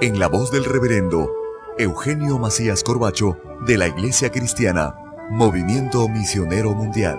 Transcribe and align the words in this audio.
en 0.00 0.18
la 0.18 0.28
voz 0.28 0.50
del 0.50 0.64
reverendo 0.64 1.32
Eugenio 1.78 2.38
Macías 2.38 2.82
Corbacho 2.82 3.38
de 3.66 3.78
la 3.78 3.88
Iglesia 3.88 4.30
Cristiana, 4.30 4.94
Movimiento 5.30 6.06
Misionero 6.08 6.74
Mundial. 6.74 7.18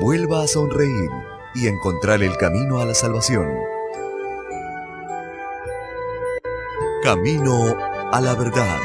Vuelva 0.00 0.44
a 0.44 0.46
sonreír 0.46 1.10
y 1.54 1.66
encontrar 1.66 2.22
el 2.22 2.36
camino 2.36 2.78
a 2.78 2.84
la 2.84 2.94
salvación. 2.94 3.48
Camino 7.02 7.76
a 8.12 8.20
la 8.20 8.34
verdad. 8.36 8.78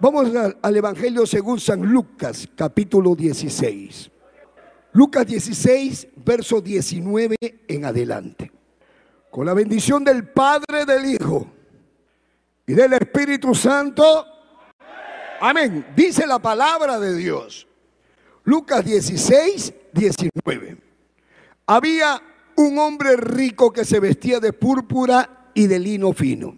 Vamos 0.00 0.28
al, 0.62 0.76
Evangelio 0.76 1.26
según 1.26 1.58
San 1.58 1.82
Lucas, 1.82 2.48
capítulo 2.54 3.16
16. 3.16 4.13
Lucas 4.94 5.26
16, 5.26 6.08
verso 6.24 6.60
19 6.60 7.36
en 7.68 7.84
adelante. 7.84 8.50
Con 9.30 9.44
la 9.44 9.52
bendición 9.52 10.04
del 10.04 10.28
Padre, 10.28 10.84
del 10.86 11.04
Hijo 11.04 11.46
y 12.64 12.74
del 12.74 12.92
Espíritu 12.92 13.54
Santo. 13.56 14.24
Amén. 15.40 15.84
Dice 15.96 16.26
la 16.26 16.38
palabra 16.38 17.00
de 17.00 17.16
Dios. 17.16 17.66
Lucas 18.44 18.84
16, 18.84 19.74
19. 19.92 20.76
Había 21.66 22.22
un 22.56 22.78
hombre 22.78 23.16
rico 23.16 23.72
que 23.72 23.84
se 23.84 23.98
vestía 23.98 24.38
de 24.38 24.52
púrpura 24.52 25.50
y 25.54 25.66
de 25.66 25.78
lino 25.80 26.12
fino 26.12 26.56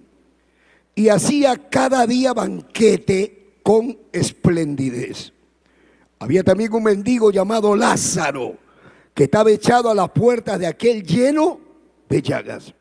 y 0.95 1.09
hacía 1.09 1.71
cada 1.71 2.06
día 2.06 2.34
banquete 2.34 3.61
con 3.62 3.98
esplendidez. 4.12 5.33
Había 6.19 6.42
también 6.42 6.72
un 6.72 6.83
mendigo 6.83 7.31
llamado 7.31 7.77
Lázaro, 7.77 8.56
que 9.14 9.25
estaba 9.25 9.50
echado 9.50 9.91
a 9.91 9.95
las 9.95 10.11
puertas 10.11 10.59
de 10.59 10.67
aquel 10.67 11.03
lleno 11.03 11.61
de 12.09 12.22
llagas. 12.22 12.75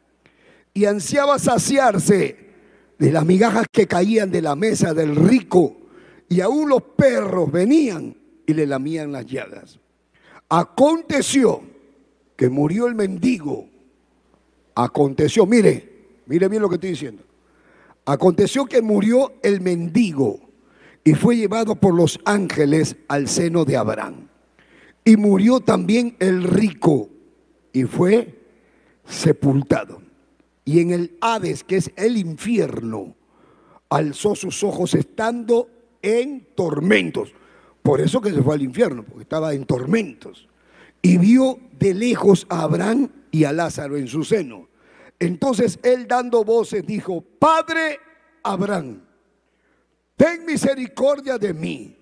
Y 0.73 0.85
ansiaba 0.85 1.39
saciarse 1.39 2.37
de 2.97 3.11
las 3.11 3.25
migajas 3.25 3.67
que 3.71 3.87
caían 3.87 4.31
de 4.31 4.41
la 4.41 4.55
mesa 4.55 4.93
del 4.93 5.15
rico. 5.15 5.77
Y 6.29 6.41
aún 6.41 6.69
los 6.69 6.81
perros 6.81 7.51
venían 7.51 8.15
y 8.45 8.53
le 8.53 8.65
lamían 8.65 9.11
las 9.11 9.25
llagas. 9.25 9.79
Aconteció 10.49 11.61
que 12.35 12.49
murió 12.49 12.87
el 12.87 12.95
mendigo. 12.95 13.67
Aconteció, 14.75 15.45
mire, 15.45 16.07
mire 16.25 16.47
bien 16.47 16.61
lo 16.61 16.69
que 16.69 16.75
estoy 16.75 16.91
diciendo. 16.91 17.23
Aconteció 18.05 18.65
que 18.65 18.81
murió 18.81 19.33
el 19.41 19.61
mendigo 19.61 20.44
y 21.07 21.13
fue 21.13 21.37
llevado 21.37 21.75
por 21.75 21.93
los 21.93 22.19
ángeles 22.25 22.97
al 23.07 23.29
seno 23.29 23.63
de 23.63 23.77
Abraham. 23.77 24.27
Y 25.05 25.17
murió 25.17 25.59
también 25.59 26.15
el 26.19 26.43
rico 26.43 27.09
y 27.71 27.83
fue 27.83 28.41
sepultado. 29.05 30.01
Y 30.65 30.79
en 30.79 30.91
el 30.91 31.15
Hades, 31.21 31.63
que 31.63 31.77
es 31.77 31.91
el 31.95 32.17
infierno, 32.17 33.15
alzó 33.87 34.33
sus 34.33 34.63
ojos 34.63 34.95
estando 34.95 35.69
en 36.01 36.47
tormentos. 36.55 37.31
Por 37.83 38.01
eso 38.01 38.19
que 38.19 38.31
se 38.31 38.41
fue 38.41 38.55
al 38.55 38.63
infierno, 38.63 39.03
porque 39.03 39.21
estaba 39.21 39.53
en 39.53 39.65
tormentos. 39.65 40.49
Y 41.03 41.19
vio 41.19 41.59
de 41.77 41.93
lejos 41.93 42.47
a 42.49 42.63
Abraham 42.63 43.09
y 43.29 43.43
a 43.43 43.53
Lázaro 43.53 43.95
en 43.95 44.07
su 44.07 44.23
seno. 44.23 44.69
Entonces 45.19 45.77
él 45.83 46.07
dando 46.07 46.43
voces 46.43 46.83
dijo, 46.83 47.21
Padre 47.21 47.99
Abraham, 48.41 49.04
ten 50.15 50.45
misericordia 50.45 51.37
de 51.37 51.53
mí 51.53 51.97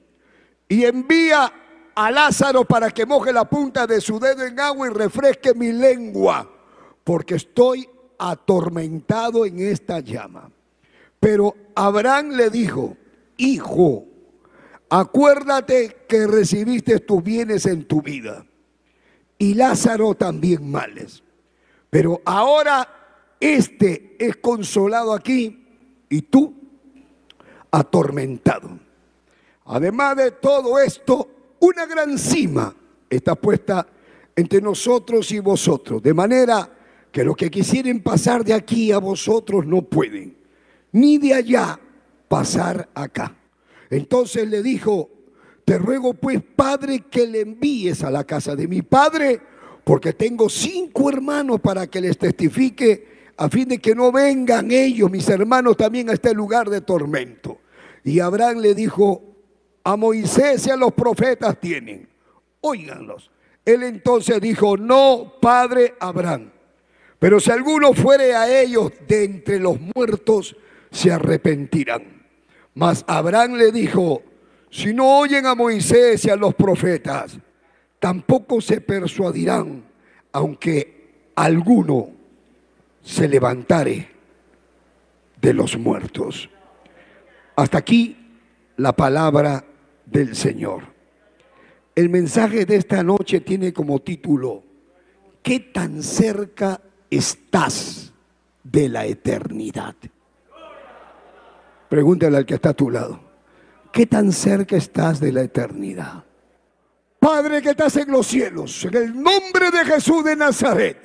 y 0.67 0.85
envía 0.85 1.51
a 1.95 2.11
Lázaro 2.11 2.65
para 2.65 2.89
que 2.91 3.05
moje 3.05 3.31
la 3.31 3.45
punta 3.45 3.85
de 3.85 4.01
su 4.01 4.19
dedo 4.19 4.45
en 4.45 4.59
agua 4.59 4.87
y 4.87 4.91
refresque 4.91 5.53
mi 5.53 5.71
lengua, 5.71 6.49
porque 7.03 7.35
estoy 7.35 7.87
atormentado 8.17 9.45
en 9.45 9.59
esta 9.59 9.99
llama. 9.99 10.49
Pero 11.19 11.55
Abraham 11.75 12.31
le 12.31 12.49
dijo, 12.49 12.97
hijo, 13.37 14.05
acuérdate 14.89 16.05
que 16.07 16.27
recibiste 16.27 16.99
tus 16.99 17.23
bienes 17.23 17.65
en 17.65 17.85
tu 17.85 18.01
vida 18.01 18.45
y 19.37 19.53
Lázaro 19.53 20.15
también 20.15 20.69
males. 20.69 21.23
Pero 21.89 22.21
ahora 22.25 23.35
este 23.39 24.15
es 24.19 24.37
consolado 24.37 25.13
aquí 25.13 25.65
y 26.09 26.21
tú 26.23 26.62
atormentado. 27.73 28.69
Además 29.65 30.15
de 30.15 30.31
todo 30.31 30.79
esto, 30.79 31.55
una 31.59 31.87
gran 31.87 32.19
cima 32.19 32.73
está 33.09 33.33
puesta 33.33 33.87
entre 34.35 34.61
nosotros 34.61 35.31
y 35.31 35.39
vosotros, 35.39 36.01
de 36.01 36.13
manera 36.13 36.69
que 37.11 37.23
los 37.23 37.35
que 37.35 37.49
quisieren 37.49 38.01
pasar 38.01 38.43
de 38.43 38.53
aquí 38.53 38.91
a 38.91 38.99
vosotros 38.99 39.65
no 39.65 39.81
pueden, 39.81 40.37
ni 40.91 41.17
de 41.17 41.33
allá 41.33 41.79
pasar 42.27 42.89
acá. 42.93 43.35
Entonces 43.89 44.47
le 44.47 44.61
dijo, 44.61 45.09
te 45.65 45.77
ruego 45.79 46.13
pues, 46.13 46.41
Padre, 46.55 47.05
que 47.09 47.25
le 47.25 47.41
envíes 47.41 48.03
a 48.03 48.11
la 48.11 48.23
casa 48.23 48.55
de 48.55 48.67
mi 48.67 48.83
Padre, 48.83 49.41
porque 49.83 50.13
tengo 50.13 50.47
cinco 50.47 51.09
hermanos 51.09 51.59
para 51.59 51.87
que 51.87 52.01
les 52.01 52.17
testifique, 52.17 53.13
a 53.35 53.49
fin 53.49 53.67
de 53.67 53.79
que 53.79 53.95
no 53.95 54.11
vengan 54.11 54.69
ellos, 54.69 55.09
mis 55.09 55.27
hermanos, 55.27 55.75
también 55.75 56.09
a 56.09 56.13
este 56.13 56.35
lugar 56.35 56.69
de 56.69 56.81
tormento. 56.81 57.52
Y 58.03 58.19
Abraham 58.19 58.59
le 58.59 58.75
dijo, 58.75 59.21
a 59.83 59.95
Moisés 59.95 60.67
y 60.67 60.71
a 60.71 60.75
los 60.75 60.93
profetas 60.93 61.59
tienen, 61.59 62.07
óiganlos. 62.61 63.29
Él 63.65 63.83
entonces 63.83 64.41
dijo, 64.41 64.77
no, 64.77 65.33
padre 65.41 65.95
Abraham, 65.99 66.51
pero 67.19 67.39
si 67.39 67.51
alguno 67.51 67.93
fuere 67.93 68.35
a 68.35 68.61
ellos 68.61 68.91
de 69.07 69.23
entre 69.23 69.59
los 69.59 69.77
muertos, 69.95 70.55
se 70.91 71.11
arrepentirán. 71.11 72.23
Mas 72.75 73.05
Abraham 73.07 73.53
le 73.53 73.71
dijo, 73.71 74.21
si 74.69 74.93
no 74.93 75.19
oyen 75.19 75.45
a 75.45 75.55
Moisés 75.55 76.25
y 76.25 76.29
a 76.29 76.35
los 76.35 76.53
profetas, 76.55 77.37
tampoco 77.99 78.59
se 78.59 78.81
persuadirán, 78.81 79.85
aunque 80.33 81.31
alguno 81.35 82.09
se 83.01 83.27
levantare 83.27 84.09
de 85.39 85.53
los 85.53 85.77
muertos. 85.77 86.49
Hasta 87.55 87.77
aquí 87.77 88.17
la 88.77 88.93
palabra 88.95 89.63
del 90.05 90.35
Señor. 90.35 90.83
El 91.95 92.09
mensaje 92.09 92.65
de 92.65 92.77
esta 92.77 93.03
noche 93.03 93.41
tiene 93.41 93.71
como 93.71 93.99
título, 93.99 94.63
¿qué 95.43 95.59
tan 95.59 96.01
cerca 96.01 96.81
estás 97.09 98.11
de 98.63 98.89
la 98.89 99.05
eternidad? 99.05 99.95
Pregúntale 101.89 102.37
al 102.37 102.45
que 102.45 102.55
está 102.55 102.69
a 102.69 102.73
tu 102.73 102.89
lado, 102.89 103.19
¿qué 103.91 104.07
tan 104.07 104.31
cerca 104.31 104.75
estás 104.75 105.19
de 105.19 105.31
la 105.31 105.41
eternidad? 105.41 106.23
Padre 107.19 107.61
que 107.61 107.69
estás 107.69 107.95
en 107.97 108.11
los 108.11 108.25
cielos, 108.25 108.83
en 108.85 108.95
el 108.95 109.13
nombre 109.21 109.69
de 109.69 109.85
Jesús 109.85 110.23
de 110.23 110.35
Nazaret, 110.35 110.97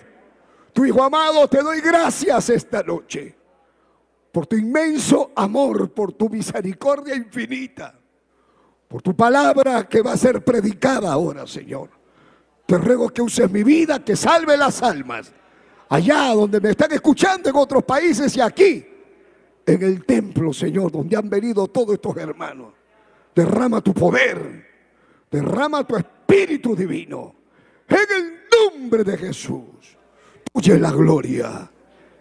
tu 0.73 0.87
Hijo 0.87 1.03
amado, 1.03 1.47
te 1.49 1.63
doy 1.63 1.81
gracias 1.83 2.49
esta 2.49 2.83
noche 2.83 3.38
por 4.39 4.47
tu 4.47 4.55
inmenso 4.55 5.33
amor, 5.35 5.91
por 5.91 6.13
tu 6.13 6.29
misericordia 6.29 7.17
infinita, 7.17 7.93
por 8.87 9.03
tu 9.03 9.17
palabra 9.17 9.89
que 9.89 10.01
va 10.01 10.13
a 10.13 10.17
ser 10.17 10.45
predicada 10.45 11.11
ahora, 11.11 11.45
Señor. 11.45 11.91
Te 12.65 12.79
ruego 12.79 13.09
que 13.09 13.21
uses 13.21 13.51
mi 13.51 13.65
vida, 13.65 14.05
que 14.05 14.15
salve 14.15 14.57
las 14.57 14.81
almas, 14.81 15.33
allá 15.89 16.33
donde 16.35 16.61
me 16.61 16.71
están 16.71 16.93
escuchando 16.93 17.51
en 17.51 17.57
otros 17.57 17.83
países 17.83 18.37
y 18.37 18.41
aquí, 18.41 18.87
en 19.67 19.83
el 19.83 20.05
templo, 20.05 20.53
Señor, 20.53 20.93
donde 20.93 21.17
han 21.17 21.29
venido 21.29 21.67
todos 21.67 21.95
estos 21.95 22.17
hermanos. 22.17 22.75
Derrama 23.35 23.81
tu 23.81 23.93
poder, 23.93 24.69
derrama 25.29 25.85
tu 25.85 25.97
espíritu 25.97 26.77
divino, 26.77 27.35
en 27.89 28.23
el 28.23 28.43
nombre 28.73 29.03
de 29.03 29.19
Jesús. 29.19 29.99
Tuya 30.53 30.75
es 30.77 30.81
la 30.81 30.93
gloria 30.93 31.69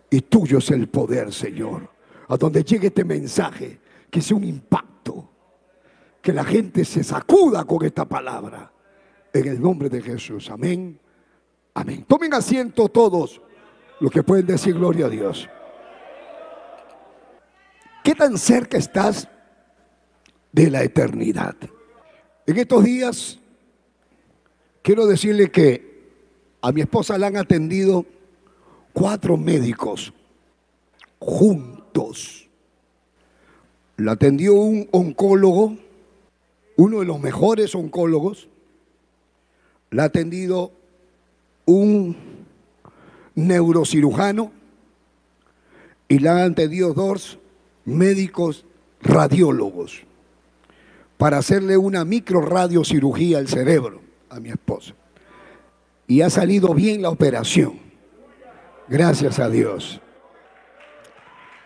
y 0.10 0.22
tuyo 0.22 0.58
es 0.58 0.72
el 0.72 0.90
poder, 0.90 1.32
Señor 1.32 1.96
a 2.28 2.38
donde 2.38 2.64
llegue 2.64 2.88
este 2.88 3.04
mensaje, 3.04 3.80
que 4.10 4.22
sea 4.22 4.38
un 4.38 4.44
impacto, 4.44 5.30
que 6.22 6.34
la 6.34 6.44
gente 6.44 6.84
se 6.84 7.04
sacuda 7.04 7.64
con 7.66 7.86
esta 7.86 8.06
palabra. 8.06 8.72
En 9.34 9.48
el 9.48 9.62
nombre 9.62 9.90
de 9.90 10.02
Jesús. 10.02 10.50
Amén. 10.50 11.00
Amén. 11.74 12.06
Tomen 12.08 12.34
asiento 12.34 12.90
todos. 12.90 13.42
Los 14.00 14.12
que 14.12 14.24
pueden 14.24 14.46
decir 14.46 14.76
gloria 14.76 15.08
a 15.08 15.10
Dios. 15.10 15.50
¿Qué 18.04 18.14
tan 18.16 18.38
cerca 18.38 18.78
estás 18.78 19.28
de 20.52 20.70
la 20.70 20.84
eternidad? 20.84 21.56
En 22.46 22.58
estos 22.58 22.84
días 22.84 23.40
quiero 24.82 25.06
decirle 25.06 25.52
que 25.52 25.88
a 26.62 26.72
mi 26.72 26.82
esposa 26.82 27.18
la 27.18 27.28
han 27.28 27.38
atendido 27.38 28.06
cuatro 28.94 29.36
médicos 29.38 30.14
juntos. 31.20 31.77
La 33.98 34.12
atendió 34.14 34.54
un 34.54 34.88
oncólogo, 34.92 35.76
uno 36.76 37.00
de 37.00 37.06
los 37.06 37.20
mejores 37.20 37.74
oncólogos. 37.74 38.48
La 39.90 40.04
ha 40.04 40.06
atendido 40.08 40.72
un 41.66 42.16
neurocirujano 43.36 44.52
y 46.08 46.20
la 46.20 46.44
han 46.44 46.52
atendido 46.52 46.94
dos 46.94 47.40
médicos 47.86 48.66
radiólogos 49.02 50.04
para 51.18 51.38
hacerle 51.38 51.78
una 51.78 52.06
microradiocirugía 52.06 53.40
al 53.40 53.48
cerebro 53.48 54.02
a 54.30 54.40
mi 54.40 54.50
esposa. 54.50 54.94
Y 56.08 56.22
ha 56.22 56.30
salido 56.30 56.74
bien 56.74 57.02
la 57.02 57.10
operación. 57.10 57.80
Gracias 58.88 59.40
a 59.40 59.50
Dios. 59.50 60.00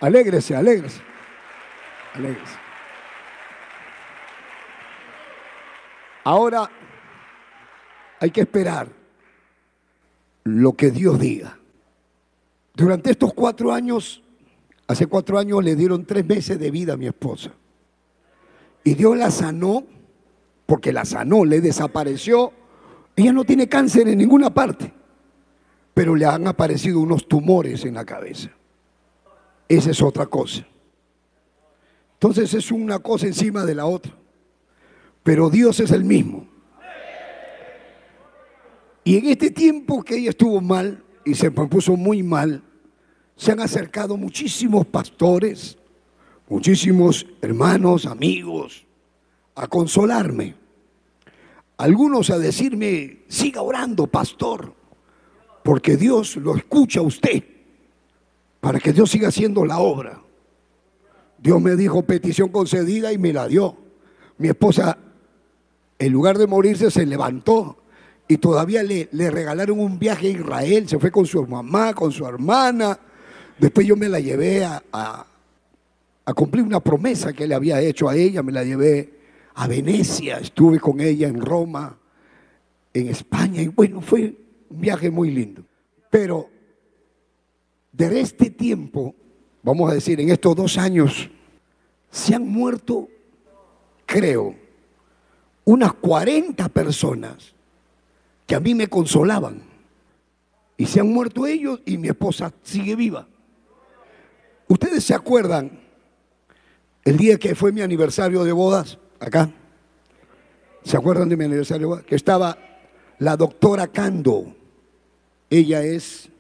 Alégrese, 0.01 0.56
alégrese. 0.56 1.01
Alégrese. 2.15 2.57
Ahora 6.24 6.69
hay 8.19 8.31
que 8.31 8.42
esperar 8.42 8.88
lo 10.44 10.74
que 10.74 10.92
Dios 10.92 11.19
diga. 11.19 11.57
Durante 12.74 13.12
estos 13.12 13.33
cuatro 13.33 13.71
años, 13.71 14.24
hace 14.88 15.07
cuatro 15.07 15.38
años 15.38 15.63
le 15.63 15.75
dieron 15.75 16.06
tres 16.06 16.25
meses 16.25 16.59
de 16.59 16.71
vida 16.71 16.94
a 16.94 16.97
mi 16.97 17.07
esposa. 17.07 17.51
Y 18.83 18.95
Dios 18.95 19.15
la 19.18 19.30
sanó, 19.30 19.83
porque 20.65 20.92
la 20.92 21.06
sanó, 21.06 21.45
le 21.45 21.62
desapareció. 21.62 22.54
Ella 23.15 23.33
no 23.33 23.44
tiene 23.44 23.68
cáncer 23.68 24.07
en 24.07 24.18
ninguna 24.18 24.51
parte, 24.51 24.92
pero 25.94 26.15
le 26.15 26.25
han 26.25 26.47
aparecido 26.47 27.00
unos 27.00 27.27
tumores 27.27 27.86
en 27.86 27.95
la 27.95 28.06
cabeza. 28.06 28.50
Esa 29.71 29.91
es 29.91 30.01
otra 30.01 30.25
cosa. 30.25 30.68
Entonces 32.15 32.53
es 32.53 32.71
una 32.73 33.00
cosa 33.00 33.27
encima 33.27 33.63
de 33.63 33.73
la 33.73 33.85
otra. 33.85 34.12
Pero 35.23 35.50
Dios 35.50 35.79
es 35.79 35.91
el 35.91 36.03
mismo. 36.03 36.45
Y 39.06 39.18
en 39.18 39.27
este 39.27 39.50
tiempo 39.50 40.03
que 40.03 40.18
ella 40.18 40.31
estuvo 40.31 40.59
mal 40.59 41.01
y 41.23 41.35
se 41.35 41.50
puso 41.51 41.95
muy 41.95 42.21
mal, 42.21 42.62
se 43.38 43.53
han 43.53 43.62
acercado 43.62 44.18
muchísimos 44.18 44.85
pastores, 44.88 45.77
muchísimos 46.50 47.25
hermanos, 47.41 48.06
amigos, 48.06 48.85
a 49.56 49.68
consolarme. 49.68 50.53
Algunos 51.77 52.29
a 52.29 52.38
decirme, 52.38 53.19
siga 53.29 53.62
orando, 53.62 54.06
pastor, 54.06 54.75
porque 55.63 55.95
Dios 55.95 56.35
lo 56.35 56.57
escucha 56.57 57.00
a 57.00 57.03
usted, 57.03 57.61
para 58.62 58.80
que 58.80 58.94
Dios 58.94 59.10
siga 59.10 59.28
haciendo 59.28 59.66
la 59.66 59.80
obra. 59.80 60.22
Dios 61.40 61.60
me 61.60 61.75
dijo 61.75 62.04
petición 62.04 62.50
concedida 62.50 63.12
y 63.12 63.18
me 63.18 63.34
la 63.34 63.48
dio. 63.48 63.75
Mi 64.38 64.48
esposa, 64.48 64.98
en 65.98 66.13
lugar 66.13 66.38
de 66.38 66.46
morirse, 66.48 66.92
se 66.92 67.06
levantó 67.06 67.78
y 68.28 68.38
todavía 68.38 68.84
le, 68.84 69.10
le 69.12 69.31
regalaron 69.31 69.80
un 69.80 69.98
viaje 69.98 70.28
a 70.28 70.31
Israel. 70.31 70.88
Se 70.88 71.00
fue 71.00 71.12
con 71.12 71.25
su 71.25 71.46
mamá, 71.46 71.94
con 71.94 72.12
su 72.12 72.25
hermana. 72.25 72.98
Después 73.58 73.88
yo 73.88 73.96
me 73.96 74.08
la 74.08 74.19
llevé 74.19 74.64
a, 74.64 74.81
a, 74.94 75.25
a 76.24 76.34
cumplir 76.34 76.64
una 76.64 76.80
promesa 76.80 77.34
que 77.34 77.48
le 77.48 77.56
había 77.56 77.81
hecho 77.81 78.07
a 78.07 78.16
ella. 78.16 78.44
Me 78.44 78.52
la 78.52 78.64
llevé 78.64 79.19
a 79.56 79.68
Venecia, 79.68 80.38
estuve 80.38 80.80
con 80.80 81.02
ella 81.02 81.28
en 81.28 81.42
Roma, 81.42 81.98
en 82.94 83.07
España. 83.07 83.64
Y 83.64 83.68
bueno, 83.68 84.02
fue 84.02 84.36
un 84.69 84.80
viaje 84.80 85.10
muy 85.10 85.31
lindo. 85.31 85.64
Pero 86.12 86.50
de 87.92 88.20
este 88.20 88.50
tiempo 88.50 89.16
vamos 89.64 89.90
a 89.90 89.94
decir, 89.94 90.20
en 90.20 90.30
estos 90.30 90.56
dos 90.56 90.78
años, 90.78 91.30
se 92.10 92.36
han 92.36 92.48
muerto, 92.48 93.08
creo, 94.06 94.56
unas 95.66 95.94
40 95.94 96.68
personas 96.70 97.54
que 98.46 98.56
a 98.56 98.60
mí 98.60 98.76
me 98.76 98.88
consolaban. 98.88 99.62
Y 100.78 100.86
se 100.88 101.00
han 101.00 101.14
muerto 101.14 101.46
ellos 101.46 101.80
y 101.86 101.98
mi 101.98 102.08
esposa 102.08 102.52
sigue 102.64 102.96
viva. 102.96 103.28
¿Ustedes 104.68 105.04
se 105.04 105.14
acuerdan 105.14 105.80
el 107.04 107.18
día 107.18 107.38
que 107.38 107.56
fue 107.56 107.72
mi 107.72 107.82
aniversario 107.82 108.44
de 108.44 108.52
bodas 108.52 108.98
acá? 109.20 109.52
¿Se 110.84 110.98
acuerdan 110.98 111.30
de 111.30 111.38
mi 111.38 111.46
aniversario 111.46 111.82
de 111.82 111.94
bodas? 111.94 112.06
Que 112.06 112.16
estaba 112.16 112.58
la 113.20 113.38
doctora 113.38 113.88
Cando. 113.88 114.56
Ella 115.52 115.84
es 115.84 116.31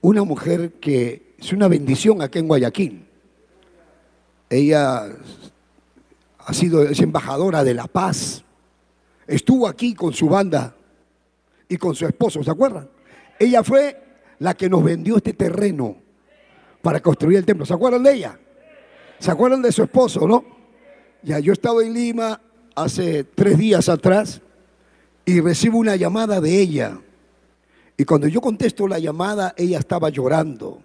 una 0.00 0.22
mujer 0.24 0.72
que 0.74 1.34
es 1.38 1.52
una 1.52 1.68
bendición 1.68 2.22
acá 2.22 2.38
en 2.38 2.48
Guayaquil. 2.48 3.06
Ella 4.50 5.08
ha 6.38 6.54
sido 6.54 6.82
es 6.82 7.00
embajadora 7.00 7.64
de 7.64 7.74
la 7.74 7.86
paz. 7.86 8.44
Estuvo 9.26 9.68
aquí 9.68 9.94
con 9.94 10.12
su 10.12 10.28
banda 10.28 10.74
y 11.68 11.76
con 11.76 11.94
su 11.94 12.06
esposo, 12.06 12.42
¿se 12.42 12.50
acuerdan? 12.50 12.88
Ella 13.38 13.62
fue 13.62 14.02
la 14.38 14.54
que 14.54 14.68
nos 14.68 14.82
vendió 14.82 15.16
este 15.16 15.34
terreno 15.34 15.96
para 16.80 17.00
construir 17.00 17.38
el 17.38 17.44
templo. 17.44 17.66
¿Se 17.66 17.74
acuerdan 17.74 18.02
de 18.02 18.14
ella? 18.14 18.38
¿Se 19.18 19.30
acuerdan 19.30 19.62
de 19.62 19.72
su 19.72 19.82
esposo, 19.82 20.26
no? 20.26 20.44
Ya, 21.22 21.38
yo 21.40 21.52
estaba 21.52 21.82
en 21.82 21.92
Lima 21.92 22.40
hace 22.74 23.24
tres 23.24 23.58
días 23.58 23.88
atrás 23.88 24.40
y 25.24 25.40
recibo 25.40 25.78
una 25.78 25.96
llamada 25.96 26.40
de 26.40 26.58
ella. 26.58 26.98
Y 28.00 28.04
cuando 28.04 28.28
yo 28.28 28.40
contesto 28.40 28.86
la 28.86 29.00
llamada, 29.00 29.54
ella 29.56 29.80
estaba 29.80 30.08
llorando. 30.08 30.80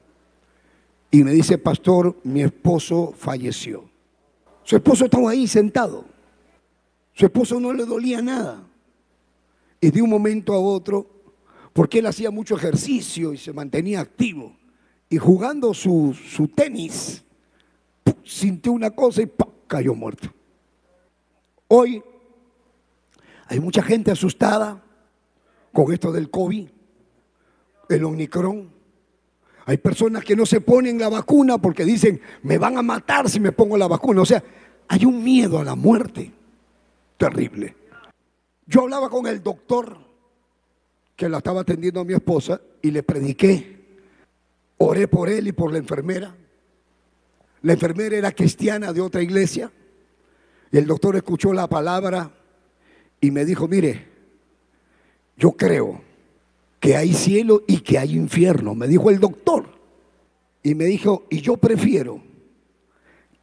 Y 1.11 1.23
me 1.23 1.31
dice, 1.31 1.59
pastor, 1.59 2.17
mi 2.23 2.41
esposo 2.41 3.13
falleció. 3.15 3.87
Su 4.63 4.75
esposo 4.77 5.05
estaba 5.05 5.29
ahí 5.29 5.47
sentado. 5.47 6.05
Su 7.13 7.25
esposo 7.25 7.59
no 7.59 7.71
le 7.71 7.85
dolía 7.85 8.19
nada. 8.19 8.63
Y 9.79 9.91
de 9.91 10.01
un 10.01 10.09
momento 10.09 10.53
a 10.53 10.59
otro, 10.59 11.07
porque 11.71 11.99
él 11.99 12.07
hacía 12.07 12.31
mucho 12.31 12.55
ejercicio 12.55 13.31
y 13.31 13.37
se 13.37 13.53
mantenía 13.53 14.01
activo, 14.01 14.55
y 15.07 15.17
jugando 15.17 15.75
su, 15.75 16.15
su 16.15 16.47
tenis, 16.47 17.23
sintió 18.23 18.71
una 18.71 18.89
cosa 18.89 19.21
y 19.21 19.31
cayó 19.67 19.93
muerto. 19.93 20.29
Hoy 21.67 22.01
hay 23.45 23.59
mucha 23.59 23.83
gente 23.83 24.09
asustada 24.09 24.83
con 25.71 25.93
esto 25.93 26.11
del 26.11 26.31
COVID, 26.31 26.69
el 27.95 28.03
Omicron. 28.03 28.71
Hay 29.65 29.77
personas 29.77 30.23
que 30.23 30.35
no 30.35 30.45
se 30.45 30.61
ponen 30.61 30.99
la 30.99 31.09
vacuna 31.09 31.57
porque 31.57 31.85
dicen, 31.85 32.19
me 32.41 32.57
van 32.57 32.77
a 32.77 32.81
matar 32.81 33.29
si 33.29 33.39
me 33.39 33.51
pongo 33.51 33.77
la 33.77 33.87
vacuna. 33.87 34.21
O 34.21 34.25
sea, 34.25 34.43
hay 34.87 35.05
un 35.05 35.23
miedo 35.23 35.59
a 35.59 35.63
la 35.63 35.75
muerte 35.75 36.31
terrible. 37.17 37.75
Yo 38.65 38.81
hablaba 38.81 39.09
con 39.09 39.27
el 39.27 39.41
doctor 39.41 39.97
que 41.15 41.29
la 41.29 41.37
estaba 41.37 41.61
atendiendo 41.61 42.01
a 42.01 42.05
mi 42.05 42.13
esposa 42.13 42.59
y 42.81 42.91
le 42.91 43.03
prediqué. 43.03 43.81
Oré 44.77 45.07
por 45.07 45.29
él 45.29 45.47
y 45.47 45.51
por 45.53 45.71
la 45.71 45.77
enfermera. 45.77 46.35
La 47.61 47.73
enfermera 47.73 48.17
era 48.17 48.31
cristiana 48.33 48.91
de 48.91 48.99
otra 48.99 49.21
iglesia. 49.21 49.71
Y 50.71 50.77
el 50.77 50.85
doctor 50.85 51.15
escuchó 51.15 51.53
la 51.53 51.67
palabra 51.67 52.31
y 53.21 53.31
me 53.31 53.45
dijo, 53.45 53.67
mire, 53.67 54.07
yo 55.37 55.53
creo 55.53 56.01
que 56.83 56.97
hay 56.97 57.13
cielo 57.13 57.63
y 57.65 57.77
que 57.79 57.97
hay 57.97 58.13
infierno, 58.13 58.75
me 58.75 58.89
dijo 58.89 59.09
el 59.09 59.17
doctor. 59.17 59.65
Y 60.61 60.75
me 60.75 60.83
dijo, 60.83 61.25
y 61.29 61.39
yo 61.39 61.55
prefiero 61.55 62.21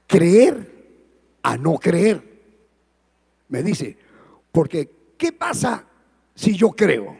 creer 0.06 0.98
a 1.42 1.56
no 1.56 1.78
creer. 1.78 2.22
Me 3.48 3.62
dice, 3.62 3.96
porque 4.52 4.90
¿qué 5.16 5.32
pasa 5.32 5.86
si 6.34 6.54
yo 6.54 6.72
creo? 6.72 7.16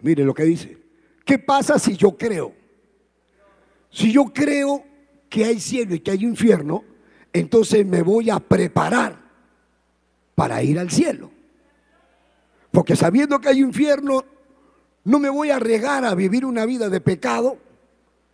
Mire 0.00 0.24
lo 0.24 0.32
que 0.32 0.44
dice. 0.44 0.78
¿Qué 1.26 1.38
pasa 1.38 1.78
si 1.78 1.94
yo 1.94 2.16
creo? 2.16 2.54
Si 3.90 4.12
yo 4.12 4.32
creo 4.32 4.82
que 5.28 5.44
hay 5.44 5.60
cielo 5.60 5.94
y 5.94 6.00
que 6.00 6.12
hay 6.12 6.24
infierno, 6.24 6.84
entonces 7.34 7.84
me 7.84 8.00
voy 8.00 8.30
a 8.30 8.40
preparar 8.40 9.20
para 10.34 10.62
ir 10.62 10.78
al 10.78 10.90
cielo. 10.90 11.30
Porque 12.70 12.96
sabiendo 12.96 13.38
que 13.42 13.50
hay 13.50 13.60
infierno, 13.60 14.24
no 15.04 15.18
me 15.18 15.28
voy 15.28 15.50
a 15.50 15.58
regar 15.58 16.04
a 16.04 16.14
vivir 16.14 16.44
una 16.44 16.64
vida 16.64 16.88
de 16.88 17.00
pecado, 17.00 17.58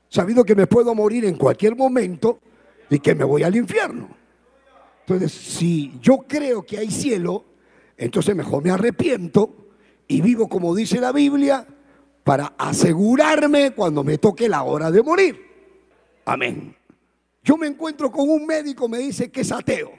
sabiendo 0.09 0.45
que 0.45 0.55
me 0.55 0.67
puedo 0.67 0.95
morir 0.95 1.25
en 1.25 1.37
cualquier 1.37 1.77
momento 1.77 2.41
y 2.91 2.99
que 2.99 3.15
me 3.15 3.25
voy 3.25 3.43
al 3.43 3.57
infierno. 3.57 4.09
Entonces, 5.01 5.33
si 5.33 5.99
yo 6.03 6.19
creo 6.29 6.65
que 6.65 6.79
hay 6.79 6.91
cielo, 6.91 7.45
entonces 7.97 8.37
mejor 8.37 8.63
me 8.63 8.71
arrepiento 8.71 9.55
y 10.07 10.21
vivo 10.21 10.49
como 10.49 10.75
dice 10.75 11.01
la 11.01 11.13
Biblia, 11.13 11.67
para 12.25 12.55
asegurarme 12.59 13.71
cuando 13.71 14.05
me 14.05 14.19
toque 14.19 14.49
la 14.49 14.63
hora 14.63 14.91
de 14.91 15.03
morir. 15.03 15.41
Amén. 16.27 16.77
Yo 17.43 17.57
me 17.57 17.67
encuentro 17.67 18.13
con 18.13 18.29
un 18.29 18.45
médico, 18.45 18.87
me 18.87 18.99
dice 18.99 19.31
que 19.31 19.41
es 19.41 19.51
ateo. 19.51 19.93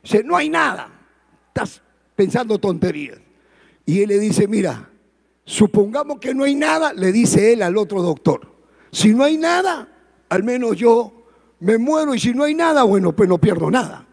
Dice, 0.00 0.22
no 0.22 0.36
hay 0.36 0.48
nada. 0.48 0.88
Estás 1.48 1.82
pensando 2.14 2.58
tonterías. 2.58 3.18
Y 3.84 4.02
él 4.02 4.10
le 4.10 4.20
dice, 4.20 4.46
mira, 4.46 4.91
supongamos 5.44 6.18
que 6.18 6.34
no 6.34 6.44
hay 6.44 6.54
nada, 6.54 6.92
le 6.92 7.12
dice 7.12 7.52
él 7.52 7.62
al 7.62 7.76
otro 7.76 8.02
doctor. 8.02 8.52
Si 8.90 9.14
no 9.14 9.24
hay 9.24 9.36
nada, 9.36 9.88
al 10.28 10.42
menos 10.42 10.76
yo 10.76 11.24
me 11.60 11.78
muero 11.78 12.14
y 12.14 12.20
si 12.20 12.34
no 12.34 12.44
hay 12.44 12.54
nada, 12.54 12.82
bueno, 12.82 13.12
pues 13.12 13.28
no 13.28 13.38
pierdo 13.38 13.70
nada. 13.70 14.06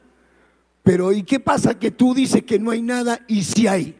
Pero 0.83 1.11
¿y 1.11 1.23
qué 1.23 1.39
pasa 1.39 1.77
que 1.77 1.91
tú 1.91 2.13
dices 2.13 2.43
que 2.43 2.59
no 2.59 2.71
hay 2.71 2.81
nada 2.81 3.19
y 3.27 3.43
si 3.43 3.67
hay? 3.67 3.95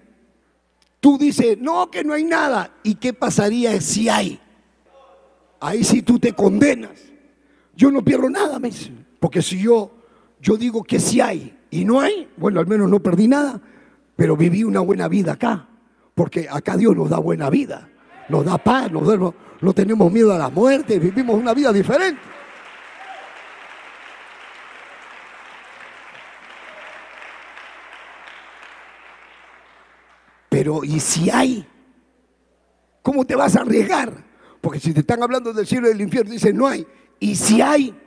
Tú 0.99 1.17
dices, 1.17 1.57
no, 1.57 1.89
que 1.89 2.03
no 2.03 2.13
hay 2.13 2.23
nada. 2.23 2.73
¿Y 2.83 2.95
qué 2.95 3.13
pasaría 3.13 3.79
si 3.79 4.09
hay? 4.09 4.39
Ahí 5.59 5.83
sí 5.83 6.01
tú 6.01 6.19
te 6.19 6.33
condenas. 6.33 6.91
Yo 7.75 7.91
no 7.91 8.03
pierdo 8.03 8.29
nada, 8.29 8.59
me 8.59 8.69
Porque 9.19 9.41
si 9.41 9.61
yo, 9.61 9.91
yo 10.41 10.57
digo 10.57 10.83
que 10.83 10.99
si 10.99 11.21
hay 11.21 11.57
y 11.71 11.85
no 11.85 12.01
hay, 12.01 12.27
bueno, 12.35 12.59
al 12.59 12.67
menos 12.67 12.89
no 12.89 12.99
perdí 12.99 13.27
nada, 13.27 13.61
pero 14.15 14.35
viví 14.35 14.63
una 14.63 14.81
buena 14.81 15.07
vida 15.07 15.33
acá. 15.33 15.68
Porque 16.19 16.49
acá 16.51 16.75
Dios 16.75 16.97
nos 16.97 17.09
da 17.09 17.17
buena 17.17 17.49
vida, 17.49 17.87
nos 18.27 18.43
da 18.43 18.57
paz, 18.57 18.91
nos 18.91 19.07
da, 19.07 19.33
no 19.61 19.73
tenemos 19.73 20.11
miedo 20.11 20.33
a 20.33 20.37
la 20.37 20.49
muerte, 20.49 20.99
vivimos 20.99 21.37
una 21.37 21.53
vida 21.53 21.71
diferente. 21.71 22.19
Pero 30.49 30.83
¿y 30.83 30.99
si 30.99 31.29
hay? 31.29 31.65
¿Cómo 33.01 33.23
te 33.23 33.37
vas 33.37 33.55
a 33.55 33.61
arriesgar? 33.61 34.11
Porque 34.59 34.81
si 34.81 34.93
te 34.93 34.99
están 34.99 35.23
hablando 35.23 35.53
del 35.53 35.65
cielo 35.65 35.87
y 35.87 35.91
del 35.91 36.01
infierno, 36.01 36.33
dicen 36.33 36.57
no 36.57 36.67
hay. 36.67 36.85
¿Y 37.17 37.37
si 37.37 37.61
hay? 37.61 37.97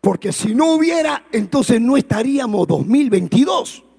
Porque 0.00 0.32
si 0.32 0.54
no 0.54 0.72
hubiera, 0.72 1.26
entonces 1.32 1.82
no 1.82 1.98
estaríamos 1.98 2.66
2022. 2.66 3.89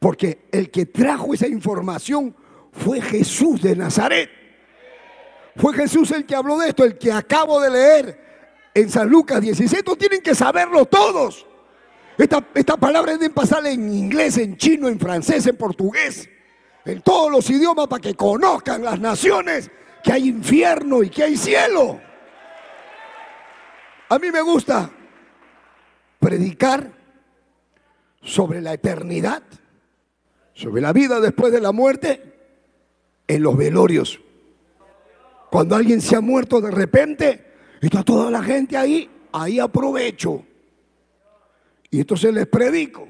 Porque 0.00 0.48
el 0.50 0.72
que 0.72 0.86
trajo 0.86 1.32
esa 1.32 1.46
información 1.46 2.34
fue 2.72 3.00
Jesús 3.00 3.62
de 3.62 3.76
Nazaret. 3.76 4.28
Fue 5.54 5.72
Jesús 5.72 6.10
el 6.10 6.26
que 6.26 6.34
habló 6.34 6.58
de 6.58 6.70
esto, 6.70 6.84
el 6.84 6.98
que 6.98 7.12
acabo 7.12 7.60
de 7.60 7.70
leer 7.70 8.70
en 8.74 8.90
San 8.90 9.08
Lucas 9.08 9.40
16. 9.40 9.84
tienen 9.96 10.20
que 10.20 10.34
saberlo 10.34 10.86
todos. 10.86 11.46
Esta, 12.18 12.44
esta 12.54 12.76
palabra 12.76 13.12
deben 13.12 13.32
pasar 13.32 13.64
en 13.66 13.92
inglés, 13.92 14.36
en 14.38 14.56
chino, 14.56 14.88
en 14.88 14.98
francés, 14.98 15.46
en 15.46 15.56
portugués 15.56 16.28
en 16.84 17.02
todos 17.02 17.30
los 17.30 17.48
idiomas 17.50 17.86
para 17.86 18.00
que 18.00 18.14
conozcan 18.14 18.82
las 18.82 18.98
naciones 18.98 19.70
que 20.02 20.12
hay 20.12 20.28
infierno 20.28 21.02
y 21.02 21.10
que 21.10 21.24
hay 21.24 21.36
cielo. 21.36 22.00
A 24.08 24.18
mí 24.18 24.30
me 24.30 24.40
gusta 24.40 24.90
predicar 26.18 26.90
sobre 28.22 28.60
la 28.60 28.74
eternidad, 28.74 29.42
sobre 30.60 30.82
la 30.82 30.92
vida 30.92 31.20
después 31.20 31.52
de 31.52 31.60
la 31.60 31.72
muerte, 31.72 32.22
en 33.26 33.42
los 33.42 33.56
velorios. 33.56 34.20
Cuando 35.50 35.74
alguien 35.74 36.02
se 36.02 36.16
ha 36.16 36.20
muerto 36.20 36.60
de 36.60 36.70
repente, 36.70 37.46
y 37.80 37.86
está 37.86 38.02
toda 38.02 38.30
la 38.30 38.42
gente 38.42 38.76
ahí, 38.76 39.08
ahí 39.32 39.58
aprovecho. 39.58 40.44
Y 41.90 42.00
entonces 42.00 42.34
les 42.34 42.46
predico. 42.46 43.08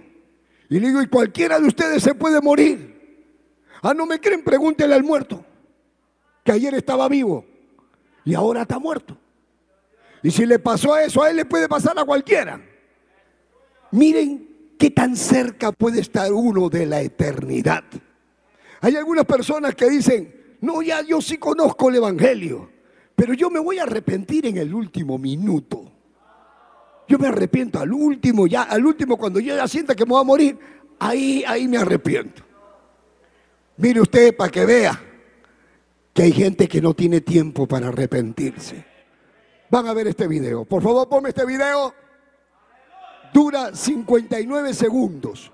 Y 0.68 0.78
digo, 0.78 1.02
y 1.02 1.08
cualquiera 1.08 1.58
de 1.58 1.66
ustedes 1.66 2.04
se 2.04 2.14
puede 2.14 2.40
morir. 2.40 3.26
Ah, 3.82 3.94
no 3.94 4.06
me 4.06 4.20
creen, 4.20 4.44
pregúntele 4.44 4.94
al 4.94 5.02
muerto, 5.02 5.44
que 6.44 6.52
ayer 6.52 6.72
estaba 6.74 7.08
vivo 7.08 7.44
y 8.24 8.34
ahora 8.34 8.62
está 8.62 8.78
muerto. 8.78 9.16
Y 10.22 10.30
si 10.30 10.46
le 10.46 10.60
pasó 10.60 10.96
eso, 10.96 11.22
a 11.22 11.30
él 11.30 11.36
le 11.36 11.46
puede 11.46 11.68
pasar 11.68 11.98
a 11.98 12.04
cualquiera. 12.04 12.60
Miren 13.90 14.49
qué 14.80 14.90
tan 14.90 15.14
cerca 15.14 15.72
puede 15.72 16.00
estar 16.00 16.32
uno 16.32 16.70
de 16.70 16.86
la 16.86 17.02
eternidad. 17.02 17.84
Hay 18.80 18.96
algunas 18.96 19.26
personas 19.26 19.74
que 19.74 19.90
dicen, 19.90 20.56
no, 20.62 20.80
ya 20.80 21.02
yo 21.02 21.20
sí 21.20 21.36
conozco 21.36 21.90
el 21.90 21.96
Evangelio, 21.96 22.70
pero 23.14 23.34
yo 23.34 23.50
me 23.50 23.60
voy 23.60 23.78
a 23.78 23.82
arrepentir 23.82 24.46
en 24.46 24.56
el 24.56 24.72
último 24.72 25.18
minuto. 25.18 25.92
Yo 27.06 27.18
me 27.18 27.28
arrepiento 27.28 27.78
al 27.78 27.92
último, 27.92 28.46
ya 28.46 28.62
al 28.62 28.86
último 28.86 29.18
cuando 29.18 29.38
yo 29.38 29.54
ya 29.54 29.68
sienta 29.68 29.94
que 29.94 30.06
me 30.06 30.12
voy 30.12 30.22
a 30.22 30.24
morir, 30.24 30.58
ahí, 30.98 31.44
ahí 31.46 31.68
me 31.68 31.76
arrepiento. 31.76 32.42
Mire 33.76 34.00
usted 34.00 34.34
para 34.34 34.50
que 34.50 34.64
vea 34.64 34.98
que 36.14 36.22
hay 36.22 36.32
gente 36.32 36.66
que 36.66 36.80
no 36.80 36.94
tiene 36.94 37.20
tiempo 37.20 37.68
para 37.68 37.88
arrepentirse. 37.88 38.82
Van 39.68 39.86
a 39.86 39.92
ver 39.92 40.06
este 40.06 40.26
video. 40.26 40.64
Por 40.64 40.82
favor, 40.82 41.06
ponme 41.06 41.28
este 41.28 41.44
video. 41.44 41.92
Dura 43.32 43.74
59 43.74 44.74
segundos. 44.74 45.52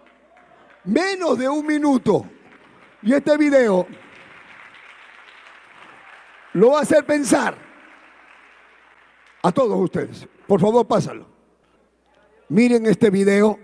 Menos 0.85 1.39
de 1.39 1.49
un 1.49 1.67
minuto. 1.67 2.27
Y 3.03 3.13
este 3.13 3.37
video 3.37 3.87
lo 6.55 6.71
va 6.71 6.79
a 6.79 6.83
hacer 6.83 7.05
pensar 7.05 7.57
a 9.43 9.53
todos 9.53 9.79
ustedes. 9.79 10.27
Por 10.47 10.61
favor, 10.61 10.87
pásalo. 10.87 11.27
Miren 12.49 12.87
este 12.87 13.11
video 13.11 13.59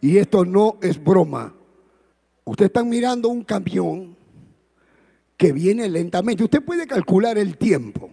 y 0.00 0.18
esto 0.18 0.44
no 0.44 0.78
es 0.80 1.02
broma. 1.02 1.54
Ustedes 2.44 2.68
están 2.68 2.88
mirando 2.88 3.28
un 3.28 3.42
camión 3.44 4.16
que 5.36 5.52
viene 5.52 5.88
lentamente. 5.88 6.44
Usted 6.44 6.62
puede 6.62 6.86
calcular 6.86 7.38
el 7.38 7.56
tiempo. 7.56 8.10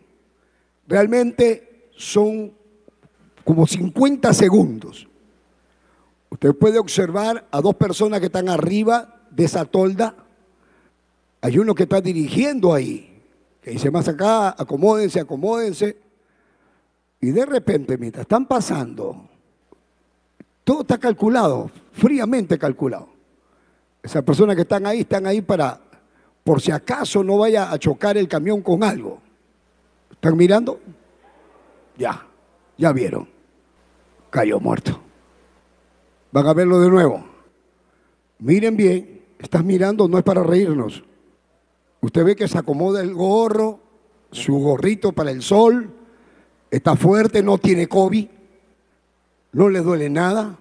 Realmente 0.87 1.89
son 1.95 2.53
como 3.43 3.67
50 3.67 4.33
segundos. 4.33 5.07
Usted 6.35 6.53
puede 6.53 6.79
observar 6.79 7.47
a 7.49 7.61
dos 7.61 7.75
personas 7.75 8.19
que 8.19 8.25
están 8.25 8.49
arriba 8.49 9.21
de 9.31 9.45
esa 9.45 9.63
tolda. 9.63 10.13
Hay 11.39 11.57
uno 11.57 11.73
que 11.73 11.83
está 11.83 12.01
dirigiendo 12.01 12.73
ahí, 12.73 13.23
que 13.61 13.71
dice 13.71 13.89
más 13.89 14.09
acá, 14.09 14.49
acomódense, 14.49 15.21
acomódense. 15.21 15.97
Y 17.21 17.31
de 17.31 17.45
repente, 17.45 17.97
mientras 17.97 18.23
están 18.23 18.47
pasando, 18.47 19.29
todo 20.65 20.81
está 20.81 20.97
calculado, 20.97 21.71
fríamente 21.93 22.59
calculado. 22.59 23.07
Esas 24.03 24.21
personas 24.23 24.57
que 24.57 24.63
están 24.63 24.85
ahí 24.85 24.99
están 24.99 25.25
ahí 25.27 25.41
para, 25.41 25.79
por 26.43 26.59
si 26.59 26.69
acaso 26.69 27.23
no 27.23 27.37
vaya 27.37 27.71
a 27.71 27.79
chocar 27.79 28.17
el 28.17 28.27
camión 28.27 28.61
con 28.61 28.83
algo. 28.83 29.21
¿Están 30.11 30.35
mirando? 30.35 30.81
Ya, 31.97 32.27
ya 32.77 32.91
vieron. 32.91 33.29
Cayó 34.29 34.59
muerto. 34.59 34.99
Van 36.35 36.47
a 36.47 36.53
verlo 36.53 36.81
de 36.81 36.89
nuevo. 36.89 37.25
Miren 38.39 38.75
bien, 38.75 39.23
estás 39.39 39.63
mirando, 39.63 40.09
no 40.09 40.17
es 40.17 40.23
para 40.25 40.43
reírnos. 40.43 41.01
Usted 42.01 42.25
ve 42.25 42.35
que 42.35 42.49
se 42.49 42.57
acomoda 42.57 42.99
el 42.99 43.13
gorro, 43.13 43.79
su 44.33 44.59
gorrito 44.59 45.13
para 45.13 45.31
el 45.31 45.41
sol, 45.41 45.93
está 46.69 46.97
fuerte, 46.97 47.41
no 47.41 47.57
tiene 47.57 47.87
COVID, 47.87 48.27
no 49.53 49.69
le 49.69 49.79
duele 49.79 50.09
nada. 50.09 50.59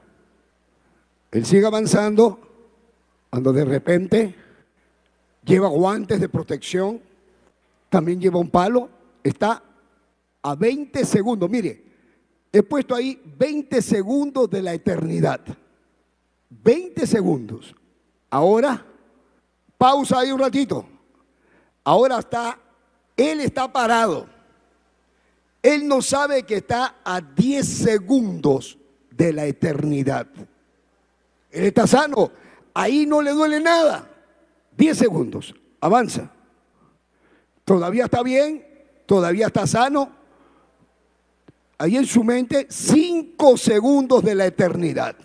Él 1.33 1.45
sigue 1.45 1.67
avanzando 1.67 2.39
cuando 3.29 3.53
de 3.53 3.65
repente 3.65 4.37
lleva 5.45 5.67
guantes 5.67 6.21
de 6.21 6.29
protección, 6.29 7.01
también 7.89 8.21
lleva 8.21 8.39
un 8.39 8.49
palo, 8.49 8.91
está 9.25 9.61
a 10.41 10.55
20 10.55 11.05
segundos. 11.05 11.51
Mire, 11.51 11.83
he 12.53 12.63
puesto 12.63 12.95
ahí 12.95 13.21
20 13.37 13.83
segundos 13.83 14.49
de 14.49 14.63
la 14.63 14.73
eternidad. 14.73 15.41
20 16.63 17.07
segundos. 17.07 17.75
Ahora, 18.31 18.85
pausa 19.79 20.21
ahí 20.21 20.33
un 20.33 20.41
ratito. 20.41 20.87
Ahora 21.85 22.19
está, 22.19 22.59
él 23.17 23.41
está 23.41 23.73
parado. 23.73 24.27
Él 25.63 25.89
no 25.89 26.03
sabe 26.03 26.43
que 26.43 26.57
está 26.57 26.97
a 27.05 27.21
10 27.21 27.67
segundos 27.67 28.79
de 29.11 29.33
la 29.33 29.47
eternidad. 29.47 30.27
Él 31.51 31.65
está 31.65 31.87
sano 31.87 32.31
Ahí 32.75 33.07
no 33.07 33.23
le 33.23 33.31
duele 33.31 33.61
nada. 33.61 34.11
Diez 34.77 34.99
segundos. 34.99 35.55
Avanza. 35.81 36.31
Todavía 37.65 38.07
está 38.07 38.23
bien. 38.23 38.67
Todavía 39.07 39.47
está 39.47 39.67
sano. 39.67 40.11
Ahí 41.79 41.97
en 41.97 42.07
su 42.07 42.25
mente, 42.25 42.67
cinco 42.69 43.57
segundos 43.57 44.25
de 44.25 44.35
la 44.35 44.47
eternidad. 44.47 45.17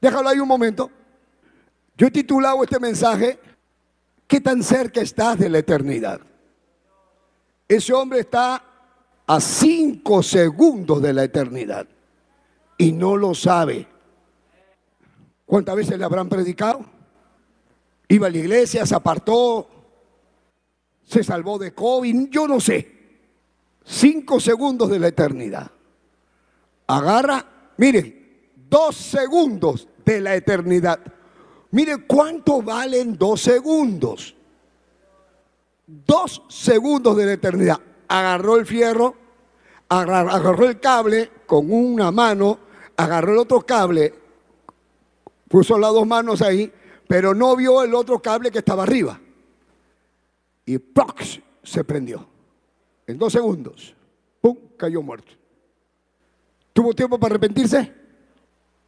Déjalo 0.00 0.28
ahí 0.28 0.38
un 0.38 0.48
momento. 0.48 0.90
Yo 1.96 2.06
he 2.06 2.10
titulado 2.10 2.62
este 2.62 2.78
mensaje, 2.78 3.38
¿qué 4.26 4.40
tan 4.40 4.62
cerca 4.62 5.00
estás 5.00 5.38
de 5.38 5.48
la 5.48 5.58
eternidad? 5.58 6.20
Ese 7.68 7.92
hombre 7.92 8.20
está 8.20 8.62
a 9.26 9.40
cinco 9.40 10.22
segundos 10.22 11.02
de 11.02 11.12
la 11.12 11.24
eternidad 11.24 11.86
y 12.78 12.92
no 12.92 13.16
lo 13.16 13.34
sabe. 13.34 13.88
¿Cuántas 15.44 15.76
veces 15.76 15.98
le 15.98 16.04
habrán 16.04 16.28
predicado? 16.28 16.84
Iba 18.08 18.26
a 18.26 18.30
la 18.30 18.38
iglesia, 18.38 18.86
se 18.86 18.94
apartó, 18.94 19.68
se 21.04 21.24
salvó 21.24 21.58
de 21.58 21.72
COVID, 21.72 22.28
yo 22.28 22.46
no 22.46 22.60
sé. 22.60 22.94
Cinco 23.84 24.38
segundos 24.40 24.90
de 24.90 24.98
la 24.98 25.08
eternidad. 25.08 25.70
Agarra, 26.88 27.72
mire, 27.76 28.15
dos 28.68 28.96
segundos 28.96 29.88
de 30.04 30.20
la 30.20 30.34
eternidad. 30.34 31.00
Mire 31.70 32.06
cuánto 32.06 32.62
valen 32.62 33.16
dos 33.16 33.42
segundos. 33.42 34.34
Dos 35.86 36.42
segundos 36.48 37.16
de 37.16 37.26
la 37.26 37.32
eternidad. 37.32 37.80
Agarró 38.08 38.56
el 38.56 38.66
fierro, 38.66 39.14
agarró, 39.88 40.68
el 40.68 40.80
cable 40.80 41.30
con 41.46 41.70
una 41.70 42.10
mano, 42.10 42.58
agarró 42.96 43.32
el 43.32 43.38
otro 43.38 43.60
cable, 43.60 44.14
puso 45.48 45.78
las 45.78 45.92
dos 45.92 46.06
manos 46.06 46.42
ahí, 46.42 46.72
pero 47.08 47.34
no 47.34 47.54
vio 47.56 47.82
el 47.82 47.94
otro 47.94 48.20
cable 48.20 48.50
que 48.50 48.58
estaba 48.58 48.84
arriba. 48.84 49.20
Y 50.64 50.78
¡prox! 50.78 51.40
se 51.62 51.84
prendió. 51.84 52.26
En 53.06 53.18
dos 53.18 53.32
segundos. 53.32 53.94
¡Pum! 54.40 54.56
Cayó 54.76 55.02
muerto. 55.02 55.32
¿Tuvo 56.72 56.94
tiempo 56.94 57.18
para 57.18 57.34
arrepentirse? 57.34 58.05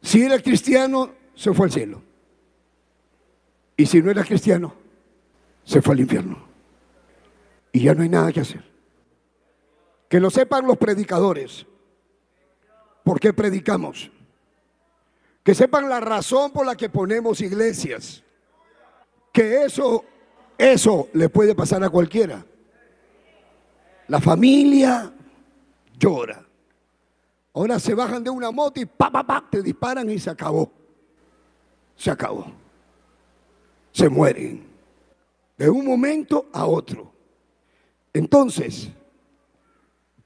Si 0.01 0.23
era 0.23 0.39
cristiano, 0.39 1.11
se 1.35 1.53
fue 1.53 1.65
al 1.65 1.71
cielo. 1.71 2.01
Y 3.75 3.85
si 3.85 4.01
no 4.01 4.11
era 4.11 4.23
cristiano, 4.23 4.73
se 5.63 5.81
fue 5.81 5.93
al 5.93 6.01
infierno. 6.01 6.37
Y 7.71 7.83
ya 7.83 7.93
no 7.93 8.03
hay 8.03 8.09
nada 8.09 8.31
que 8.31 8.41
hacer. 8.41 8.63
Que 10.09 10.19
lo 10.19 10.29
sepan 10.29 10.65
los 10.65 10.77
predicadores. 10.77 11.65
¿Por 13.03 13.19
qué 13.19 13.33
predicamos? 13.33 14.11
Que 15.43 15.55
sepan 15.55 15.87
la 15.87 15.99
razón 15.99 16.51
por 16.51 16.65
la 16.65 16.75
que 16.75 16.89
ponemos 16.89 17.41
iglesias. 17.41 18.23
Que 19.31 19.63
eso, 19.63 20.03
eso 20.57 21.07
le 21.13 21.29
puede 21.29 21.55
pasar 21.55 21.83
a 21.83 21.89
cualquiera. 21.89 22.45
La 24.07 24.19
familia 24.19 25.13
llora. 25.97 26.48
Ahora 27.53 27.79
se 27.79 27.93
bajan 27.93 28.23
de 28.23 28.29
una 28.29 28.51
moto 28.51 28.79
y 28.79 28.85
pa, 28.85 29.11
pa, 29.11 29.25
pa, 29.25 29.45
te 29.49 29.61
disparan 29.61 30.09
y 30.09 30.19
se 30.19 30.29
acabó. 30.29 30.71
Se 31.95 32.11
acabó 32.11 32.45
se 33.91 34.09
mueren 34.09 34.63
de 35.57 35.69
un 35.69 35.85
momento 35.85 36.47
a 36.53 36.65
otro. 36.65 37.11
Entonces, 38.13 38.89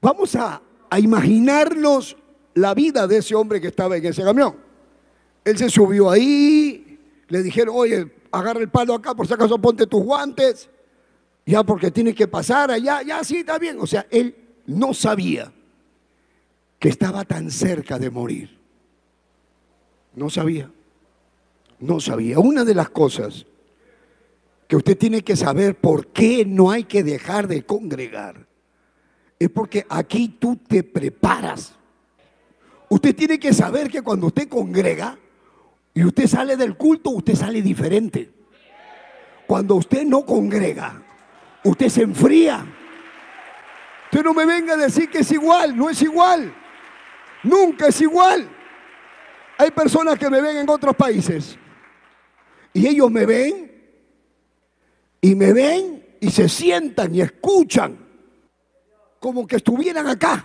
vamos 0.00 0.36
a, 0.36 0.60
imaginarnos 0.96 2.16
la 2.54 2.72
vida 2.72 3.08
de 3.08 3.16
ese 3.16 3.34
hombre 3.34 3.60
que 3.60 3.66
estaba 3.66 3.96
en 3.96 4.06
ese 4.06 4.22
camión. 4.22 4.54
Él 5.44 5.58
se 5.58 5.68
subió 5.68 6.08
ahí, 6.08 7.00
le 7.26 7.42
dijeron, 7.42 7.74
oye, 7.76 8.14
agarra 8.30 8.60
el 8.60 8.68
palo 8.68 8.94
acá, 8.94 9.12
por 9.12 9.26
si 9.26 9.34
acaso 9.34 9.58
ponte 9.58 9.88
tus 9.88 10.04
guantes, 10.04 10.70
ya 11.44 11.64
porque 11.64 11.90
tiene 11.90 12.14
que 12.14 12.28
pasar 12.28 12.70
allá, 12.70 13.02
ya 13.02 13.24
sí, 13.24 13.38
está 13.38 13.58
bien. 13.58 13.78
O 13.80 13.88
sea, 13.88 14.06
él 14.08 14.36
no 14.66 14.94
sabía 14.94 15.52
que 16.78 16.88
estaba 16.88 17.24
tan 17.24 17.50
cerca 17.50 17.98
de 17.98 18.10
morir. 18.10 18.58
No 20.14 20.30
sabía, 20.30 20.70
no 21.80 22.00
sabía. 22.00 22.38
Una 22.38 22.64
de 22.64 22.74
las 22.74 22.90
cosas 22.90 23.46
que 24.68 24.76
usted 24.76 24.96
tiene 24.96 25.22
que 25.22 25.36
saber 25.36 25.76
por 25.76 26.08
qué 26.08 26.44
no 26.44 26.70
hay 26.70 26.84
que 26.84 27.02
dejar 27.02 27.48
de 27.48 27.64
congregar. 27.64 28.46
Es 29.38 29.50
porque 29.50 29.84
aquí 29.88 30.28
tú 30.28 30.56
te 30.56 30.82
preparas. 30.82 31.74
Usted 32.88 33.14
tiene 33.14 33.38
que 33.38 33.52
saber 33.52 33.90
que 33.90 34.02
cuando 34.02 34.28
usted 34.28 34.48
congrega 34.48 35.18
y 35.92 36.04
usted 36.04 36.26
sale 36.26 36.56
del 36.56 36.76
culto, 36.76 37.10
usted 37.10 37.34
sale 37.34 37.60
diferente. 37.60 38.32
Cuando 39.46 39.74
usted 39.74 40.04
no 40.04 40.24
congrega, 40.24 41.02
usted 41.64 41.88
se 41.88 42.02
enfría. 42.02 42.64
Usted 44.04 44.24
no 44.24 44.32
me 44.32 44.46
venga 44.46 44.74
a 44.74 44.76
decir 44.76 45.10
que 45.10 45.18
es 45.18 45.30
igual, 45.32 45.76
no 45.76 45.90
es 45.90 46.00
igual. 46.02 46.54
Nunca 47.44 47.88
es 47.88 48.00
igual. 48.00 48.48
Hay 49.58 49.70
personas 49.70 50.18
que 50.18 50.28
me 50.28 50.40
ven 50.40 50.56
en 50.56 50.68
otros 50.68 50.96
países 50.96 51.56
y 52.72 52.86
ellos 52.86 53.10
me 53.10 53.24
ven 53.24 53.70
y 55.20 55.34
me 55.34 55.52
ven 55.52 56.16
y 56.20 56.30
se 56.30 56.48
sientan 56.48 57.14
y 57.14 57.20
escuchan 57.20 57.98
como 59.20 59.46
que 59.46 59.56
estuvieran 59.56 60.06
acá. 60.08 60.44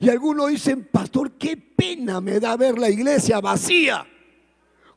Y 0.00 0.10
algunos 0.10 0.48
dicen, 0.48 0.88
pastor, 0.90 1.32
qué 1.32 1.56
pena 1.56 2.20
me 2.20 2.40
da 2.40 2.56
ver 2.56 2.78
la 2.78 2.90
iglesia 2.90 3.40
vacía. 3.40 4.06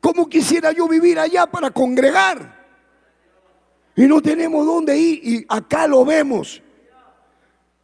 ¿Cómo 0.01 0.27
quisiera 0.27 0.71
yo 0.71 0.87
vivir 0.87 1.17
allá 1.19 1.47
para 1.47 1.71
congregar? 1.71 2.65
Y 3.95 4.05
no 4.05 4.21
tenemos 4.21 4.65
dónde 4.65 4.97
ir 4.97 5.19
y 5.23 5.45
acá 5.49 5.87
lo 5.87 6.05
vemos. 6.05 6.61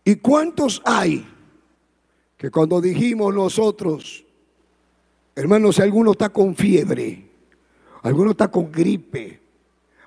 ¿Y 0.03 0.17
cuántos 0.17 0.81
hay 0.85 1.27
que 2.43 2.51
cuando 2.51 2.81
dijimos 2.81 3.33
nosotros, 3.33 4.25
hermanos, 5.33 5.77
si 5.77 5.81
alguno 5.81 6.11
está 6.11 6.27
con 6.27 6.57
fiebre, 6.57 7.25
alguno 8.01 8.31
está 8.31 8.51
con 8.51 8.69
gripe, 8.69 9.39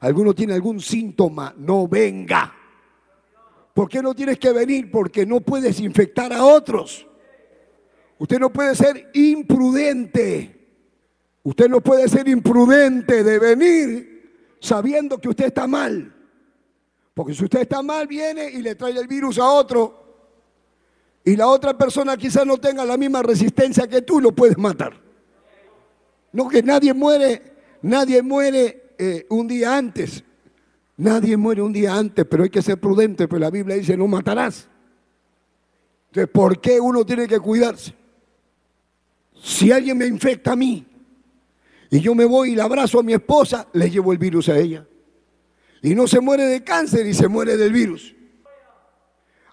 alguno 0.01 0.35
tiene 0.35 0.53
algún 0.53 0.79
síntoma, 0.79 1.55
no 1.57 1.89
venga. 1.89 2.53
¿Por 3.73 3.89
qué 3.89 4.03
no 4.03 4.15
tienes 4.15 4.39
que 4.39 4.53
venir? 4.53 4.91
Porque 4.91 5.25
no 5.25 5.41
puedes 5.41 5.81
infectar 5.81 6.31
a 6.31 6.45
otros. 6.45 7.07
Usted 8.19 8.39
no 8.39 8.53
puede 8.53 8.75
ser 8.75 9.13
imprudente. 9.15 10.69
Usted 11.43 11.71
no 11.71 11.81
puede 11.81 12.07
ser 12.07 12.29
imprudente 12.29 13.25
de 13.25 13.39
venir 13.39 14.57
sabiendo 14.61 15.19
que 15.19 15.31
usted 15.31 15.47
está 15.47 15.67
mal. 15.67 16.15
Porque 17.15 17.33
si 17.33 17.45
usted 17.45 17.63
está 17.63 17.81
mal, 17.81 18.07
viene 18.07 18.51
y 18.51 18.61
le 18.61 18.75
trae 18.75 18.93
el 18.93 19.09
virus 19.09 19.39
a 19.39 19.49
otro. 19.49 20.06
Y 21.27 21.35
la 21.35 21.49
otra 21.49 21.77
persona 21.77 22.17
quizás 22.17 22.47
no 22.47 22.57
tenga 22.57 22.85
la 22.85 22.97
misma 22.97 23.21
resistencia 23.21 23.89
que 23.89 24.01
tú, 24.01 24.21
lo 24.21 24.31
puedes 24.31 24.57
matar. 24.57 24.93
No 26.31 26.49
que 26.49 26.63
nadie 26.63 26.95
muere, 26.95 27.43
nadie 27.83 28.23
muere 28.23 28.95
eh, 28.97 29.27
un 29.31 29.49
día 29.49 29.77
antes. 29.77 30.23
Nadie 30.97 31.37
muere 31.37 31.63
un 31.63 31.73
día 31.73 31.97
antes, 31.97 32.25
pero 32.31 32.45
hay 32.45 32.51
que 32.51 32.63
ser 32.63 32.79
prudente, 32.79 33.27
pero 33.27 33.41
la 33.41 33.51
Biblia 33.51 33.75
dice 33.75 33.97
no 33.97 34.07
matarás. 34.07 34.69
Entonces, 36.11 36.31
¿por 36.33 36.61
qué 36.61 36.81
uno 36.81 37.05
tiene 37.05 37.27
que 37.27 37.41
cuidarse? 37.41 37.93
Si 39.43 39.73
alguien 39.73 39.99
me 39.99 40.07
infecta 40.07 40.53
a 40.53 40.57
mí 40.57 40.87
y 41.91 41.99
yo 41.99 42.15
me 42.15 42.25
voy 42.25 42.53
y 42.53 42.55
le 42.55 42.63
abrazo 42.63 43.01
a 43.01 43.03
mi 43.03 43.15
esposa, 43.15 43.67
le 43.73 43.91
llevo 43.91 44.13
el 44.13 44.19
virus 44.19 44.49
a 44.49 44.57
ella. 44.57 44.87
Y 45.83 45.93
no 45.97 46.07
se 46.07 46.21
muere 46.21 46.45
de 46.45 46.63
cáncer 46.63 47.05
y 47.05 47.15
se 47.15 47.27
muere 47.27 47.57
del 47.57 47.73
virus. 47.73 48.16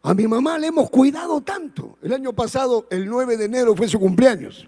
A 0.04 0.14
mi 0.14 0.28
mamá 0.28 0.60
le 0.60 0.68
hemos 0.68 0.90
cuidado 0.90 1.42
tanto. 1.42 1.98
El 2.02 2.14
año 2.14 2.34
pasado, 2.34 2.88
el 2.90 3.08
9 3.08 3.38
de 3.38 3.46
enero, 3.46 3.74
fue 3.76 3.88
su 3.88 4.00
cumpleaños. 4.00 4.68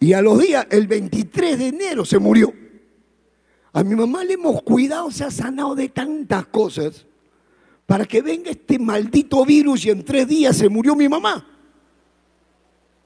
Y 0.00 0.12
a 0.12 0.20
los 0.20 0.40
días, 0.40 0.66
el 0.70 0.88
23 0.88 1.58
de 1.58 1.66
enero, 1.68 2.04
se 2.04 2.18
murió. 2.18 2.52
A 3.72 3.84
mi 3.84 3.94
mamá 3.94 4.24
le 4.24 4.34
hemos 4.34 4.62
cuidado, 4.62 5.10
se 5.12 5.22
ha 5.22 5.30
sanado 5.30 5.76
de 5.76 5.88
tantas 5.88 6.46
cosas 6.46 7.06
para 7.86 8.04
que 8.04 8.22
venga 8.22 8.50
este 8.50 8.78
maldito 8.78 9.44
virus 9.44 9.84
y 9.84 9.90
en 9.90 10.04
tres 10.04 10.26
días 10.26 10.56
se 10.56 10.68
murió 10.68 10.96
mi 10.96 11.08
mamá. 11.08 11.46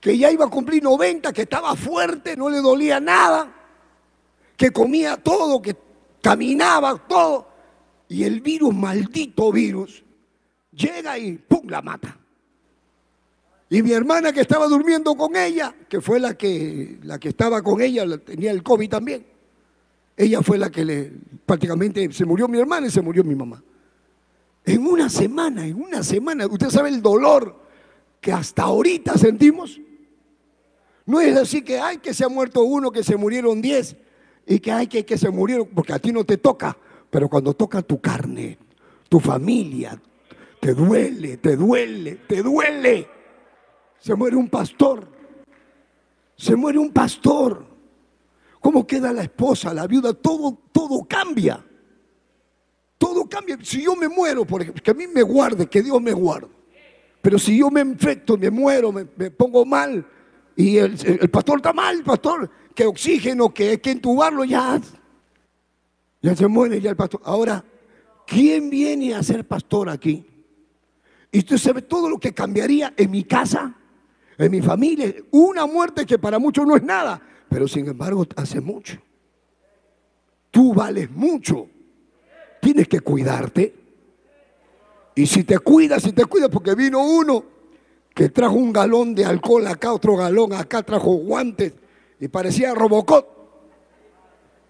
Que 0.00 0.16
ya 0.16 0.30
iba 0.30 0.46
a 0.46 0.50
cumplir 0.50 0.82
90, 0.82 1.30
que 1.32 1.42
estaba 1.42 1.76
fuerte, 1.76 2.36
no 2.36 2.48
le 2.48 2.60
dolía 2.60 3.00
nada, 3.00 3.54
que 4.56 4.70
comía 4.70 5.18
todo, 5.18 5.60
que 5.60 5.76
caminaba 6.22 6.96
todo. 7.06 7.48
Y 8.08 8.24
el 8.24 8.40
virus, 8.40 8.74
maldito 8.74 9.52
virus, 9.52 10.03
llega 10.74 11.18
y 11.18 11.38
¡pum! 11.38 11.68
la 11.68 11.82
mata. 11.82 12.18
Y 13.70 13.82
mi 13.82 13.92
hermana 13.92 14.32
que 14.32 14.40
estaba 14.40 14.66
durmiendo 14.68 15.14
con 15.16 15.34
ella, 15.36 15.74
que 15.88 16.00
fue 16.00 16.20
la 16.20 16.34
que, 16.34 16.98
la 17.02 17.18
que 17.18 17.30
estaba 17.30 17.62
con 17.62 17.80
ella, 17.80 18.18
tenía 18.18 18.50
el 18.50 18.62
COVID 18.62 18.88
también 18.88 19.34
ella 20.16 20.42
fue 20.42 20.58
la 20.58 20.70
que 20.70 20.84
le 20.84 21.12
prácticamente 21.44 22.12
se 22.12 22.24
murió 22.24 22.46
mi 22.48 22.58
hermana 22.58 22.86
y 22.86 22.90
se 22.90 23.02
murió 23.02 23.24
mi 23.24 23.34
mamá. 23.34 23.62
En 24.64 24.86
una 24.86 25.08
semana, 25.08 25.66
en 25.66 25.80
una 25.80 26.02
semana, 26.02 26.46
usted 26.46 26.70
sabe 26.70 26.88
el 26.88 27.02
dolor 27.02 27.60
que 28.20 28.32
hasta 28.32 28.62
ahorita 28.62 29.18
sentimos. 29.18 29.80
No 31.04 31.20
es 31.20 31.36
así 31.36 31.62
que 31.62 31.78
hay 31.80 31.98
que 31.98 32.14
se 32.14 32.24
ha 32.24 32.28
muerto 32.28 32.62
uno, 32.62 32.90
que 32.90 33.02
se 33.02 33.16
murieron 33.16 33.60
diez 33.60 33.96
y 34.46 34.58
que 34.60 34.72
hay 34.72 34.86
que, 34.86 35.04
que 35.04 35.18
se 35.18 35.28
murieron, 35.30 35.68
porque 35.74 35.92
a 35.92 35.98
ti 35.98 36.12
no 36.12 36.24
te 36.24 36.38
toca, 36.38 36.76
pero 37.10 37.28
cuando 37.28 37.52
toca 37.52 37.82
tu 37.82 38.00
carne, 38.00 38.56
tu 39.08 39.20
familia, 39.20 40.00
te 40.64 40.72
duele, 40.72 41.36
te 41.36 41.56
duele, 41.56 42.14
te 42.26 42.42
duele. 42.42 43.06
Se 43.98 44.14
muere 44.14 44.34
un 44.34 44.48
pastor, 44.48 45.06
se 46.34 46.56
muere 46.56 46.78
un 46.78 46.90
pastor 46.90 47.66
cómo 48.60 48.86
queda 48.86 49.12
la 49.12 49.24
esposa, 49.24 49.74
la 49.74 49.86
viuda, 49.86 50.14
todo, 50.14 50.58
todo 50.72 51.04
cambia. 51.06 51.62
Todo 52.96 53.28
cambia. 53.28 53.58
Si 53.60 53.82
yo 53.82 53.94
me 53.94 54.08
muero, 54.08 54.46
por 54.46 54.62
ejemplo, 54.62 54.82
que 54.82 54.90
a 54.90 54.94
mí 54.94 55.06
me 55.06 55.20
guarde, 55.20 55.66
que 55.66 55.82
Dios 55.82 56.00
me 56.00 56.14
guarde. 56.14 56.48
Pero 57.20 57.38
si 57.38 57.58
yo 57.58 57.70
me 57.70 57.82
infecto, 57.82 58.38
me 58.38 58.50
muero, 58.50 58.90
me, 58.90 59.04
pongo 59.04 59.66
mal, 59.66 60.06
y 60.56 60.78
el, 60.78 61.28
pastor 61.30 61.58
está 61.58 61.74
mal, 61.74 61.96
el 61.96 62.04
pastor, 62.04 62.50
que 62.74 62.86
oxígeno, 62.86 63.52
que 63.52 63.68
hay 63.68 63.78
que 63.78 63.90
entubarlo, 63.90 64.44
ya, 64.44 64.80
ya 66.22 66.34
se 66.34 66.48
muere 66.48 66.80
ya 66.80 66.88
el 66.88 66.96
pastor. 66.96 67.20
Ahora, 67.22 67.62
¿quién 68.26 68.70
viene 68.70 69.14
a 69.14 69.22
ser 69.22 69.46
pastor 69.46 69.90
aquí? 69.90 70.24
Y 71.34 71.40
usted 71.40 71.58
sabe 71.58 71.82
todo 71.82 72.08
lo 72.08 72.16
que 72.16 72.32
cambiaría 72.32 72.94
en 72.96 73.10
mi 73.10 73.24
casa, 73.24 73.74
en 74.38 74.50
mi 74.52 74.62
familia. 74.62 75.12
Una 75.32 75.66
muerte 75.66 76.06
que 76.06 76.16
para 76.16 76.38
muchos 76.38 76.64
no 76.64 76.76
es 76.76 76.82
nada, 76.84 77.20
pero 77.48 77.66
sin 77.66 77.88
embargo 77.88 78.24
hace 78.36 78.60
mucho. 78.60 79.02
Tú 80.52 80.72
vales 80.72 81.10
mucho. 81.10 81.66
Tienes 82.62 82.86
que 82.86 83.00
cuidarte. 83.00 83.74
Y 85.16 85.26
si 85.26 85.42
te 85.42 85.58
cuidas, 85.58 86.04
si 86.04 86.12
te 86.12 86.24
cuidas, 86.24 86.50
porque 86.50 86.76
vino 86.76 87.04
uno 87.04 87.44
que 88.14 88.28
trajo 88.28 88.54
un 88.54 88.72
galón 88.72 89.12
de 89.12 89.24
alcohol 89.24 89.66
acá, 89.66 89.92
otro 89.92 90.16
galón 90.16 90.52
acá, 90.52 90.84
trajo 90.84 91.14
guantes 91.14 91.72
y 92.20 92.28
parecía 92.28 92.72
Robocop. 92.74 93.26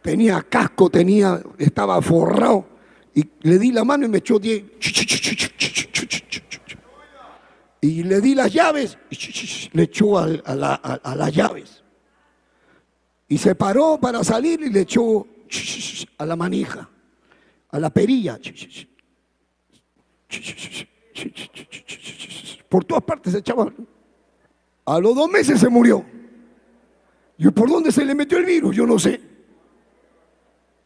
Tenía 0.00 0.40
casco, 0.40 0.88
tenía, 0.88 1.42
estaba 1.59 2.00
forrado. 2.00 2.64
Y 3.14 3.29
le 3.42 3.59
di 3.59 3.70
la 3.70 3.85
mano 3.85 4.07
y 4.07 4.09
me 4.09 4.18
echó 4.18 4.38
10. 4.38 4.64
Y 7.85 8.03
le 8.03 8.18
di 8.23 8.35
las 8.35 8.51
llaves 8.51 8.97
y 9.11 9.68
le 9.77 9.83
echó 9.83 10.16
a, 10.16 10.27
las 10.27 11.35
llaves. 11.35 11.85
Y 13.29 13.37
se 13.37 13.55
paró 13.55 14.01
para 14.01 14.25
salir 14.25 14.62
y 14.62 14.70
le 14.70 14.81
echó 14.81 15.27
a 16.16 16.25
la 16.25 16.35
manija, 16.35 16.88
a 17.68 17.79
la 17.79 17.90
perilla. 17.90 18.40
Por 22.70 22.87
todas 22.87 23.05
partes 23.05 23.35
se 23.35 23.40
echaba. 23.40 23.70
A 24.87 24.99
los 24.99 25.14
dos 25.14 25.29
meses 25.29 25.61
se 25.61 25.68
murió. 25.68 26.07
¿Y 27.37 27.51
por 27.51 27.68
dónde 27.68 27.92
se 27.92 28.03
le 28.03 28.14
metió 28.14 28.38
el 28.38 28.47
virus? 28.47 28.75
Yo 28.75 28.87
no 28.87 28.99
sé. 28.99 29.20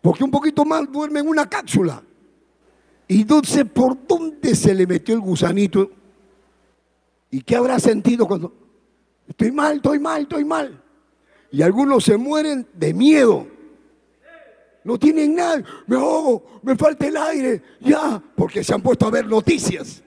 Porque 0.01 0.25
un 0.25 0.33
poquito 0.33 0.65
más 0.65 0.91
duerme 0.91 1.21
en 1.21 1.29
una 1.29 1.49
cápsula. 1.49 2.03
Y 3.07 3.23
no 3.23 3.41
sé 3.45 3.65
por 3.65 4.05
dónde 4.05 4.57
se 4.57 4.75
le 4.75 4.85
metió 4.85 5.15
el 5.15 5.21
gusanito. 5.21 5.93
¿Y 7.31 7.43
qué 7.43 7.57
habrá 7.57 7.79
sentido 7.79 8.27
cuando... 8.27 8.53
Estoy 9.27 9.53
mal, 9.53 9.77
estoy 9.77 9.99
mal, 9.99 10.23
estoy 10.23 10.45
mal. 10.45 10.83
Y 11.51 11.63
algunos 11.63 12.05
se 12.05 12.17
mueren 12.17 12.67
de 12.73 12.95
miedo. 12.95 13.47
No 14.85 14.99
tienen 14.99 15.35
nada. 15.35 15.63
Me 15.87 15.97
ahogo, 15.97 16.61
me 16.63 16.75
falta 16.77 17.07
el 17.07 17.17
aire. 17.17 17.63
Ya, 17.81 18.23
porque 18.35 18.65
se 18.65 18.75
han 18.75 18.81
puesto 18.81 19.07
a 19.07 19.11
ver 19.11 19.27
noticias. 19.27 20.03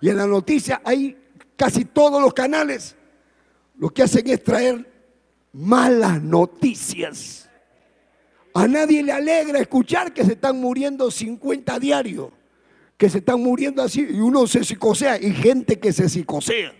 Y 0.00 0.08
en 0.08 0.16
la 0.16 0.26
noticia 0.26 0.80
hay 0.84 1.16
casi 1.56 1.84
todos 1.84 2.20
los 2.22 2.32
canales. 2.32 2.96
Lo 3.76 3.90
que 3.90 4.02
hacen 4.02 4.26
es 4.28 4.42
traer 4.42 4.90
malas 5.52 6.22
noticias. 6.22 7.48
A 8.54 8.66
nadie 8.66 9.02
le 9.02 9.12
alegra 9.12 9.58
escuchar 9.58 10.12
que 10.12 10.24
se 10.24 10.32
están 10.32 10.60
muriendo 10.60 11.10
50 11.10 11.78
diarios, 11.78 12.30
que 13.02 13.10
se 13.10 13.18
están 13.18 13.42
muriendo 13.42 13.82
así 13.82 14.06
y 14.08 14.20
uno 14.20 14.46
se 14.46 14.62
psicosea 14.62 15.20
y 15.20 15.32
gente 15.32 15.80
que 15.80 15.92
se 15.92 16.08
psicosea, 16.08 16.72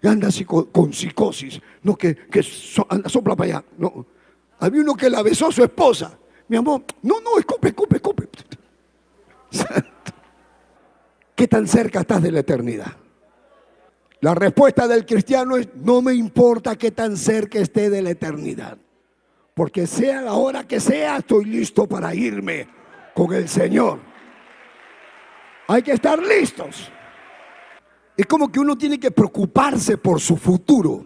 anda 0.00 0.28
con 0.70 0.92
psicosis, 0.92 1.60
no 1.82 1.96
que, 1.96 2.14
que 2.14 2.40
sopla 2.40 3.34
para 3.34 3.50
allá. 3.50 3.64
No. 3.76 4.06
Había 4.60 4.82
uno 4.82 4.94
que 4.94 5.10
la 5.10 5.24
besó 5.24 5.48
a 5.48 5.50
su 5.50 5.64
esposa, 5.64 6.16
mi 6.46 6.56
amor, 6.56 6.84
no, 7.02 7.20
no, 7.20 7.36
escupe, 7.36 7.66
escupe, 7.66 7.96
escupe. 7.96 8.28
¿Qué 11.34 11.48
tan 11.48 11.66
cerca 11.66 12.02
estás 12.02 12.22
de 12.22 12.30
la 12.30 12.38
eternidad? 12.38 12.96
La 14.20 14.36
respuesta 14.36 14.86
del 14.86 15.04
cristiano 15.04 15.56
es, 15.56 15.68
no 15.74 16.00
me 16.00 16.14
importa 16.14 16.76
qué 16.76 16.92
tan 16.92 17.16
cerca 17.16 17.58
esté 17.58 17.90
de 17.90 18.02
la 18.02 18.10
eternidad. 18.10 18.78
Porque 19.52 19.88
sea 19.88 20.22
la 20.22 20.34
hora 20.34 20.62
que 20.62 20.78
sea, 20.78 21.16
estoy 21.16 21.46
listo 21.46 21.88
para 21.88 22.14
irme 22.14 22.68
con 23.16 23.34
el 23.34 23.48
Señor. 23.48 24.14
Hay 25.68 25.82
que 25.82 25.92
estar 25.92 26.18
listos. 26.22 26.90
Es 28.16 28.26
como 28.26 28.50
que 28.50 28.60
uno 28.60 28.78
tiene 28.78 28.98
que 28.98 29.10
preocuparse 29.10 29.98
por 29.98 30.20
su 30.20 30.36
futuro 30.36 31.04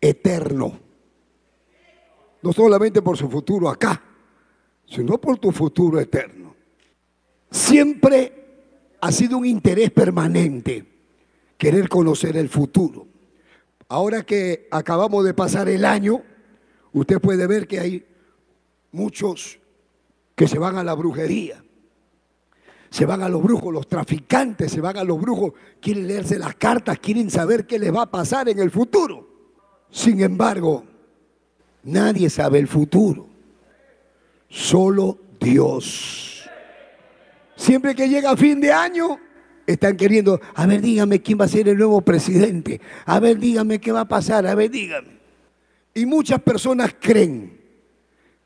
eterno. 0.00 0.78
No 2.42 2.52
solamente 2.52 3.02
por 3.02 3.16
su 3.16 3.28
futuro 3.28 3.68
acá, 3.68 4.02
sino 4.88 5.18
por 5.18 5.38
tu 5.38 5.50
futuro 5.50 6.00
eterno. 6.00 6.54
Siempre 7.50 8.46
ha 9.00 9.12
sido 9.12 9.38
un 9.38 9.46
interés 9.46 9.90
permanente 9.90 10.86
querer 11.58 11.88
conocer 11.88 12.36
el 12.36 12.48
futuro. 12.48 13.06
Ahora 13.88 14.24
que 14.24 14.68
acabamos 14.70 15.24
de 15.24 15.34
pasar 15.34 15.68
el 15.68 15.84
año, 15.84 16.22
usted 16.92 17.20
puede 17.20 17.46
ver 17.46 17.66
que 17.66 17.80
hay 17.80 18.06
muchos 18.92 19.58
que 20.34 20.48
se 20.48 20.58
van 20.58 20.76
a 20.76 20.84
la 20.84 20.94
brujería. 20.94 21.62
Se 22.96 23.04
van 23.04 23.20
a 23.20 23.28
los 23.28 23.42
brujos, 23.42 23.74
los 23.74 23.86
traficantes 23.86 24.72
se 24.72 24.80
van 24.80 24.96
a 24.96 25.04
los 25.04 25.20
brujos, 25.20 25.52
quieren 25.82 26.06
leerse 26.06 26.38
las 26.38 26.54
cartas, 26.54 26.98
quieren 26.98 27.30
saber 27.30 27.66
qué 27.66 27.78
les 27.78 27.94
va 27.94 28.04
a 28.04 28.10
pasar 28.10 28.48
en 28.48 28.58
el 28.58 28.70
futuro. 28.70 29.28
Sin 29.90 30.22
embargo, 30.22 30.82
nadie 31.82 32.30
sabe 32.30 32.58
el 32.58 32.66
futuro, 32.66 33.26
solo 34.48 35.18
Dios. 35.38 36.48
Siempre 37.54 37.94
que 37.94 38.08
llega 38.08 38.34
fin 38.34 38.62
de 38.62 38.72
año, 38.72 39.20
están 39.66 39.94
queriendo, 39.98 40.40
a 40.54 40.64
ver, 40.64 40.80
dígame 40.80 41.20
quién 41.20 41.38
va 41.38 41.44
a 41.44 41.48
ser 41.48 41.68
el 41.68 41.76
nuevo 41.76 42.00
presidente, 42.00 42.80
a 43.04 43.20
ver, 43.20 43.38
dígame 43.38 43.78
qué 43.78 43.92
va 43.92 44.00
a 44.00 44.08
pasar, 44.08 44.46
a 44.46 44.54
ver, 44.54 44.70
dígame. 44.70 45.18
Y 45.92 46.06
muchas 46.06 46.40
personas 46.40 46.96
creen 46.98 47.60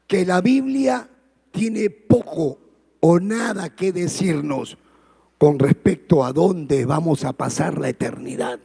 que 0.08 0.26
la 0.26 0.40
Biblia 0.40 1.08
tiene 1.52 1.88
poco 1.88 2.59
o 3.00 3.18
nada 3.18 3.74
que 3.74 3.92
decirnos 3.92 4.78
con 5.38 5.58
respecto 5.58 6.24
a 6.24 6.32
dónde 6.32 6.84
vamos 6.84 7.24
a 7.24 7.32
pasar 7.32 7.78
la 7.78 7.88
eternidad. 7.88 8.60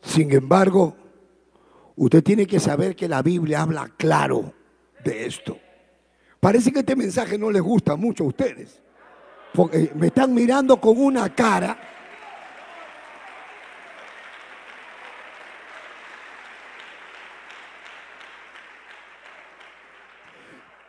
Sin 0.00 0.32
embargo, 0.32 0.96
usted 1.96 2.22
tiene 2.22 2.46
que 2.46 2.58
saber 2.58 2.96
que 2.96 3.08
la 3.08 3.22
Biblia 3.22 3.62
habla 3.62 3.92
claro 3.96 4.52
de 5.04 5.26
esto. 5.26 5.58
Parece 6.40 6.72
que 6.72 6.80
este 6.80 6.96
mensaje 6.96 7.38
no 7.38 7.50
les 7.50 7.62
gusta 7.62 7.96
mucho 7.96 8.24
a 8.24 8.28
ustedes 8.28 8.82
porque 9.52 9.92
me 9.94 10.08
están 10.08 10.34
mirando 10.34 10.80
con 10.80 10.98
una 10.98 11.34
cara. 11.34 11.78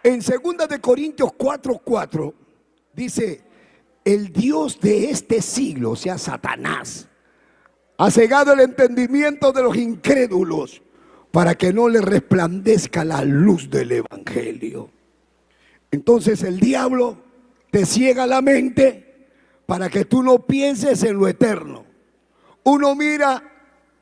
En 0.03 0.19
2 0.19 0.67
de 0.67 0.81
Corintios 0.81 1.31
4:4 1.37 2.33
dice, 2.93 3.41
el 4.03 4.33
Dios 4.33 4.79
de 4.81 5.09
este 5.09 5.41
siglo, 5.41 5.91
o 5.91 5.95
sea, 5.95 6.17
Satanás, 6.17 7.07
ha 7.97 8.11
cegado 8.11 8.51
el 8.51 8.59
entendimiento 8.59 9.53
de 9.53 9.63
los 9.63 9.77
incrédulos 9.77 10.81
para 11.31 11.55
que 11.55 11.71
no 11.71 11.87
le 11.87 12.01
resplandezca 12.01 13.05
la 13.05 13.23
luz 13.23 13.69
del 13.69 13.93
Evangelio. 13.93 14.89
Entonces 15.89 16.43
el 16.43 16.59
diablo 16.59 17.17
te 17.71 17.85
ciega 17.85 18.27
la 18.27 18.41
mente 18.41 19.29
para 19.65 19.89
que 19.89 20.03
tú 20.03 20.21
no 20.21 20.39
pienses 20.39 21.01
en 21.03 21.17
lo 21.17 21.27
eterno. 21.27 21.85
Uno 22.63 22.93
mira 22.95 23.41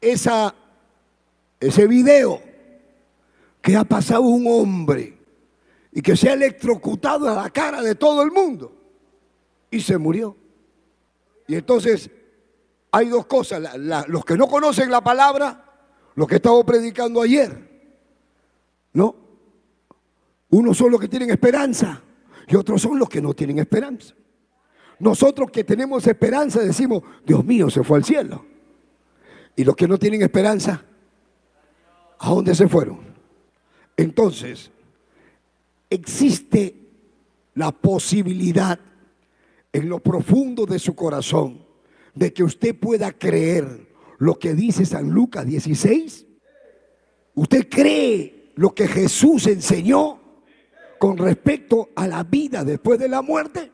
esa, 0.02 0.56
ese 1.60 1.86
video 1.86 2.42
que 3.62 3.76
ha 3.76 3.84
pasado 3.84 4.24
un 4.24 4.48
hombre 4.48 5.21
y 5.92 6.02
que 6.02 6.16
se 6.16 6.30
ha 6.30 6.34
electrocutado 6.34 7.30
a 7.30 7.44
la 7.44 7.50
cara 7.50 7.82
de 7.82 7.96
todo 7.96 8.22
el 8.22 8.32
mundo 8.32 8.74
y 9.70 9.82
se 9.82 9.98
murió. 9.98 10.38
Y 11.48 11.56
entonces 11.56 12.10
hay 12.92 13.10
dos 13.10 13.26
cosas, 13.26 13.78
los 14.08 14.26
que 14.26 14.38
no 14.38 14.48
conocen 14.48 14.90
la 14.92 15.02
palabra, 15.02 15.66
lo 16.16 16.28
que 16.28 16.36
estaba 16.36 16.64
predicando 16.64 17.22
ayer, 17.22 17.70
¿no? 18.94 19.16
Uno 20.50 20.74
son 20.74 20.92
los 20.92 21.00
que 21.00 21.08
tienen 21.08 21.30
esperanza 21.30 22.02
y 22.48 22.56
otros 22.56 22.82
son 22.82 23.00
los 23.00 23.08
que 23.08 23.22
no 23.22 23.34
tienen 23.34 23.60
esperanza. 23.60 24.14
Nosotros 25.00 25.50
que 25.50 25.64
tenemos 25.64 26.06
esperanza 26.06 26.60
decimos, 26.60 27.02
Dios 27.26 27.44
mío, 27.44 27.70
se 27.70 27.84
fue 27.84 27.98
al 27.98 28.04
cielo. 28.04 28.46
Y 29.56 29.64
los 29.64 29.76
que 29.76 29.88
no 29.88 29.98
tienen 29.98 30.22
esperanza, 30.22 30.84
¿a 32.20 32.30
dónde 32.30 32.54
se 32.54 32.68
fueron? 32.68 33.00
Entonces, 33.98 34.70
existe 35.92 36.76
la 37.54 37.72
posibilidad 37.72 38.80
en 39.72 39.88
lo 39.88 40.00
profundo 40.00 40.66
de 40.66 40.80
su 40.80 40.96
corazón 40.96 41.64
de 42.16 42.34
que 42.34 42.44
usted 42.44 42.76
pueda 42.76 43.12
creer 43.12 43.88
lo 44.18 44.40
que 44.40 44.56
dice 44.56 44.86
San 44.86 45.12
Lucas 45.12 45.46
16. 45.46 46.26
¿Usted 47.36 47.70
cree 47.70 48.52
lo 48.56 48.74
que 48.74 48.88
Jesús 48.88 49.46
enseñó? 49.46 50.22
con 51.02 51.18
respecto 51.18 51.90
a 51.96 52.08
la 52.08 52.24
vida 52.24 52.64
después 52.64 53.00
de 53.00 53.10
la 53.10 53.24
muerte? 53.24 53.72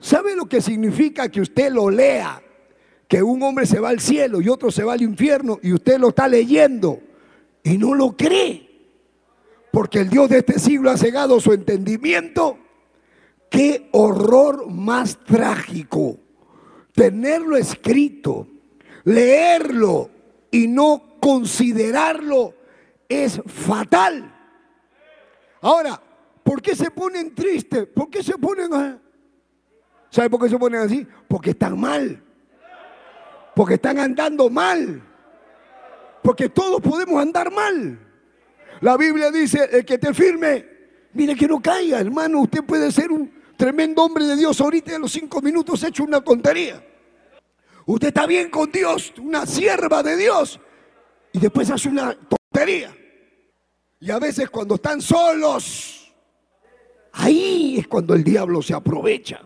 ¿Sabe 0.00 0.34
lo 0.34 0.46
que 0.46 0.60
significa 0.60 1.28
que 1.28 1.40
usted 1.40 1.70
lo 1.70 1.90
lea? 1.90 2.42
Que 3.06 3.22
un 3.22 3.40
hombre 3.40 3.66
se 3.66 3.78
va 3.78 3.90
al 3.90 4.00
cielo 4.00 4.40
y 4.40 4.48
otro 4.48 4.72
se 4.72 4.82
va 4.82 4.94
al 4.94 5.02
infierno 5.02 5.60
y 5.62 5.72
usted 5.72 5.96
lo 5.96 6.08
está 6.08 6.26
leyendo 6.26 6.98
y 7.62 7.78
no 7.78 7.94
lo 7.94 8.16
cree. 8.16 8.67
Porque 9.78 10.00
el 10.00 10.08
Dios 10.10 10.28
de 10.28 10.38
este 10.38 10.58
siglo 10.58 10.90
ha 10.90 10.96
cegado 10.96 11.38
su 11.38 11.52
entendimiento 11.52 12.58
qué 13.48 13.88
horror 13.92 14.68
más 14.68 15.16
trágico. 15.18 16.18
Tenerlo 16.92 17.56
escrito, 17.56 18.48
leerlo 19.04 20.10
y 20.50 20.66
no 20.66 21.20
considerarlo 21.20 22.54
es 23.08 23.40
fatal. 23.46 24.34
Ahora, 25.60 26.02
¿por 26.42 26.60
qué 26.60 26.74
se 26.74 26.90
ponen 26.90 27.32
tristes? 27.32 27.86
¿Por 27.86 28.10
qué 28.10 28.20
se 28.20 28.36
ponen 28.36 28.74
a... 28.74 28.98
¿Sabe 30.10 30.28
por 30.28 30.42
qué 30.42 30.48
se 30.48 30.58
ponen 30.58 30.80
así? 30.80 31.06
Porque 31.28 31.50
están 31.50 31.78
mal. 31.78 32.20
Porque 33.54 33.74
están 33.74 34.00
andando 34.00 34.50
mal. 34.50 35.00
Porque 36.20 36.48
todos 36.48 36.80
podemos 36.80 37.22
andar 37.22 37.52
mal. 37.52 38.07
La 38.80 38.96
Biblia 38.96 39.30
dice, 39.30 39.68
el 39.72 39.84
que 39.84 39.98
te 39.98 40.14
firme, 40.14 40.66
mire 41.12 41.34
que 41.34 41.48
no 41.48 41.60
caiga, 41.60 42.00
hermano. 42.00 42.40
Usted 42.42 42.64
puede 42.64 42.92
ser 42.92 43.10
un 43.10 43.32
tremendo 43.56 44.02
hombre 44.04 44.24
de 44.24 44.36
Dios 44.36 44.60
ahorita 44.60 44.94
en 44.94 45.02
los 45.02 45.12
cinco 45.12 45.40
minutos 45.40 45.82
hecho 45.82 46.04
una 46.04 46.20
tontería. 46.20 46.84
Usted 47.86 48.08
está 48.08 48.26
bien 48.26 48.50
con 48.50 48.70
Dios, 48.70 49.14
una 49.18 49.46
sierva 49.46 50.02
de 50.02 50.16
Dios, 50.16 50.60
y 51.32 51.38
después 51.38 51.70
hace 51.70 51.88
una 51.88 52.14
tontería. 52.14 52.94
Y 54.00 54.10
a 54.10 54.18
veces 54.18 54.50
cuando 54.50 54.76
están 54.76 55.00
solos, 55.00 56.14
ahí 57.12 57.78
es 57.78 57.88
cuando 57.88 58.14
el 58.14 58.22
diablo 58.22 58.62
se 58.62 58.74
aprovecha. 58.74 59.40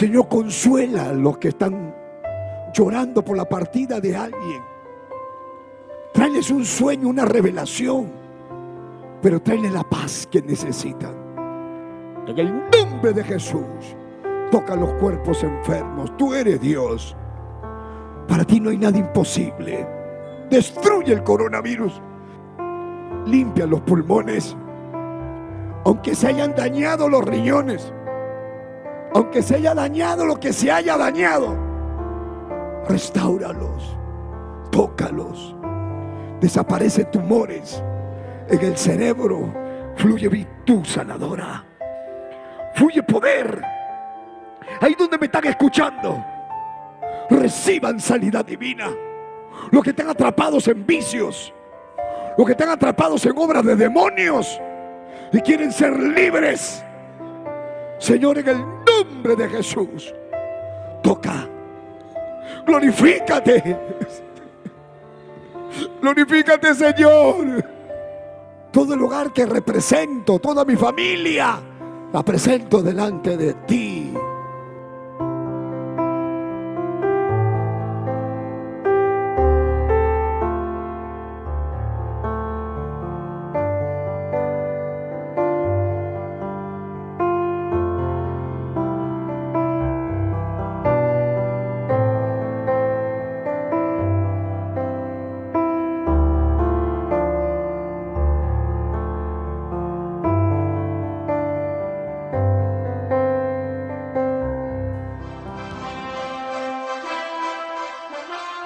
Señor, 0.00 0.28
consuela 0.28 1.10
a 1.10 1.12
los 1.12 1.36
que 1.36 1.48
están 1.48 1.94
llorando 2.72 3.22
por 3.22 3.36
la 3.36 3.44
partida 3.44 4.00
de 4.00 4.16
alguien. 4.16 4.62
Tráeles 6.14 6.50
un 6.50 6.64
sueño, 6.64 7.06
una 7.06 7.26
revelación, 7.26 8.10
pero 9.20 9.42
tráeles 9.42 9.74
la 9.74 9.84
paz 9.84 10.26
que 10.30 10.40
necesitan. 10.40 11.14
En 12.26 12.38
el 12.38 12.50
nombre 12.70 13.12
de 13.12 13.22
Jesús, 13.22 13.94
toca 14.50 14.74
los 14.74 14.90
cuerpos 14.94 15.44
enfermos. 15.44 16.16
Tú 16.16 16.32
eres 16.32 16.62
Dios. 16.62 17.14
Para 18.26 18.46
ti 18.46 18.58
no 18.58 18.70
hay 18.70 18.78
nada 18.78 18.96
imposible. 18.96 19.86
Destruye 20.48 21.12
el 21.12 21.22
coronavirus. 21.22 22.00
Limpia 23.26 23.66
los 23.66 23.82
pulmones. 23.82 24.56
Aunque 25.84 26.14
se 26.14 26.28
hayan 26.28 26.54
dañado 26.54 27.06
los 27.06 27.22
riñones 27.22 27.92
aunque 29.14 29.42
se 29.42 29.56
haya 29.56 29.74
dañado 29.74 30.24
lo 30.24 30.38
que 30.38 30.52
se 30.52 30.70
haya 30.70 30.96
dañado, 30.96 31.56
restauralos, 32.88 33.96
tócalos, 34.70 35.54
desaparece 36.40 37.04
tumores 37.06 37.82
en 38.48 38.60
el 38.60 38.76
cerebro, 38.76 39.52
fluye 39.96 40.28
virtud 40.28 40.84
sanadora, 40.84 41.64
fluye 42.74 43.02
poder. 43.02 43.62
Ahí 44.80 44.94
donde 44.98 45.18
me 45.18 45.26
están 45.26 45.46
escuchando, 45.46 46.24
reciban 47.28 47.98
sanidad 48.00 48.44
divina. 48.44 48.88
Los 49.70 49.82
que 49.82 49.90
están 49.90 50.08
atrapados 50.08 50.68
en 50.68 50.86
vicios, 50.86 51.52
los 52.38 52.46
que 52.46 52.52
están 52.52 52.70
atrapados 52.70 53.24
en 53.26 53.36
obras 53.36 53.64
de 53.64 53.76
demonios 53.76 54.60
y 55.32 55.40
quieren 55.40 55.72
ser 55.72 55.98
libres. 55.98 56.84
Señor, 57.98 58.38
en 58.38 58.48
el 58.48 58.64
nombre 59.04 59.36
de 59.36 59.48
Jesús. 59.48 60.14
Toca. 61.02 61.48
Glorifícate. 62.66 63.76
Glorifícate, 66.00 66.74
Señor. 66.74 67.64
Todo 68.70 68.94
el 68.94 69.00
lugar 69.00 69.32
que 69.32 69.46
represento, 69.46 70.38
toda 70.38 70.64
mi 70.64 70.76
familia, 70.76 71.60
la 72.12 72.22
presento 72.22 72.82
delante 72.82 73.36
de 73.36 73.54
ti. 73.66 74.12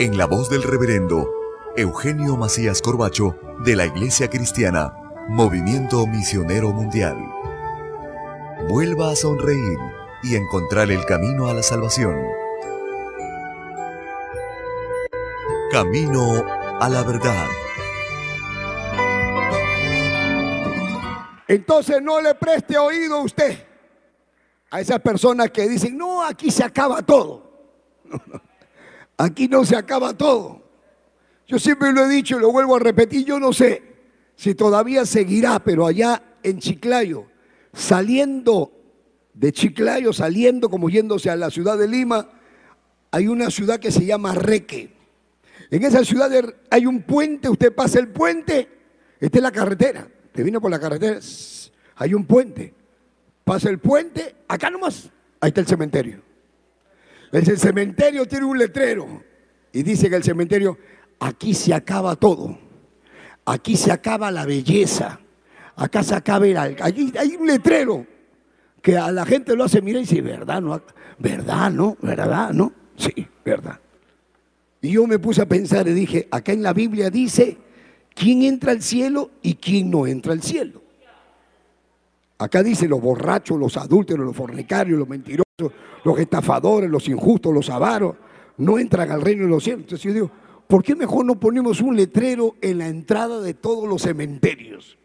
en 0.00 0.16
la 0.16 0.24
voz 0.24 0.48
del 0.48 0.62
reverendo 0.62 1.30
Eugenio 1.76 2.34
Macías 2.34 2.80
Corbacho 2.80 3.36
de 3.66 3.76
la 3.76 3.84
Iglesia 3.84 4.30
Cristiana, 4.30 4.94
Movimiento 5.28 6.06
Misionero 6.06 6.72
Mundial. 6.72 7.18
Vuelva 8.70 9.10
a 9.10 9.14
sonreír 9.14 9.76
y 10.22 10.36
encontrar 10.36 10.90
el 10.90 11.04
camino 11.04 11.50
a 11.50 11.52
la 11.52 11.62
salvación. 11.62 12.16
Camino 15.70 16.46
a 16.80 16.88
la 16.88 17.02
verdad. 17.02 17.46
Entonces 21.46 22.00
no 22.00 22.22
le 22.22 22.34
preste 22.36 22.78
oído 22.78 23.16
a 23.16 23.22
usted 23.22 23.66
a 24.70 24.80
esas 24.80 25.00
personas 25.00 25.50
que 25.50 25.68
dicen, 25.68 25.98
no, 25.98 26.24
aquí 26.24 26.50
se 26.50 26.64
acaba 26.64 27.02
todo. 27.02 27.50
Aquí 29.20 29.48
no 29.48 29.66
se 29.66 29.76
acaba 29.76 30.14
todo. 30.14 30.62
Yo 31.46 31.58
siempre 31.58 31.92
lo 31.92 32.06
he 32.06 32.08
dicho 32.08 32.38
y 32.38 32.40
lo 32.40 32.50
vuelvo 32.52 32.76
a 32.76 32.78
repetir, 32.78 33.26
yo 33.26 33.38
no 33.38 33.52
sé 33.52 33.82
si 34.34 34.54
todavía 34.54 35.04
seguirá, 35.04 35.58
pero 35.58 35.86
allá 35.86 36.22
en 36.42 36.58
Chiclayo, 36.58 37.26
saliendo 37.74 38.72
de 39.34 39.52
Chiclayo, 39.52 40.14
saliendo 40.14 40.70
como 40.70 40.88
yéndose 40.88 41.28
a 41.28 41.36
la 41.36 41.50
ciudad 41.50 41.76
de 41.76 41.86
Lima, 41.86 42.30
hay 43.10 43.28
una 43.28 43.50
ciudad 43.50 43.78
que 43.78 43.90
se 43.90 44.06
llama 44.06 44.34
Reque. 44.34 44.96
En 45.70 45.84
esa 45.84 46.02
ciudad 46.02 46.30
hay 46.70 46.86
un 46.86 47.02
puente, 47.02 47.50
usted 47.50 47.74
pasa 47.74 47.98
el 47.98 48.08
puente, 48.08 48.70
esta 49.20 49.36
es 49.36 49.42
la 49.42 49.52
carretera, 49.52 50.08
te 50.32 50.42
vino 50.42 50.62
por 50.62 50.70
la 50.70 50.80
carretera, 50.80 51.20
hay 51.96 52.14
un 52.14 52.24
puente, 52.24 52.72
pasa 53.44 53.68
el 53.68 53.80
puente, 53.80 54.36
acá 54.48 54.70
nomás, 54.70 55.10
ahí 55.40 55.48
está 55.48 55.60
el 55.60 55.66
cementerio. 55.66 56.29
El 57.32 57.58
cementerio 57.58 58.26
tiene 58.26 58.44
un 58.44 58.58
letrero 58.58 59.22
y 59.72 59.82
dice 59.82 60.10
que 60.10 60.16
el 60.16 60.24
cementerio, 60.24 60.78
aquí 61.20 61.54
se 61.54 61.72
acaba 61.72 62.16
todo, 62.16 62.58
aquí 63.44 63.76
se 63.76 63.92
acaba 63.92 64.30
la 64.30 64.44
belleza, 64.44 65.20
acá 65.76 66.02
se 66.02 66.14
acaba 66.14 66.46
el... 66.46 66.56
Allí 66.56 67.12
hay 67.18 67.36
un 67.36 67.46
letrero 67.46 68.06
que 68.82 68.96
a 68.96 69.12
la 69.12 69.24
gente 69.24 69.54
lo 69.54 69.64
hace 69.64 69.80
mirar 69.80 70.02
y 70.02 70.06
dice, 70.06 70.22
¿verdad? 70.22 70.60
¿No? 70.60 70.82
¿Verdad? 71.18 71.70
¿No? 71.70 71.96
¿Verdad? 72.00 72.52
¿No? 72.52 72.72
Sí, 72.96 73.26
verdad. 73.44 73.78
Y 74.82 74.92
yo 74.92 75.06
me 75.06 75.18
puse 75.18 75.42
a 75.42 75.46
pensar 75.46 75.86
y 75.88 75.92
dije, 75.92 76.26
acá 76.30 76.52
en 76.52 76.62
la 76.62 76.72
Biblia 76.72 77.10
dice 77.10 77.58
quién 78.14 78.42
entra 78.42 78.72
al 78.72 78.82
cielo 78.82 79.30
y 79.42 79.54
quién 79.54 79.90
no 79.90 80.06
entra 80.06 80.32
al 80.32 80.42
cielo. 80.42 80.82
Acá 82.38 82.62
dice 82.62 82.88
los 82.88 83.00
borrachos, 83.00 83.58
los 83.58 83.76
adúlteros, 83.76 84.24
los 84.24 84.34
fornicarios, 84.34 84.98
los 84.98 85.08
mentirosos, 85.08 85.44
los 86.04 86.18
estafadores, 86.18 86.90
los 86.90 87.08
injustos, 87.08 87.52
los 87.52 87.70
avaros, 87.70 88.16
no 88.56 88.78
entran 88.78 89.10
al 89.10 89.20
reino 89.20 89.44
de 89.44 89.50
los 89.50 89.64
cielos. 89.64 89.82
Entonces 89.82 90.04
yo 90.04 90.12
digo, 90.12 90.30
¿por 90.66 90.82
qué 90.82 90.94
mejor 90.94 91.24
no 91.24 91.38
ponemos 91.38 91.80
un 91.80 91.96
letrero 91.96 92.56
en 92.60 92.78
la 92.78 92.88
entrada 92.88 93.40
de 93.40 93.54
todos 93.54 93.88
los 93.88 94.02
cementerios? 94.02 94.98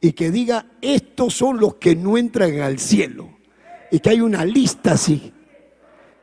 Y 0.00 0.12
que 0.12 0.30
diga, 0.30 0.66
estos 0.80 1.34
son 1.34 1.58
los 1.58 1.76
que 1.76 1.96
no 1.96 2.16
entran 2.16 2.60
al 2.60 2.78
cielo. 2.78 3.28
Y 3.90 4.00
que 4.00 4.10
hay 4.10 4.20
una 4.20 4.44
lista 4.44 4.92
así. 4.92 5.32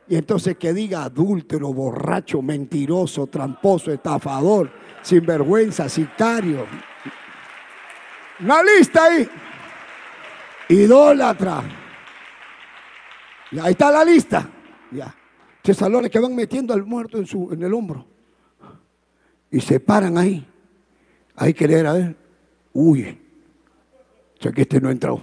Y 0.08 0.16
entonces 0.16 0.56
que 0.56 0.72
diga 0.72 1.04
adúltero, 1.04 1.72
borracho, 1.72 2.40
mentiroso, 2.40 3.26
tramposo, 3.26 3.92
estafador, 3.92 4.70
sinvergüenza, 5.02 5.88
sicario. 5.88 6.64
Una 8.40 8.62
lista 8.62 9.04
ahí 9.04 9.28
idólatra. 10.68 11.85
Ahí 13.52 13.72
está 13.72 13.90
la 13.90 14.04
lista. 14.04 14.48
Ya. 14.90 15.14
Salones 15.74 16.12
que 16.12 16.20
van 16.20 16.34
metiendo 16.34 16.72
al 16.72 16.84
muerto 16.84 17.18
en, 17.18 17.26
su, 17.26 17.52
en 17.52 17.62
el 17.62 17.74
hombro. 17.74 18.06
Y 19.50 19.60
se 19.60 19.80
paran 19.80 20.16
ahí. 20.16 20.46
Hay 21.34 21.52
que 21.52 21.66
leer 21.66 21.86
a 21.86 21.92
ver. 21.92 22.16
Uy, 22.72 23.18
ya 24.38 24.52
que 24.52 24.62
este 24.62 24.80
no 24.80 24.90
entró. 24.90 25.20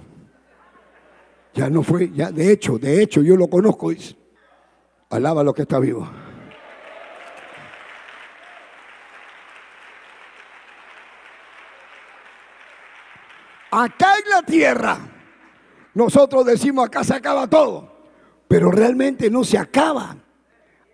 Ya 1.54 1.70
no 1.70 1.82
fue, 1.84 2.12
ya 2.12 2.32
de 2.32 2.52
hecho, 2.52 2.78
de 2.78 3.02
hecho, 3.02 3.22
yo 3.22 3.38
lo 3.38 3.48
conozco. 3.48 3.92
Dice. 3.92 4.16
Alaba 5.10 5.44
lo 5.44 5.54
que 5.54 5.62
está 5.62 5.80
vivo. 5.80 6.10
Acá 13.72 14.14
en 14.24 14.30
la 14.30 14.44
tierra 14.44 15.00
nosotros 15.94 16.46
decimos 16.46 16.86
acá 16.86 17.04
se 17.04 17.14
acaba 17.14 17.48
todo, 17.48 17.93
pero 18.48 18.72
realmente 18.72 19.30
no 19.30 19.44
se 19.44 19.58
acaba. 19.58 20.18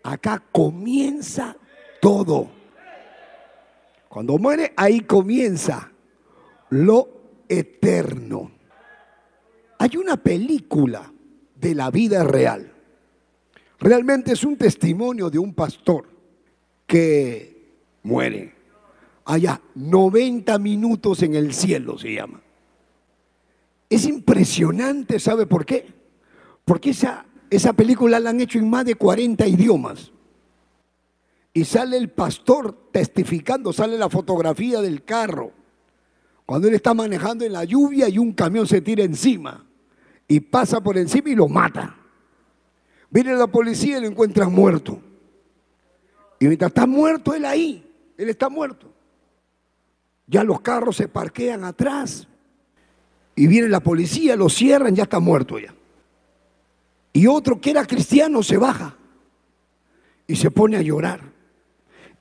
Acá 0.04 0.44
comienza 0.52 1.56
todo. 2.02 2.50
Cuando 4.08 4.38
muere, 4.38 4.74
ahí 4.76 5.02
comienza 5.02 5.92
lo 6.70 7.10
eterno. 7.48 8.52
Hay 9.78 9.98
una 9.98 10.18
película 10.18 11.12
de 11.56 11.76
la 11.76 11.92
vida 11.92 12.24
real. 12.24 12.74
Realmente 13.80 14.34
es 14.34 14.44
un 14.44 14.58
testimonio 14.58 15.30
de 15.30 15.40
un 15.40 15.54
pastor 15.54 16.06
que 16.86 17.72
muere. 18.04 18.54
Allá, 19.26 19.62
90 19.76 20.58
minutos 20.60 21.22
en 21.24 21.36
el 21.36 21.54
cielo 21.54 21.98
se 21.98 22.14
llama. 22.14 22.42
Es 23.90 24.06
impresionante, 24.06 25.20
¿sabe 25.20 25.46
por 25.46 25.66
qué? 25.66 25.88
Porque 26.66 26.92
esa, 26.92 27.26
esa 27.50 27.74
película 27.74 28.20
la 28.20 28.30
han 28.30 28.42
hecho 28.42 28.60
en 28.60 28.70
más 28.70 28.86
de 28.86 28.96
40 28.96 29.48
idiomas. 29.48 30.12
Y 31.54 31.66
sale 31.66 31.98
el 31.98 32.10
pastor 32.10 32.90
testificando, 32.92 33.74
sale 33.74 33.98
la 33.98 34.10
fotografía 34.10 34.82
del 34.82 35.04
carro. 35.04 35.52
Cuando 36.46 36.68
él 36.68 36.76
está 36.76 36.94
manejando 36.94 37.46
en 37.46 37.54
la 37.54 37.64
lluvia 37.64 38.08
y 38.10 38.18
un 38.18 38.34
camión 38.34 38.68
se 38.68 38.82
tira 38.82 39.04
encima 39.04 39.66
y 40.28 40.40
pasa 40.40 40.82
por 40.82 40.98
encima 40.98 41.30
y 41.30 41.36
lo 41.36 41.48
mata. 41.48 41.96
Viene 43.10 43.34
la 43.34 43.48
policía 43.48 43.98
y 43.98 44.02
lo 44.02 44.08
encuentran 44.08 44.54
muerto. 44.54 45.02
Y 46.40 46.46
mientras 46.46 46.70
está 46.70 46.86
muerto 46.86 47.34
él 47.34 47.46
ahí, 47.46 47.86
él 48.18 48.30
está 48.30 48.50
muerto. 48.50 48.88
Ya 50.28 50.44
los 50.44 50.62
carros 50.62 50.98
se 50.98 51.08
parquean 51.08 51.64
atrás 51.64 52.28
y 53.36 53.48
viene 53.48 53.68
la 53.68 53.80
policía, 53.80 54.36
lo 54.36 54.50
cierran, 54.50 54.96
ya 54.96 55.04
está 55.04 55.20
muerto 55.20 55.58
ya. 55.58 55.74
Y 57.20 57.28
otro 57.28 57.60
que 57.60 57.72
era 57.72 57.86
cristiano 57.86 58.42
se 58.42 58.56
baja 58.56 58.96
y 60.26 60.38
se 60.38 60.52
pone 60.52 60.78
a 60.78 60.82
llorar 60.82 61.20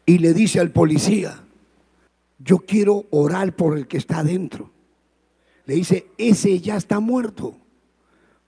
y 0.04 0.18
le 0.18 0.34
dice 0.34 0.58
al 0.58 0.72
policía, 0.72 1.44
yo 2.40 2.58
quiero 2.58 3.06
orar 3.10 3.54
por 3.54 3.78
el 3.78 3.86
que 3.86 3.96
está 3.96 4.18
adentro. 4.18 4.72
Le 5.66 5.76
dice, 5.76 6.08
ese 6.18 6.58
ya 6.58 6.76
está 6.76 6.98
muerto. 6.98 7.56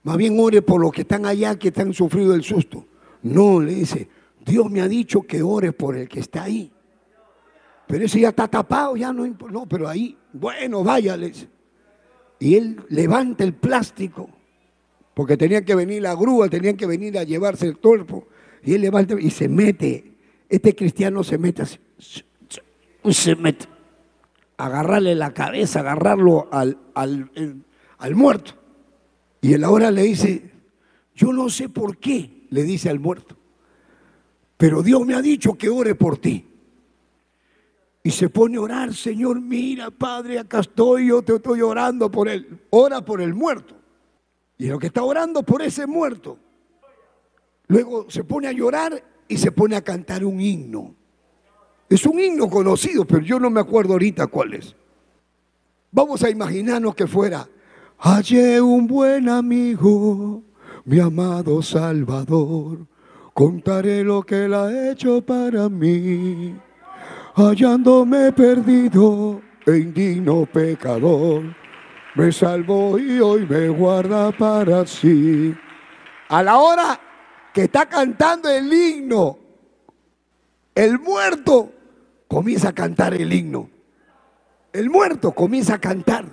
Más 0.03 0.17
bien 0.17 0.37
ore 0.37 0.61
por 0.61 0.81
los 0.81 0.91
que 0.91 1.03
están 1.03 1.25
allá 1.25 1.57
que 1.57 1.69
están 1.69 1.93
sufrido 1.93 2.35
el 2.35 2.43
susto. 2.43 2.85
No, 3.23 3.61
le 3.61 3.73
dice, 3.73 4.09
Dios 4.45 4.69
me 4.69 4.81
ha 4.81 4.89
dicho 4.89 5.21
que 5.21 5.41
ore 5.41 5.71
por 5.71 5.95
el 5.95 6.09
que 6.09 6.19
está 6.19 6.43
ahí. 6.43 6.69
Pero 7.87 8.03
ese 8.03 8.19
ya 8.19 8.27
está 8.27 8.49
tapado, 8.49 8.97
ya 8.97 9.13
no 9.13 9.25
No, 9.25 9.65
pero 9.67 9.87
ahí, 9.87 10.17
bueno, 10.33 10.83
vaya, 10.83 11.15
le 11.15 11.29
dice. 11.29 11.47
Y 12.39 12.55
él 12.55 12.83
levanta 12.89 13.45
el 13.45 13.53
plástico, 13.53 14.29
porque 15.13 15.37
tenía 15.37 15.63
que 15.63 15.75
venir 15.75 16.01
la 16.01 16.15
grúa, 16.15 16.49
tenían 16.49 16.77
que 16.77 16.85
venir 16.85 17.17
a 17.17 17.23
llevarse 17.23 17.65
el 17.67 17.77
cuerpo. 17.77 18.27
Y 18.63 18.73
él 18.73 18.81
levanta 18.81 19.15
y 19.19 19.29
se 19.31 19.49
mete. 19.49 20.13
Este 20.47 20.75
cristiano 20.75 21.23
se 21.23 21.37
mete 21.37 21.63
así. 21.63 21.77
Se 23.09 23.35
mete. 23.35 23.65
Agarrarle 24.57 25.15
la 25.15 25.33
cabeza, 25.33 25.79
agarrarlo 25.79 26.47
al, 26.51 26.77
al, 26.93 28.15
muerto. 28.15 28.53
Y 29.41 29.53
él 29.53 29.63
ahora 29.63 29.89
le 29.89 30.03
dice, 30.03 30.51
yo 31.15 31.33
no 31.33 31.49
sé 31.49 31.67
por 31.67 31.97
qué, 31.97 32.45
le 32.49 32.63
dice 32.63 32.89
al 32.89 32.99
muerto. 32.99 33.35
Pero 34.57 34.83
Dios 34.83 35.05
me 35.05 35.15
ha 35.15 35.21
dicho 35.21 35.55
que 35.55 35.67
ore 35.67 35.95
por 35.95 36.19
ti. 36.19 36.45
Y 38.03 38.11
se 38.11 38.29
pone 38.29 38.57
a 38.57 38.61
orar, 38.61 38.93
Señor, 38.93 39.41
mira, 39.41 39.89
Padre, 39.89 40.39
acá 40.39 40.59
estoy, 40.59 41.07
yo 41.07 41.21
te 41.23 41.35
estoy 41.35 41.61
orando 41.61 42.11
por 42.11 42.29
él. 42.29 42.59
Ora 42.69 43.03
por 43.03 43.21
el 43.21 43.33
muerto. 43.33 43.80
Y 44.61 44.67
lo 44.67 44.77
que 44.77 44.87
está 44.87 45.01
orando 45.01 45.41
por 45.41 45.63
ese 45.63 45.87
muerto. 45.87 46.37
Luego 47.65 48.05
se 48.11 48.23
pone 48.23 48.47
a 48.47 48.51
llorar 48.51 49.03
y 49.27 49.35
se 49.39 49.51
pone 49.51 49.75
a 49.75 49.81
cantar 49.81 50.23
un 50.23 50.39
himno. 50.39 50.93
Es 51.89 52.05
un 52.05 52.19
himno 52.19 52.47
conocido, 52.47 53.03
pero 53.03 53.23
yo 53.23 53.39
no 53.39 53.49
me 53.49 53.59
acuerdo 53.59 53.93
ahorita 53.93 54.27
cuál 54.27 54.53
es. 54.53 54.75
Vamos 55.91 56.21
a 56.23 56.29
imaginarnos 56.29 56.93
que 56.93 57.07
fuera, 57.07 57.49
hallé 57.97 58.61
un 58.61 58.85
buen 58.85 59.29
amigo, 59.29 60.43
mi 60.85 60.99
amado 60.99 61.63
Salvador, 61.63 62.85
contaré 63.33 64.03
lo 64.03 64.21
que 64.21 64.45
él 64.45 64.53
ha 64.53 64.91
hecho 64.91 65.25
para 65.25 65.69
mí 65.69 66.55
hallándome 67.35 68.31
perdido 68.31 69.41
e 69.65 69.77
indigno 69.77 70.45
pecador, 70.45 71.55
me 72.15 72.31
salvó 72.31 72.97
y 72.97 73.19
hoy 73.19 73.45
me 73.47 73.69
guarda 73.69 74.31
para 74.31 74.85
sí. 74.85 75.55
A 76.29 76.43
la 76.43 76.57
hora 76.57 76.99
que 77.53 77.63
está 77.63 77.87
cantando 77.87 78.49
el 78.49 78.71
himno, 78.71 79.37
el 80.75 80.99
muerto 80.99 81.71
comienza 82.27 82.69
a 82.69 82.73
cantar 82.73 83.13
el 83.13 83.31
himno. 83.31 83.69
El 84.73 84.89
muerto 84.89 85.33
comienza 85.33 85.75
a 85.75 85.79
cantar. 85.79 86.25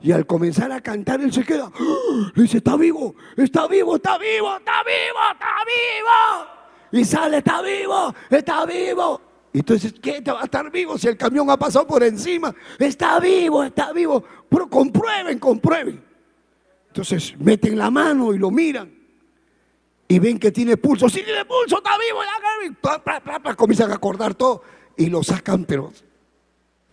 Y 0.00 0.10
al 0.10 0.26
comenzar 0.26 0.72
a 0.72 0.80
cantar, 0.80 1.20
él 1.20 1.32
se 1.32 1.44
queda. 1.44 1.70
¡Ah! 1.72 2.32
dice, 2.34 2.58
está 2.58 2.76
vivo, 2.76 3.14
está 3.36 3.68
vivo, 3.68 3.96
está 3.96 4.18
vivo, 4.18 4.56
está 4.56 4.82
vivo, 4.82 5.18
está 5.32 5.46
vivo. 5.64 7.00
Y 7.00 7.04
sale, 7.04 7.38
está 7.38 7.62
vivo, 7.62 8.14
está 8.28 8.66
vivo. 8.66 9.20
Entonces, 9.54 9.94
¿qué 10.02 10.20
te 10.20 10.32
va 10.32 10.40
a 10.40 10.44
estar 10.44 10.70
vivo 10.70 10.98
si 10.98 11.08
el 11.08 11.16
camión 11.16 11.48
ha 11.50 11.56
pasado 11.56 11.86
por 11.86 12.02
encima? 12.02 12.54
Está 12.78 13.20
vivo, 13.20 13.62
está 13.62 13.92
vivo. 13.92 14.24
Pero 14.52 14.68
comprueben, 14.68 15.38
comprueben. 15.38 16.04
Entonces 16.88 17.34
meten 17.38 17.78
la 17.78 17.90
mano 17.90 18.34
y 18.34 18.38
lo 18.38 18.50
miran. 18.50 18.92
Y 20.06 20.18
ven 20.18 20.38
que 20.38 20.52
tiene 20.52 20.76
pulso. 20.76 21.08
Si 21.08 21.22
tiene 21.22 21.42
pulso, 21.46 21.78
está 21.78 21.92
vivo. 21.96 23.56
Comienzan 23.56 23.90
a 23.90 23.94
acordar 23.94 24.34
todo. 24.34 24.62
Y 24.94 25.06
lo 25.06 25.22
sacan, 25.22 25.64
pero 25.64 25.90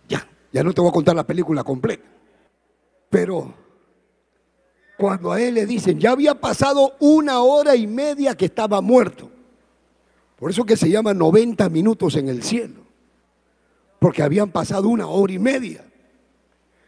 ya, 0.08 0.26
ya 0.50 0.64
no 0.64 0.72
te 0.72 0.80
voy 0.80 0.88
a 0.88 0.92
contar 0.94 1.14
la 1.14 1.26
película 1.26 1.62
completa. 1.62 2.08
Pero 3.10 3.52
cuando 4.96 5.30
a 5.30 5.40
él 5.42 5.54
le 5.54 5.66
dicen, 5.66 6.00
ya 6.00 6.12
había 6.12 6.40
pasado 6.40 6.94
una 6.98 7.40
hora 7.40 7.76
y 7.76 7.86
media 7.86 8.34
que 8.34 8.46
estaba 8.46 8.80
muerto. 8.80 9.30
Por 10.36 10.50
eso 10.50 10.64
que 10.64 10.78
se 10.78 10.88
llama 10.88 11.12
90 11.12 11.68
minutos 11.68 12.16
en 12.16 12.30
el 12.30 12.42
cielo. 12.42 12.80
Porque 13.98 14.22
habían 14.22 14.50
pasado 14.50 14.88
una 14.88 15.08
hora 15.08 15.34
y 15.34 15.38
media. 15.38 15.89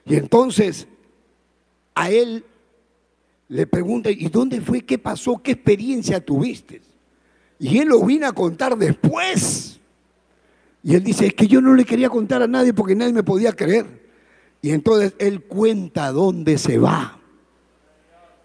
Y 0.04 0.16
entonces 0.16 0.86
a 1.94 2.10
él 2.10 2.44
le 3.48 3.66
pregunta, 3.66 4.10
¿y 4.10 4.28
dónde 4.28 4.60
fue? 4.60 4.80
¿Qué 4.80 4.98
pasó? 4.98 5.40
¿Qué 5.42 5.52
experiencia 5.52 6.24
tuviste? 6.24 6.80
Y 7.58 7.78
él 7.78 7.88
lo 7.88 8.04
vino 8.04 8.26
a 8.26 8.32
contar 8.32 8.76
después. 8.76 9.78
Y 10.82 10.94
él 10.94 11.04
dice, 11.04 11.26
es 11.26 11.34
que 11.34 11.46
yo 11.46 11.60
no 11.60 11.74
le 11.74 11.84
quería 11.84 12.08
contar 12.08 12.42
a 12.42 12.48
nadie 12.48 12.72
porque 12.72 12.96
nadie 12.96 13.12
me 13.12 13.22
podía 13.22 13.52
creer. 13.52 13.86
Y 14.62 14.70
entonces 14.70 15.14
él 15.18 15.42
cuenta 15.42 16.10
dónde 16.10 16.58
se 16.58 16.78
va. 16.78 17.20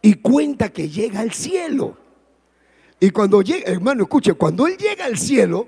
Y 0.02 0.16
cuenta 0.16 0.70
que 0.70 0.90
llega 0.90 1.22
al 1.22 1.32
cielo. 1.32 1.98
Y 3.00 3.10
cuando 3.12 3.42
llega, 3.42 3.72
hermano, 3.72 4.04
escuche, 4.04 4.34
cuando 4.34 4.68
él 4.68 4.78
llega 4.78 5.06
al 5.06 5.18
cielo, 5.18 5.68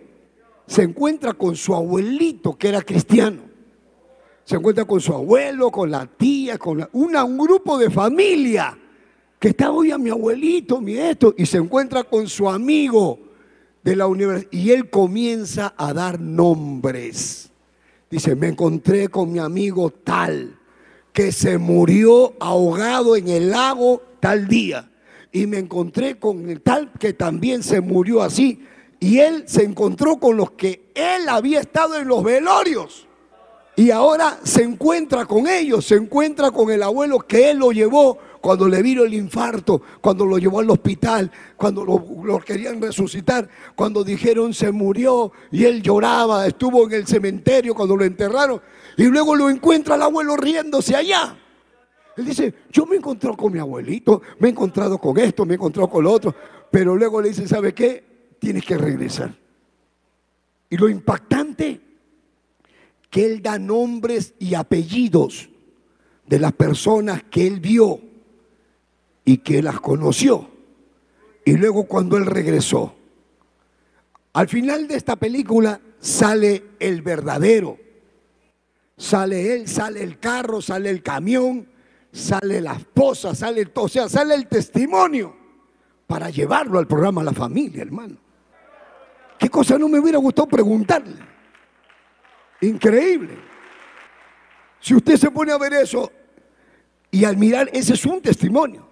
se 0.68 0.84
encuentra 0.84 1.34
con 1.34 1.56
su 1.56 1.74
abuelito 1.74 2.58
que 2.58 2.70
era 2.70 2.82
cristiano. 2.82 3.49
Se 4.50 4.56
encuentra 4.56 4.84
con 4.86 5.00
su 5.00 5.14
abuelo, 5.14 5.70
con 5.70 5.92
la 5.92 6.08
tía, 6.08 6.58
con 6.58 6.90
una, 6.94 7.24
un 7.24 7.38
grupo 7.38 7.78
de 7.78 7.92
familia 7.92 8.76
que 9.38 9.50
está 9.50 9.70
hoy 9.70 9.92
a 9.92 10.00
mi 10.00 10.10
abuelito, 10.10 10.82
mi 10.82 10.98
esto, 10.98 11.36
y 11.38 11.46
se 11.46 11.58
encuentra 11.58 12.04
con 12.04 12.28
su 12.28 12.50
amigo 12.50 13.20
de 13.84 13.96
la 13.96 14.08
universidad. 14.08 14.52
Y 14.52 14.72
él 14.72 14.90
comienza 14.90 15.76
a 15.78 15.94
dar 15.94 16.20
nombres. 16.20 17.52
Dice, 18.10 18.36
me 18.36 18.48
encontré 18.48 19.10
con 19.10 19.32
mi 19.32 19.38
amigo 19.38 19.92
tal, 19.92 20.58
que 21.14 21.32
se 21.32 21.60
murió 21.60 22.34
ahogado 22.40 23.16
en 23.16 23.28
el 23.28 23.52
lago 23.52 24.02
tal 24.20 24.48
día 24.48 24.90
y 25.32 25.46
me 25.46 25.60
encontré 25.60 26.18
con 26.18 26.50
el 26.50 26.62
tal 26.62 26.92
que 26.94 27.14
también 27.14 27.62
se 27.62 27.82
murió 27.82 28.24
así. 28.24 28.66
Y 29.00 29.20
él 29.20 29.44
se 29.46 29.64
encontró 29.64 30.18
con 30.18 30.38
los 30.38 30.50
que 30.54 30.92
él 30.96 31.30
había 31.30 31.60
estado 31.60 31.98
en 31.98 32.08
los 32.08 32.24
velorios. 32.24 33.09
Y 33.80 33.92
ahora 33.92 34.42
se 34.44 34.62
encuentra 34.62 35.26
con 35.26 35.48
ellos, 35.48 35.86
se 35.86 35.96
encuentra 35.96 36.52
con 36.52 36.70
el 36.70 36.84
abuelo 36.84 37.20
que 37.20 37.50
él 37.50 37.60
lo 37.60 37.72
llevó 37.72 38.18
cuando 38.42 38.68
le 38.68 38.82
vino 38.82 39.06
el 39.06 39.14
infarto, 39.14 39.82
cuando 40.02 40.26
lo 40.26 40.38
llevó 40.38 40.60
al 40.60 40.70
hospital, 40.70 41.32
cuando 41.56 41.86
lo, 41.86 42.40
querían 42.42 42.82
resucitar, 42.82 43.48
cuando 43.76 44.04
dijeron 44.04 44.54
se 44.54 44.74
murió 44.74 45.32
y 45.50 45.64
él 45.64 45.82
lloraba, 45.82 46.46
estuvo 46.46 46.88
en 46.88 46.92
el 46.92 47.08
cementerio 47.08 47.74
cuando 47.74 47.96
lo 47.96 48.04
enterraron 48.04 48.62
y 48.98 49.06
luego 49.06 49.34
lo 49.34 49.50
encuentra 49.50 49.96
el 49.96 50.02
abuelo 50.02 50.36
riéndose 50.36 50.98
allá. 50.98 51.38
Él 52.18 52.26
dice, 52.26 52.54
yo 52.70 52.86
me 52.86 52.96
he 52.96 52.98
encontrado 52.98 53.38
con 53.38 53.54
mi 53.54 53.60
abuelito, 53.60 54.22
me 54.40 54.50
he 54.50 54.52
encontrado 54.52 54.98
con 54.98 55.18
esto, 55.18 55.46
me 55.46 55.54
he 55.54 55.56
encontrado 55.56 55.90
con 55.90 56.04
lo 56.04 56.12
otro, 56.12 56.36
pero 56.70 56.98
luego 56.98 57.22
le 57.22 57.30
dice, 57.30 57.48
¿sabe 57.48 57.74
qué? 57.74 58.36
Tienes 58.40 58.66
que 58.66 58.78
regresar. 58.78 59.34
Y 60.70 60.76
lo 60.76 60.90
impactante, 60.90 61.89
que 63.10 63.26
él 63.26 63.42
da 63.42 63.58
nombres 63.58 64.34
y 64.40 64.54
apellidos 64.54 65.50
de 66.28 66.40
las 66.40 66.54
personas 66.54 67.24
que 67.24 67.48
él 67.48 67.60
vio 67.60 68.00
y 69.26 69.38
que 69.38 69.62
las 69.62 69.80
conoció. 69.80 70.50
Y 71.44 71.54
luego 71.54 71.86
cuando 71.86 72.18
él 72.18 72.26
regresó, 72.26 72.96
al 74.34 74.48
final 74.48 74.88
de 74.88 74.96
esta 74.96 75.16
película 75.16 75.82
sale 76.00 76.64
el 76.80 77.02
verdadero. 77.02 77.78
Sale 78.96 79.56
él, 79.56 79.68
sale 79.68 80.04
el 80.04 80.20
carro, 80.20 80.62
sale 80.62 80.90
el 80.90 81.02
camión, 81.02 81.68
sale 82.12 82.62
la 82.62 82.74
esposa, 82.74 83.34
sale 83.34 83.66
todo, 83.68 83.86
o 83.86 83.90
sea, 83.90 84.10
sale 84.10 84.36
el 84.36 84.48
testimonio 84.48 85.36
para 86.06 86.30
llevarlo 86.30 86.80
al 86.80 86.88
programa 86.88 87.24
La 87.24 87.34
Familia, 87.34 87.82
hermano. 87.82 88.18
¿Qué 89.38 89.50
cosa 89.50 89.78
no 89.78 89.88
me 89.88 90.00
hubiera 90.00 90.18
gustado 90.18 90.48
preguntarle? 90.48 91.29
Increíble. 92.62 93.38
Si 94.80 94.96
usted 94.96 95.18
se 95.18 95.32
pone 95.32 95.52
a 95.52 95.58
ver 95.58 95.74
eso 95.74 96.12
y 97.12 97.26
al 97.26 97.38
mirar, 97.38 97.70
ese 97.74 97.94
es 97.94 98.06
un 98.06 98.22
testimonio. 98.22 98.88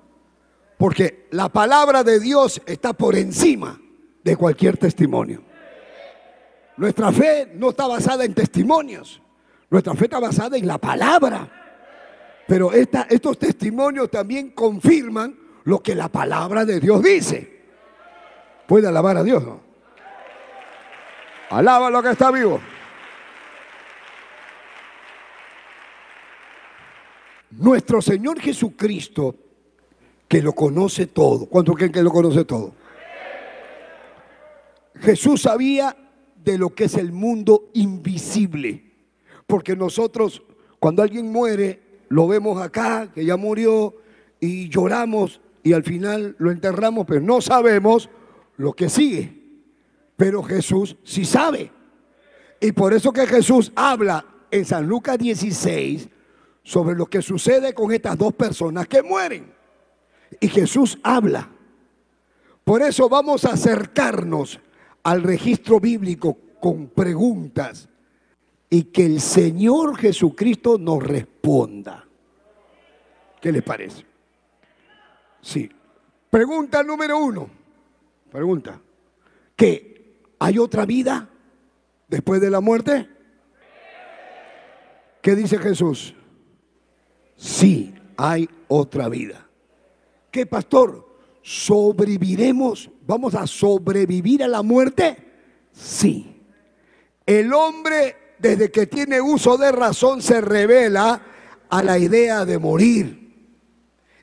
Porque 0.78 1.28
la 1.32 1.50
palabra 1.50 2.04
de 2.04 2.20
Dios 2.20 2.62
está 2.66 2.94
por 2.94 3.16
encima 3.16 3.80
de 4.24 4.36
cualquier 4.36 4.78
testimonio. 4.78 5.42
Nuestra 6.78 7.12
fe 7.12 7.52
no 7.56 7.70
está 7.70 7.88
basada 7.88 8.24
en 8.26 8.34
testimonios. 8.34 9.22
Nuestra 9.70 9.96
fe 9.96 10.06
está 10.06 10.20
basada 10.20 10.58
en 10.58 10.68
la 10.68 10.78
palabra. 10.78 11.50
Pero 12.48 12.72
estos 12.72 13.40
testimonios 13.40 14.10
también 14.12 14.52
confirman 14.52 15.38
lo 15.64 15.82
que 15.82 15.96
la 15.96 16.08
palabra 16.08 16.64
de 16.64 16.80
Dios 16.80 17.02
dice. 17.02 17.58
Puede 18.68 18.88
alabar 18.88 19.18
a 19.18 19.24
Dios, 19.24 19.44
¿no? 19.44 19.60
Alaba 21.50 21.90
lo 21.90 22.04
que 22.04 22.12
está 22.12 22.30
vivo. 22.32 22.62
Nuestro 27.58 28.02
Señor 28.02 28.40
Jesucristo, 28.40 29.36
que 30.28 30.42
lo 30.42 30.54
conoce 30.54 31.08
todo. 31.08 31.48
¿Cuánto 31.48 31.74
creen 31.74 31.92
que 31.92 32.04
lo 32.04 32.12
conoce 32.12 32.46
todo? 32.46 32.74
Jesús 35.00 35.42
sabía 35.42 35.96
de 36.44 36.58
lo 36.58 36.70
que 36.70 36.86
es 36.86 36.96
el 36.96 37.12
mundo 37.12 37.70
invisible. 37.74 38.84
Porque 39.48 39.76
nosotros, 39.76 40.44
cuando 40.80 41.02
alguien 41.02 41.32
muere, 41.32 41.82
lo 42.10 42.28
vemos 42.28 42.62
acá, 42.62 43.12
que 43.14 43.26
ya 43.26 43.38
murió, 43.38 43.96
y 44.40 44.70
lloramos 44.70 45.42
y 45.64 45.74
al 45.74 45.84
final 45.84 46.36
lo 46.38 46.52
enterramos, 46.52 47.06
pero 47.08 47.22
no 47.22 47.42
sabemos 47.42 48.10
lo 48.58 48.74
que 48.74 48.90
sigue. 48.90 49.34
Pero 50.16 50.44
Jesús 50.44 50.96
sí 51.04 51.26
sabe. 51.26 51.72
Y 52.60 52.72
por 52.72 52.94
eso 52.94 53.12
que 53.12 53.26
Jesús 53.28 53.72
habla 53.76 54.26
en 54.52 54.66
San 54.66 54.88
Lucas 54.88 55.18
16 55.18 56.10
sobre 56.68 56.98
lo 56.98 57.06
que 57.06 57.22
sucede 57.22 57.74
con 57.74 57.94
estas 57.94 58.18
dos 58.18 58.34
personas 58.34 58.90
que 58.90 59.02
mueren. 59.02 59.54
Y 60.38 60.50
Jesús 60.50 61.00
habla. 61.02 61.50
Por 62.66 62.82
eso 62.82 63.08
vamos 63.08 63.46
a 63.46 63.54
acercarnos 63.54 64.60
al 65.04 65.24
registro 65.24 65.80
bíblico 65.80 66.38
con 66.60 66.90
preguntas 66.90 67.88
y 68.70 68.84
que 68.84 69.06
el 69.06 69.22
Señor 69.22 69.98
Jesucristo 69.98 70.78
nos 70.78 71.02
responda. 71.02 72.06
¿Qué 73.40 73.54
les 73.54 73.64
parece? 73.64 74.06
Sí. 75.40 75.72
Pregunta 76.30 76.84
número 76.84 77.18
uno. 77.18 77.50
Pregunta. 78.30 78.78
¿Que 79.56 80.26
hay 80.38 80.60
otra 80.60 80.86
vida 80.86 81.30
después 82.10 82.42
de 82.42 82.52
la 82.52 82.60
muerte? 82.60 83.08
¿Qué 85.22 85.34
dice 85.34 85.60
Jesús? 85.60 86.14
Sí, 87.38 87.96
hay 88.18 88.50
otra 88.68 89.08
vida. 89.08 89.48
¿Qué 90.30 90.46
pastor? 90.46 91.08
¿Sobreviviremos? 91.42 92.90
¿Vamos 93.06 93.34
a 93.36 93.48
sobrevivir 93.48 94.44
a 94.44 94.50
la 94.50 94.62
muerte? 94.62 95.18
Sí. 95.72 96.42
El 97.26 97.54
hombre 97.54 98.28
desde 98.40 98.72
que 98.72 98.88
tiene 98.88 99.20
uso 99.22 99.58
de 99.58 99.72
razón, 99.72 100.22
se 100.22 100.42
revela 100.42 101.22
a 101.70 101.84
la 101.84 101.98
idea 101.98 102.46
de 102.46 102.58
morir 102.58 103.28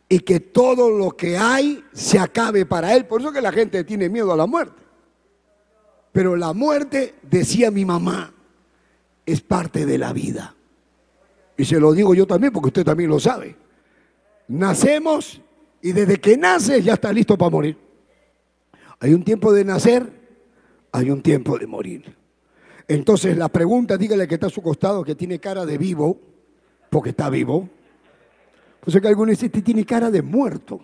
y 0.09 0.21
que 0.21 0.41
todo 0.41 0.91
lo 0.91 1.11
que 1.13 1.37
hay 1.37 1.85
se 1.93 2.19
acabe 2.19 2.67
para 2.67 2.95
él. 2.95 3.07
Por 3.07 3.21
eso 3.21 3.33
que 3.33 3.41
la 3.41 3.53
gente 3.53 3.85
tiene 3.85 4.09
miedo 4.09 4.33
a 4.33 4.37
la 4.37 4.47
muerte. 4.47 4.83
Pero 6.13 6.37
la 6.37 6.53
muerte, 6.53 7.17
decía 7.23 7.71
mi 7.71 7.85
mamá, 7.85 8.33
es 9.27 9.41
parte 9.41 9.85
de 9.85 9.99
la 9.99 10.13
vida. 10.13 10.54
Y 11.57 11.65
se 11.65 11.79
lo 11.79 11.93
digo 11.93 12.15
yo 12.15 12.27
también 12.27 12.53
porque 12.53 12.69
usted 12.69 12.85
también 12.85 13.11
lo 13.11 13.21
sabe. 13.21 13.57
Nacemos 14.49 15.41
y 15.81 15.93
desde 15.93 16.21
que 16.21 16.37
naces 16.37 16.85
ya 16.85 16.95
está 16.95 17.13
listo 17.13 17.37
para 17.37 17.51
morir. 17.51 17.79
Hay 19.01 19.15
un 19.15 19.23
tiempo 19.23 19.53
de 19.53 19.65
nacer, 19.65 20.11
hay 20.93 21.11
un 21.11 21.23
tiempo 21.23 21.59
de 21.59 21.67
morir. 21.67 22.17
Entonces 22.89 23.37
la 23.37 23.49
pregunta, 23.49 23.97
dígale 23.97 24.27
que 24.27 24.35
está 24.35 24.47
a 24.47 24.51
su 24.51 24.63
costado, 24.63 25.05
que 25.05 25.15
tiene 25.15 25.39
cara 25.39 25.65
de 25.65 25.79
vivo, 25.79 26.19
porque 26.91 27.11
está 27.11 27.31
vivo. 27.31 27.69
Pues 28.81 29.01
que 29.01 29.09
alguno 29.09 29.31
dice, 29.31 29.49
tiene 29.49 29.85
cara 29.85 30.11
de 30.11 30.23
muerto. 30.23 30.81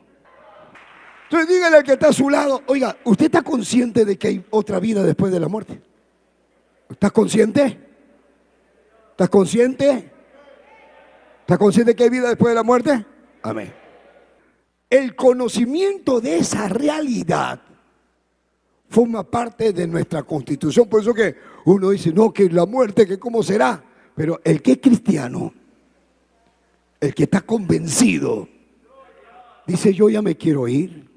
Entonces 1.25 1.49
dígale 1.49 1.77
al 1.77 1.85
que 1.85 1.93
está 1.93 2.09
a 2.09 2.13
su 2.13 2.29
lado, 2.29 2.63
oiga, 2.67 2.97
¿usted 3.05 3.27
está 3.27 3.43
consciente 3.43 4.05
de 4.05 4.19
que 4.19 4.29
hay 4.29 4.45
otra 4.51 4.81
vida 4.81 5.03
después 5.03 5.33
de 5.33 5.39
la 5.39 5.49
muerte? 5.49 5.81
¿Estás 6.89 7.13
consciente? 7.13 7.79
¿Estás 9.13 9.29
consciente? 9.29 10.10
¿Estás 11.51 11.59
consciente 11.59 11.97
que 11.97 12.05
hay 12.05 12.11
vida 12.11 12.29
después 12.29 12.53
de 12.53 12.55
la 12.55 12.63
muerte? 12.63 13.05
Amén. 13.43 13.75
El 14.89 15.17
conocimiento 15.17 16.21
de 16.21 16.37
esa 16.37 16.69
realidad 16.69 17.61
forma 18.89 19.29
parte 19.29 19.73
de 19.73 19.89
nuestra 19.89 20.23
constitución. 20.23 20.89
Por 20.89 21.01
eso 21.01 21.13
que 21.13 21.35
uno 21.65 21.91
dice, 21.91 22.13
no, 22.13 22.33
que 22.33 22.49
la 22.49 22.67
muerte, 22.67 23.05
que 23.05 23.19
cómo 23.19 23.43
será. 23.43 23.83
Pero 24.15 24.41
el 24.45 24.63
que 24.63 24.71
es 24.71 24.79
cristiano, 24.79 25.53
el 27.01 27.13
que 27.13 27.25
está 27.25 27.41
convencido, 27.41 28.49
dice, 29.67 29.93
yo 29.93 30.09
ya 30.09 30.23
me 30.23 30.37
quiero 30.37 30.69
ir. 30.69 31.11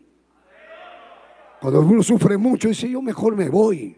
Cuando 1.61 1.81
uno 1.81 2.01
sufre 2.01 2.37
mucho, 2.37 2.69
dice, 2.69 2.89
yo 2.89 3.03
mejor 3.03 3.35
me 3.35 3.49
voy. 3.49 3.95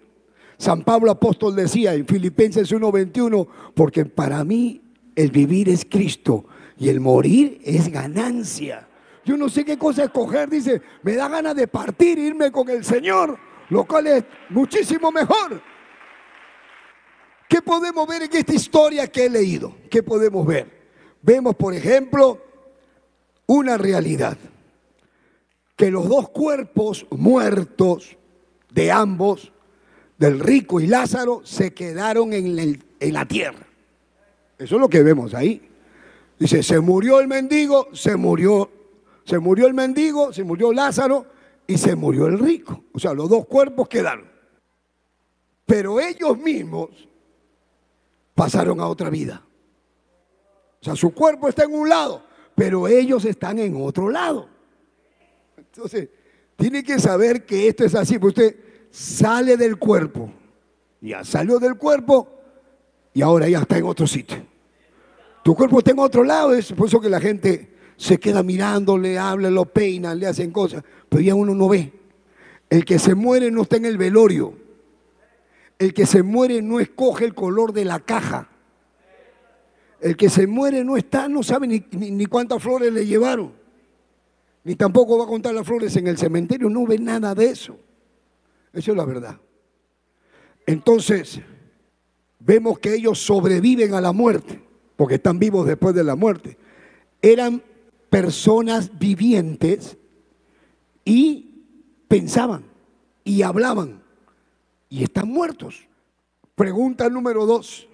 San 0.58 0.84
Pablo 0.84 1.12
apóstol 1.12 1.56
decía 1.56 1.94
en 1.94 2.06
Filipenses 2.06 2.70
1:21, 2.74 3.48
porque 3.74 4.04
para 4.04 4.44
mí 4.44 4.82
el 5.16 5.32
vivir 5.32 5.70
es 5.70 5.86
Cristo 5.86 6.46
y 6.78 6.90
el 6.90 7.00
morir 7.00 7.62
es 7.64 7.90
ganancia. 7.90 8.88
Yo 9.24 9.38
no 9.38 9.50
sé 9.50 9.66
qué 9.66 9.78
cosa 9.78 10.04
escoger, 10.04 10.50
dice, 10.50 10.82
me 11.02 11.16
da 11.16 11.28
ganas 11.28 11.56
de 11.56 11.68
partir, 11.68 12.20
irme 12.20 12.52
con 12.52 12.70
el 12.70 12.84
Señor, 12.84 13.38
lo 13.70 13.86
cual 13.86 14.08
es 14.08 14.24
muchísimo 14.50 15.12
mejor. 15.12 15.62
¿Qué 17.48 17.62
podemos 17.62 18.08
ver 18.08 18.24
en 18.24 18.36
esta 18.36 18.54
historia 18.54 19.08
que 19.08 19.26
he 19.26 19.30
leído? 19.30 19.76
¿Qué 19.90 20.04
podemos 20.04 20.46
ver? 20.46 20.70
Vemos, 21.22 21.56
por 21.56 21.74
ejemplo, 21.74 22.44
una 23.48 23.78
realidad, 23.78 24.38
que 25.76 25.90
los 25.90 26.08
dos 26.08 26.30
cuerpos 26.30 27.06
muertos 27.10 28.18
de 28.72 28.92
ambos, 28.92 29.52
del 30.18 30.40
rico 30.40 30.80
y 30.80 30.88
Lázaro, 30.88 31.42
se 31.44 31.74
quedaron 31.74 32.34
en, 32.34 32.84
en 33.00 33.14
la 33.14 33.26
tierra. 33.26 33.66
Eso 34.58 34.76
es 34.76 34.82
lo 34.82 34.90
que 34.90 35.04
vemos 35.04 35.34
ahí. 35.34 35.70
Dice, 36.40 36.64
se 36.64 36.80
murió 36.80 37.20
el 37.20 37.28
mendigo, 37.28 37.88
se 37.94 38.16
murió, 38.16 38.70
se 39.26 39.40
murió 39.40 39.68
el 39.68 39.74
mendigo, 39.74 40.34
se 40.34 40.44
murió 40.44 40.74
Lázaro 40.74 41.26
y 41.68 41.78
se 41.78 41.96
murió 41.96 42.28
el 42.28 42.40
rico. 42.40 42.84
O 42.94 43.00
sea, 43.00 43.14
los 43.14 43.30
dos 43.30 43.46
cuerpos 43.46 43.88
quedaron. 43.88 44.30
Pero 45.66 46.00
ellos 46.00 46.38
mismos 46.38 46.90
pasaron 48.34 48.80
a 48.80 48.88
otra 48.88 49.10
vida. 49.10 49.42
O 50.82 50.86
sea, 50.86 50.96
su 50.96 51.14
cuerpo 51.14 51.48
está 51.50 51.64
en 51.64 51.74
un 51.74 51.90
lado, 51.90 52.24
pero 52.54 52.88
ellos 52.88 53.26
están 53.26 53.60
en 53.60 53.76
otro 53.82 54.10
lado. 54.10 54.48
Entonces, 55.58 56.10
tiene 56.56 56.84
que 56.84 57.00
saber 57.00 57.46
que 57.46 57.68
esto 57.68 57.84
es 57.84 57.96
así, 57.96 58.20
porque 58.20 58.42
usted 58.42 58.60
sale 58.92 59.58
del 59.58 59.78
cuerpo, 59.78 60.32
ya 61.02 61.24
salió 61.24 61.60
del 61.60 61.76
cuerpo 61.76 62.35
y 63.16 63.22
ahora 63.22 63.48
ya 63.48 63.60
está 63.60 63.78
en 63.78 63.86
otro 63.86 64.06
sitio. 64.06 64.46
Tu 65.42 65.56
cuerpo 65.56 65.80
está 65.80 65.92
en 65.92 66.00
otro 66.00 66.24
lado, 66.24 66.54
es 66.54 66.74
por 66.74 66.88
eso 66.88 67.00
que 67.00 67.10
la 67.10 67.22
gente 67.22 67.74
se 67.96 68.20
queda 68.20 68.44
mirando, 68.44 68.98
le 68.98 69.18
habla, 69.18 69.50
lo 69.50 69.66
peina, 69.66 70.14
le 70.14 70.28
hacen 70.28 70.52
cosas, 70.52 70.84
pero 71.08 71.24
ya 71.24 71.34
uno 71.34 71.56
no 71.56 71.70
ve. 71.70 71.94
El 72.70 72.84
que 72.84 73.00
se 73.00 73.16
muere 73.16 73.50
no 73.52 73.62
está 73.62 73.78
en 73.78 73.86
el 73.86 73.98
velorio. 73.98 74.54
El 75.80 75.94
que 75.94 76.06
se 76.06 76.24
muere 76.24 76.62
no 76.62 76.82
escoge 76.82 77.24
el 77.24 77.34
color 77.34 77.72
de 77.72 77.86
la 77.86 78.02
caja. 78.02 78.50
El 80.02 80.18
que 80.18 80.30
se 80.30 80.46
muere 80.46 80.84
no 80.84 80.98
está, 80.98 81.30
no 81.30 81.42
sabe 81.42 81.68
ni, 81.68 81.86
ni, 81.92 82.26
cuántas 82.26 82.62
flores 82.62 82.92
le 82.92 83.06
llevaron. 83.06 83.54
Ni 84.66 84.76
tampoco 84.76 85.18
va 85.18 85.24
a 85.24 85.28
contar 85.28 85.54
las 85.54 85.66
flores 85.66 85.96
en 85.96 86.08
el 86.08 86.18
cementerio, 86.18 86.70
no 86.70 86.86
ve 86.86 87.00
nada 87.00 87.34
de 87.34 87.46
eso. 87.46 87.78
Eso 88.74 88.92
es 88.92 88.98
la 88.98 89.06
verdad. 89.06 89.40
Entonces, 90.66 91.40
vemos 92.46 92.80
que 92.80 92.94
ellos 92.94 93.20
sobreviven 93.20 93.94
a 93.94 94.02
la 94.02 94.12
muerte 94.12 94.62
porque 94.96 95.16
están 95.16 95.40
vivos 95.40 95.66
después 95.66 95.94
de 95.94 96.04
la 96.04 96.16
muerte, 96.16 96.58
eran 97.22 97.62
personas 98.10 98.98
vivientes 98.98 99.98
y 101.04 101.66
pensaban 102.08 102.64
y 103.24 103.42
hablaban 103.42 104.02
y 104.90 105.04
están 105.04 105.28
muertos. 105.28 105.88
Pregunta 106.56 107.10
número 107.10 107.46
dos. 107.46 107.88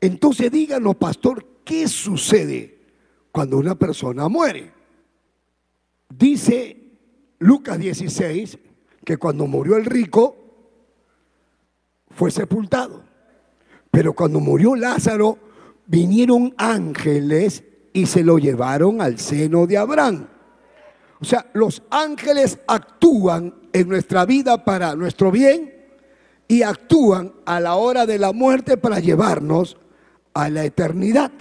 Entonces 0.00 0.50
díganos, 0.50 0.96
pastor, 0.96 1.44
¿qué 1.64 1.86
sucede 1.86 2.78
cuando 3.30 3.58
una 3.58 3.76
persona 3.76 4.28
muere? 4.28 4.72
Dice 6.08 6.76
Lucas 7.38 7.78
16 7.78 8.58
que 9.04 9.16
cuando 9.16 9.46
murió 9.46 9.76
el 9.76 9.84
rico 9.84 10.36
fue 12.10 12.30
sepultado, 12.30 13.04
pero 13.90 14.12
cuando 14.12 14.40
murió 14.40 14.74
Lázaro 14.74 15.38
vinieron 15.86 16.54
ángeles 16.56 17.64
y 17.92 18.06
se 18.06 18.22
lo 18.22 18.38
llevaron 18.38 19.00
al 19.00 19.18
seno 19.18 19.66
de 19.66 19.78
Abraham. 19.78 20.28
O 21.20 21.24
sea, 21.24 21.46
los 21.52 21.82
ángeles 21.90 22.58
actúan 22.66 23.54
en 23.72 23.88
nuestra 23.88 24.24
vida 24.24 24.64
para 24.64 24.94
nuestro 24.94 25.30
bien 25.30 25.74
y 26.46 26.62
actúan 26.62 27.32
a 27.44 27.60
la 27.60 27.74
hora 27.74 28.06
de 28.06 28.18
la 28.18 28.32
muerte 28.32 28.76
para 28.76 29.00
llevarnos 29.00 29.76
a 30.32 30.48
la 30.48 30.64
eternidad. 30.64 31.32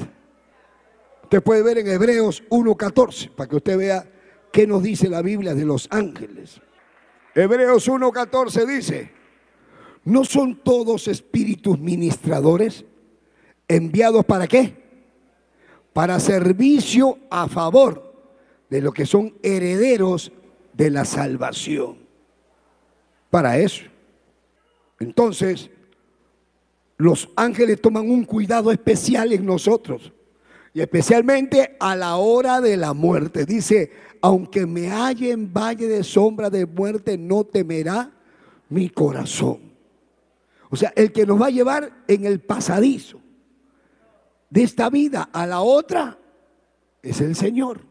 Usted 1.23 1.43
puede 1.43 1.61
ver 1.61 1.77
en 1.79 1.87
Hebreos 1.87 2.43
1.14 2.49 3.31
para 3.35 3.49
que 3.49 3.57
usted 3.57 3.77
vea 3.77 4.09
qué 4.51 4.65
nos 4.65 4.81
dice 4.81 5.09
la 5.09 5.21
Biblia 5.21 5.53
de 5.53 5.65
los 5.65 5.87
ángeles. 5.91 6.61
Hebreos 7.35 7.87
1.14 7.87 8.65
dice, 8.65 9.11
¿no 10.07 10.23
son 10.23 10.55
todos 10.55 11.09
espíritus 11.09 11.77
ministradores? 11.77 12.85
¿Enviados 13.67 14.23
para 14.23 14.47
qué? 14.47 14.73
Para 15.91 16.17
servicio 16.21 17.19
a 17.29 17.49
favor 17.49 18.13
de 18.69 18.81
los 18.81 18.93
que 18.93 19.05
son 19.05 19.33
herederos 19.43 20.31
de 20.71 20.91
la 20.91 21.03
salvación. 21.03 21.97
Para 23.29 23.57
eso. 23.57 23.83
Entonces, 25.01 25.69
los 26.95 27.27
ángeles 27.35 27.81
toman 27.81 28.09
un 28.09 28.23
cuidado 28.23 28.71
especial 28.71 29.33
en 29.33 29.45
nosotros. 29.45 30.13
Y 30.73 30.79
especialmente 30.79 31.75
a 31.81 31.97
la 31.97 32.15
hora 32.15 32.61
de 32.61 32.77
la 32.77 32.93
muerte. 32.93 33.45
Dice, 33.45 33.91
aunque 34.21 34.65
me 34.65 34.87
halle 34.87 35.31
en 35.31 35.51
valle 35.51 35.89
de 35.89 36.05
sombra 36.05 36.49
de 36.49 36.65
muerte, 36.65 37.17
no 37.17 37.43
temerá 37.43 38.09
mi 38.69 38.89
corazón. 38.89 39.66
O 40.69 40.75
sea, 40.75 40.91
el 40.95 41.11
que 41.11 41.25
nos 41.25 41.41
va 41.41 41.47
a 41.47 41.51
llevar 41.51 42.03
en 42.07 42.25
el 42.25 42.39
pasadizo 42.41 43.21
de 44.49 44.63
esta 44.63 44.89
vida 44.89 45.29
a 45.31 45.45
la 45.45 45.61
otra 45.61 46.17
es 47.01 47.21
el 47.21 47.35
Señor. 47.35 47.81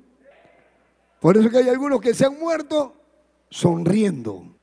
Por 1.21 1.37
eso 1.37 1.51
que 1.51 1.59
hay 1.59 1.69
algunos 1.69 2.01
que 2.01 2.15
se 2.15 2.27
han 2.27 2.39
muerto 2.39 2.95
sonriendo. 3.51 4.57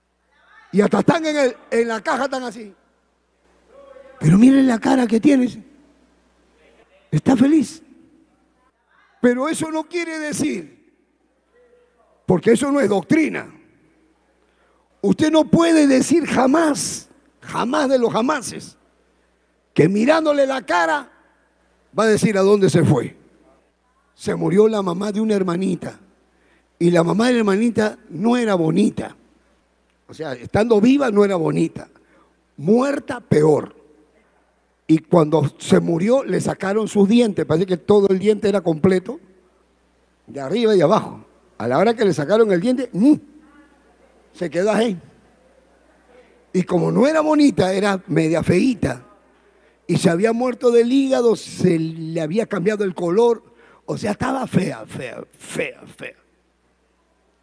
Y 0.72 0.82
hasta 0.82 1.00
están 1.00 1.26
en, 1.26 1.38
el, 1.38 1.56
en 1.72 1.88
la 1.88 2.02
caja, 2.02 2.28
tan 2.28 2.44
así. 2.44 2.74
Pero 4.20 4.38
miren 4.38 4.68
la 4.68 4.80
cara 4.80 5.06
que 5.06 5.20
tienes. 5.20 5.58
Está 7.12 7.36
feliz. 7.36 7.84
Pero 9.22 9.48
eso 9.48 9.72
no 9.72 9.84
quiere 9.84 10.20
decir, 10.20 10.94
porque 12.26 12.52
eso 12.52 12.72
no 12.72 12.82
es 12.82 12.90
doctrina. 12.90 13.54
Usted 15.02 15.32
no 15.32 15.46
puede 15.46 15.88
decir 15.88 16.26
jamás, 16.26 17.10
jamás 17.46 17.90
de 17.90 18.00
los 18.00 18.12
jamases, 18.12 18.78
que 19.74 19.90
mirándole 19.90 20.46
la 20.46 20.66
cara 20.66 21.12
va 21.98 22.04
a 22.04 22.08
decir 22.08 22.38
a 22.38 22.42
dónde 22.42 22.70
se 22.70 22.84
fue. 22.84 23.16
Se 24.16 24.36
murió 24.36 24.68
la 24.68 24.82
mamá 24.82 25.12
de 25.12 25.22
una 25.22 25.36
hermanita 25.36 26.00
y 26.80 26.92
la 26.92 27.04
mamá 27.04 27.28
de 27.28 27.34
la 27.34 27.40
hermanita 27.40 27.98
no 28.10 28.38
era 28.38 28.56
bonita. 28.56 29.16
O 30.08 30.14
sea, 30.14 30.34
estando 30.34 30.80
viva 30.80 31.10
no 31.12 31.26
era 31.26 31.36
bonita. 31.36 31.90
Muerta 32.58 33.20
peor. 33.20 33.76
Y 34.86 35.00
cuando 35.00 35.50
se 35.58 35.80
murió 35.80 36.24
le 36.24 36.40
sacaron 36.42 36.88
sus 36.88 37.08
dientes, 37.08 37.46
parece 37.46 37.66
que 37.66 37.78
todo 37.78 38.10
el 38.10 38.20
diente 38.20 38.50
era 38.50 38.62
completo, 38.62 39.20
de 40.28 40.40
arriba 40.40 40.76
y 40.76 40.82
abajo. 40.82 41.26
A 41.58 41.68
la 41.68 41.78
hora 41.78 41.94
que 41.94 42.06
le 42.06 42.14
sacaron 42.14 42.52
el 42.52 42.60
diente, 42.60 42.90
¡mm! 42.92 43.16
se 44.34 44.50
quedó 44.50 44.72
ahí. 44.72 45.00
Y 46.54 46.64
como 46.64 46.92
no 46.92 47.08
era 47.08 47.22
bonita, 47.22 47.74
era 47.74 48.02
media 48.08 48.44
feíta 48.44 49.08
y 49.88 49.98
se 49.98 50.10
había 50.10 50.34
muerto 50.34 50.72
del 50.72 50.92
hígado, 50.92 51.36
se 51.36 51.78
le 51.78 52.22
había 52.22 52.46
cambiado 52.46 52.84
el 52.84 52.96
color, 52.96 53.44
o 53.86 53.98
sea, 53.98 54.12
estaba 54.12 54.48
fea, 54.48 54.86
fea, 54.86 55.24
fea, 55.38 55.82
fea. 55.86 56.16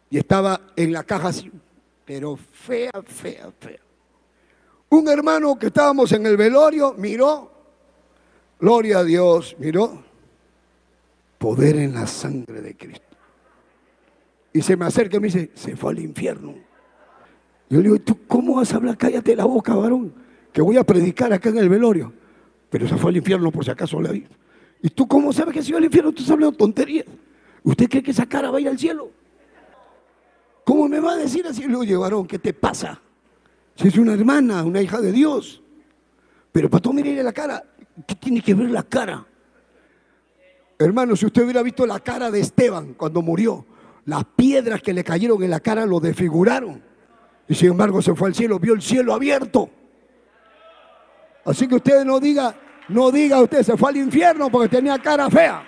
Y 0.09 0.17
estaba 0.17 0.59
en 0.75 0.91
la 0.91 1.03
caja 1.03 1.29
así, 1.29 1.51
pero 2.03 2.35
fea, 2.35 2.91
fea, 3.05 3.51
fea. 3.59 3.79
Un 4.89 5.07
hermano 5.07 5.57
que 5.57 5.67
estábamos 5.67 6.11
en 6.11 6.25
el 6.25 6.35
velorio 6.35 6.95
miró, 6.97 7.51
gloria 8.59 8.99
a 8.99 9.03
Dios, 9.03 9.55
miró, 9.59 10.03
poder 11.37 11.77
en 11.77 11.93
la 11.93 12.07
sangre 12.07 12.61
de 12.61 12.75
Cristo. 12.75 13.05
Y 14.51 14.61
se 14.61 14.75
me 14.75 14.85
acerca 14.85 15.17
y 15.17 15.19
me 15.21 15.27
dice, 15.27 15.51
se 15.53 15.77
fue 15.77 15.91
al 15.91 15.99
infierno. 15.99 16.55
Yo 17.71 17.77
le 17.77 17.85
digo, 17.85 17.99
¿tú 17.99 18.19
cómo 18.27 18.57
vas 18.57 18.71
a 18.73 18.75
hablar? 18.75 18.95
Cállate 18.95 19.35
la 19.35 19.45
boca, 19.45 19.73
varón, 19.73 20.13
que 20.53 20.61
voy 20.61 20.77
a 20.77 20.83
predicar 20.83 21.33
acá 21.33 21.49
en 21.49 21.57
el 21.57 21.69
velorio 21.69 22.13
pero 22.71 22.87
se 22.87 22.95
fue 22.95 23.11
al 23.11 23.17
infierno 23.17 23.51
por 23.51 23.65
si 23.65 23.69
acaso 23.69 24.01
la 24.01 24.11
vi. 24.11 24.25
¿Y 24.81 24.89
tú 24.89 25.05
cómo 25.05 25.33
sabes 25.33 25.53
que 25.53 25.61
se 25.61 25.71
fue 25.71 25.79
al 25.79 25.83
infierno? 25.83 26.13
Tú 26.13 26.19
estás 26.19 26.31
hablando 26.31 26.55
tonterías. 26.55 27.05
¿Usted 27.63 27.89
cree 27.89 28.01
que 28.01 28.11
esa 28.11 28.25
cara 28.25 28.49
va 28.49 28.59
a 28.59 28.61
ir 28.61 28.69
al 28.69 28.79
cielo? 28.79 29.11
¿Cómo 30.63 30.87
me 30.87 31.01
va 31.01 31.11
a 31.11 31.17
decir 31.17 31.45
así? 31.45 31.67
Le 31.67 31.77
digo, 31.85 31.99
varón, 31.99 32.25
¿qué 32.25 32.39
te 32.39 32.53
pasa? 32.53 32.99
Si 33.75 33.89
es 33.89 33.97
una 33.97 34.13
hermana, 34.13 34.63
una 34.63 34.81
hija 34.81 35.01
de 35.01 35.11
Dios. 35.11 35.61
Pero 36.53 36.69
para 36.69 36.81
tú 36.81 36.93
mirarle 36.93 37.21
la 37.21 37.33
cara, 37.33 37.61
¿qué 38.07 38.15
tiene 38.15 38.41
que 38.41 38.53
ver 38.53 38.69
la 38.69 38.83
cara? 38.83 39.27
Hermano, 40.79 41.17
si 41.17 41.25
usted 41.25 41.43
hubiera 41.43 41.61
visto 41.61 41.85
la 41.85 41.99
cara 41.99 42.31
de 42.31 42.39
Esteban 42.39 42.93
cuando 42.93 43.21
murió, 43.21 43.65
las 44.05 44.23
piedras 44.23 44.81
que 44.81 44.93
le 44.93 45.03
cayeron 45.03 45.43
en 45.43 45.49
la 45.49 45.59
cara 45.59 45.85
lo 45.85 45.99
desfiguraron. 45.99 46.81
Y 47.51 47.55
sin 47.55 47.71
embargo 47.71 48.01
se 48.01 48.15
fue 48.15 48.29
al 48.29 48.33
cielo, 48.33 48.59
vio 48.59 48.73
el 48.73 48.81
cielo 48.81 49.13
abierto 49.13 49.69
Así 51.43 51.67
que 51.67 51.75
usted 51.75 52.05
no 52.05 52.17
diga, 52.17 52.55
no 52.87 53.11
diga 53.11 53.41
usted 53.41 53.61
se 53.63 53.75
fue 53.75 53.89
al 53.89 53.97
infierno 53.97 54.49
porque 54.49 54.69
tenía 54.69 54.97
cara 54.99 55.29
fea. 55.29 55.61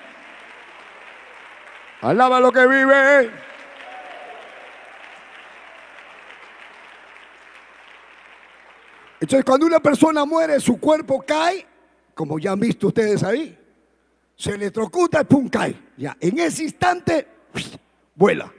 Alaba 1.99 2.39
lo 2.39 2.53
que 2.53 2.65
vive. 2.65 3.31
Entonces, 9.19 9.43
cuando 9.43 9.65
una 9.65 9.81
persona 9.81 10.23
muere, 10.23 10.61
su 10.61 10.79
cuerpo 10.79 11.21
cae, 11.27 11.65
como 12.13 12.39
ya 12.39 12.51
han 12.51 12.61
visto 12.61 12.88
ustedes 12.88 13.23
ahí, 13.23 13.59
se 14.38 14.51
electrocuta 14.51 15.19
y 15.19 15.25
pum, 15.25 15.49
cae. 15.49 15.75
Ya, 15.97 16.15
en 16.21 16.39
ese 16.39 16.63
instante, 16.63 17.27
vuela. 18.15 18.49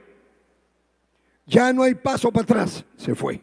Ya 1.46 1.72
no 1.72 1.82
hay 1.82 1.94
paso 1.94 2.32
para 2.32 2.44
atrás, 2.44 2.84
se 2.96 3.14
fue. 3.14 3.42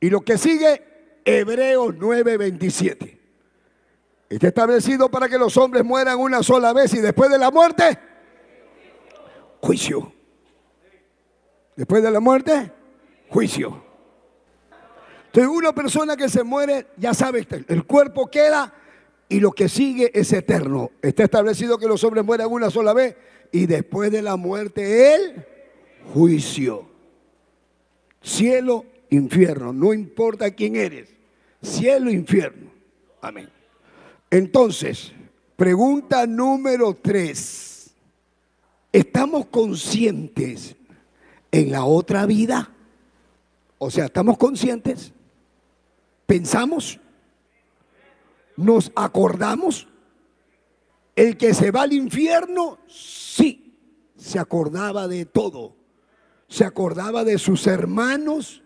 Y 0.00 0.10
lo 0.10 0.20
que 0.20 0.36
sigue, 0.36 1.20
Hebreos 1.24 1.94
9:27. 1.94 3.20
Está 4.28 4.48
establecido 4.48 5.10
para 5.10 5.28
que 5.28 5.38
los 5.38 5.56
hombres 5.56 5.84
mueran 5.84 6.18
una 6.18 6.42
sola 6.42 6.72
vez 6.72 6.92
y 6.94 7.00
después 7.00 7.30
de 7.30 7.38
la 7.38 7.50
muerte, 7.50 7.98
juicio. 9.60 10.12
Después 11.76 12.02
de 12.02 12.10
la 12.10 12.20
muerte, 12.20 12.72
juicio. 13.28 13.82
Entonces 15.26 15.50
una 15.50 15.74
persona 15.74 16.16
que 16.16 16.28
se 16.28 16.42
muere, 16.44 16.88
ya 16.96 17.14
sabe, 17.14 17.46
el 17.68 17.84
cuerpo 17.84 18.30
queda 18.30 18.72
y 19.28 19.40
lo 19.40 19.52
que 19.52 19.68
sigue 19.68 20.10
es 20.14 20.32
eterno. 20.32 20.90
Está 21.02 21.24
establecido 21.24 21.78
que 21.78 21.88
los 21.88 22.04
hombres 22.04 22.24
mueran 22.24 22.48
una 22.50 22.70
sola 22.70 22.92
vez 22.92 23.16
y 23.50 23.66
después 23.66 24.12
de 24.12 24.22
la 24.22 24.36
muerte 24.36 25.14
el 25.14 25.53
juicio. 26.12 26.86
Cielo, 28.20 28.84
infierno, 29.10 29.72
no 29.72 29.92
importa 29.92 30.50
quién 30.50 30.76
eres. 30.76 31.14
Cielo, 31.62 32.10
infierno. 32.10 32.70
Amén. 33.20 33.48
Entonces, 34.30 35.12
pregunta 35.56 36.26
número 36.26 36.94
tres. 36.94 37.94
¿Estamos 38.92 39.46
conscientes 39.46 40.76
en 41.50 41.70
la 41.72 41.84
otra 41.84 42.26
vida? 42.26 42.70
O 43.78 43.90
sea, 43.90 44.06
¿estamos 44.06 44.38
conscientes? 44.38 45.12
pensamos, 46.26 46.98
nos 48.56 48.92
acordamos. 48.94 49.88
El 51.16 51.36
que 51.36 51.54
se 51.54 51.70
va 51.70 51.82
al 51.82 51.92
infierno, 51.92 52.78
sí, 52.88 53.78
se 54.16 54.38
acordaba 54.38 55.06
de 55.06 55.24
todo. 55.26 55.76
Se 56.48 56.64
acordaba 56.64 57.24
de 57.24 57.38
sus 57.38 57.66
hermanos, 57.66 58.62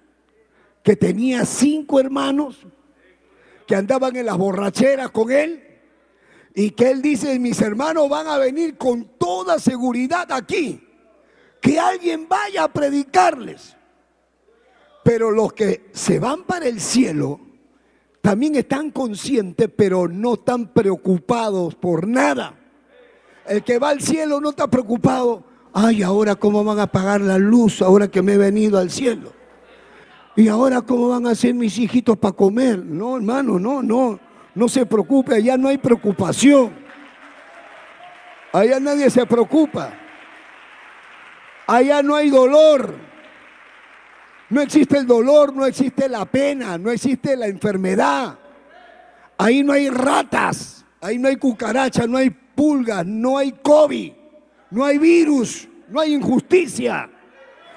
que 0.82 0.96
tenía 0.96 1.44
cinco 1.44 2.00
hermanos, 2.00 2.66
que 3.66 3.74
andaban 3.74 4.16
en 4.16 4.26
las 4.26 4.36
borracheras 4.36 5.10
con 5.10 5.30
él. 5.30 5.64
Y 6.54 6.70
que 6.70 6.90
él 6.90 7.02
dice, 7.02 7.38
mis 7.38 7.60
hermanos 7.60 8.08
van 8.08 8.26
a 8.26 8.38
venir 8.38 8.76
con 8.76 9.04
toda 9.18 9.58
seguridad 9.58 10.32
aquí. 10.32 10.82
Que 11.60 11.78
alguien 11.78 12.26
vaya 12.28 12.64
a 12.64 12.72
predicarles. 12.72 13.76
Pero 15.04 15.30
los 15.30 15.52
que 15.52 15.90
se 15.92 16.18
van 16.18 16.44
para 16.44 16.66
el 16.66 16.80
cielo, 16.80 17.40
también 18.20 18.56
están 18.56 18.90
conscientes, 18.90 19.70
pero 19.74 20.08
no 20.08 20.34
están 20.34 20.72
preocupados 20.72 21.74
por 21.74 22.06
nada. 22.06 22.54
El 23.46 23.62
que 23.62 23.78
va 23.78 23.90
al 23.90 24.02
cielo 24.02 24.40
no 24.40 24.50
está 24.50 24.66
preocupado. 24.68 25.44
Ay, 25.72 26.02
ahora 26.02 26.34
cómo 26.34 26.64
van 26.64 26.78
a 26.80 26.86
pagar 26.86 27.20
la 27.20 27.38
luz 27.38 27.82
ahora 27.82 28.08
que 28.08 28.22
me 28.22 28.34
he 28.34 28.38
venido 28.38 28.78
al 28.78 28.90
cielo. 28.90 29.32
Y 30.36 30.48
ahora 30.48 30.82
cómo 30.82 31.08
van 31.08 31.26
a 31.26 31.30
hacer 31.30 31.54
mis 31.54 31.78
hijitos 31.78 32.16
para 32.16 32.32
comer. 32.32 32.84
No, 32.84 33.16
hermano, 33.16 33.58
no, 33.58 33.82
no. 33.82 34.20
No 34.54 34.68
se 34.68 34.86
preocupe, 34.86 35.34
allá 35.34 35.56
no 35.56 35.68
hay 35.68 35.78
preocupación. 35.78 36.72
Allá 38.52 38.80
nadie 38.80 39.10
se 39.10 39.26
preocupa. 39.26 39.92
Allá 41.66 42.02
no 42.02 42.14
hay 42.14 42.30
dolor. 42.30 42.94
No 44.50 44.62
existe 44.62 44.96
el 44.96 45.06
dolor, 45.06 45.54
no 45.54 45.66
existe 45.66 46.08
la 46.08 46.24
pena, 46.24 46.78
no 46.78 46.90
existe 46.90 47.36
la 47.36 47.46
enfermedad. 47.46 48.38
Ahí 49.36 49.62
no 49.62 49.72
hay 49.72 49.90
ratas, 49.90 50.84
ahí 51.00 51.18
no 51.18 51.28
hay 51.28 51.36
cucarachas, 51.36 52.08
no 52.08 52.16
hay 52.16 52.30
pulgas, 52.30 53.04
no 53.04 53.36
hay 53.38 53.52
COVID, 53.52 54.12
no 54.70 54.84
hay 54.84 54.98
virus, 54.98 55.68
no 55.88 56.00
hay 56.00 56.14
injusticia. 56.14 57.08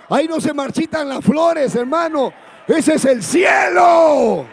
Ahí 0.10 0.28
no 0.28 0.42
se 0.42 0.54
marchitan 0.54 1.08
las 1.08 1.24
flores, 1.24 1.74
hermano. 1.76 2.34
Ese 2.68 2.96
es 2.96 3.06
el 3.06 3.24
cielo. 3.24 4.46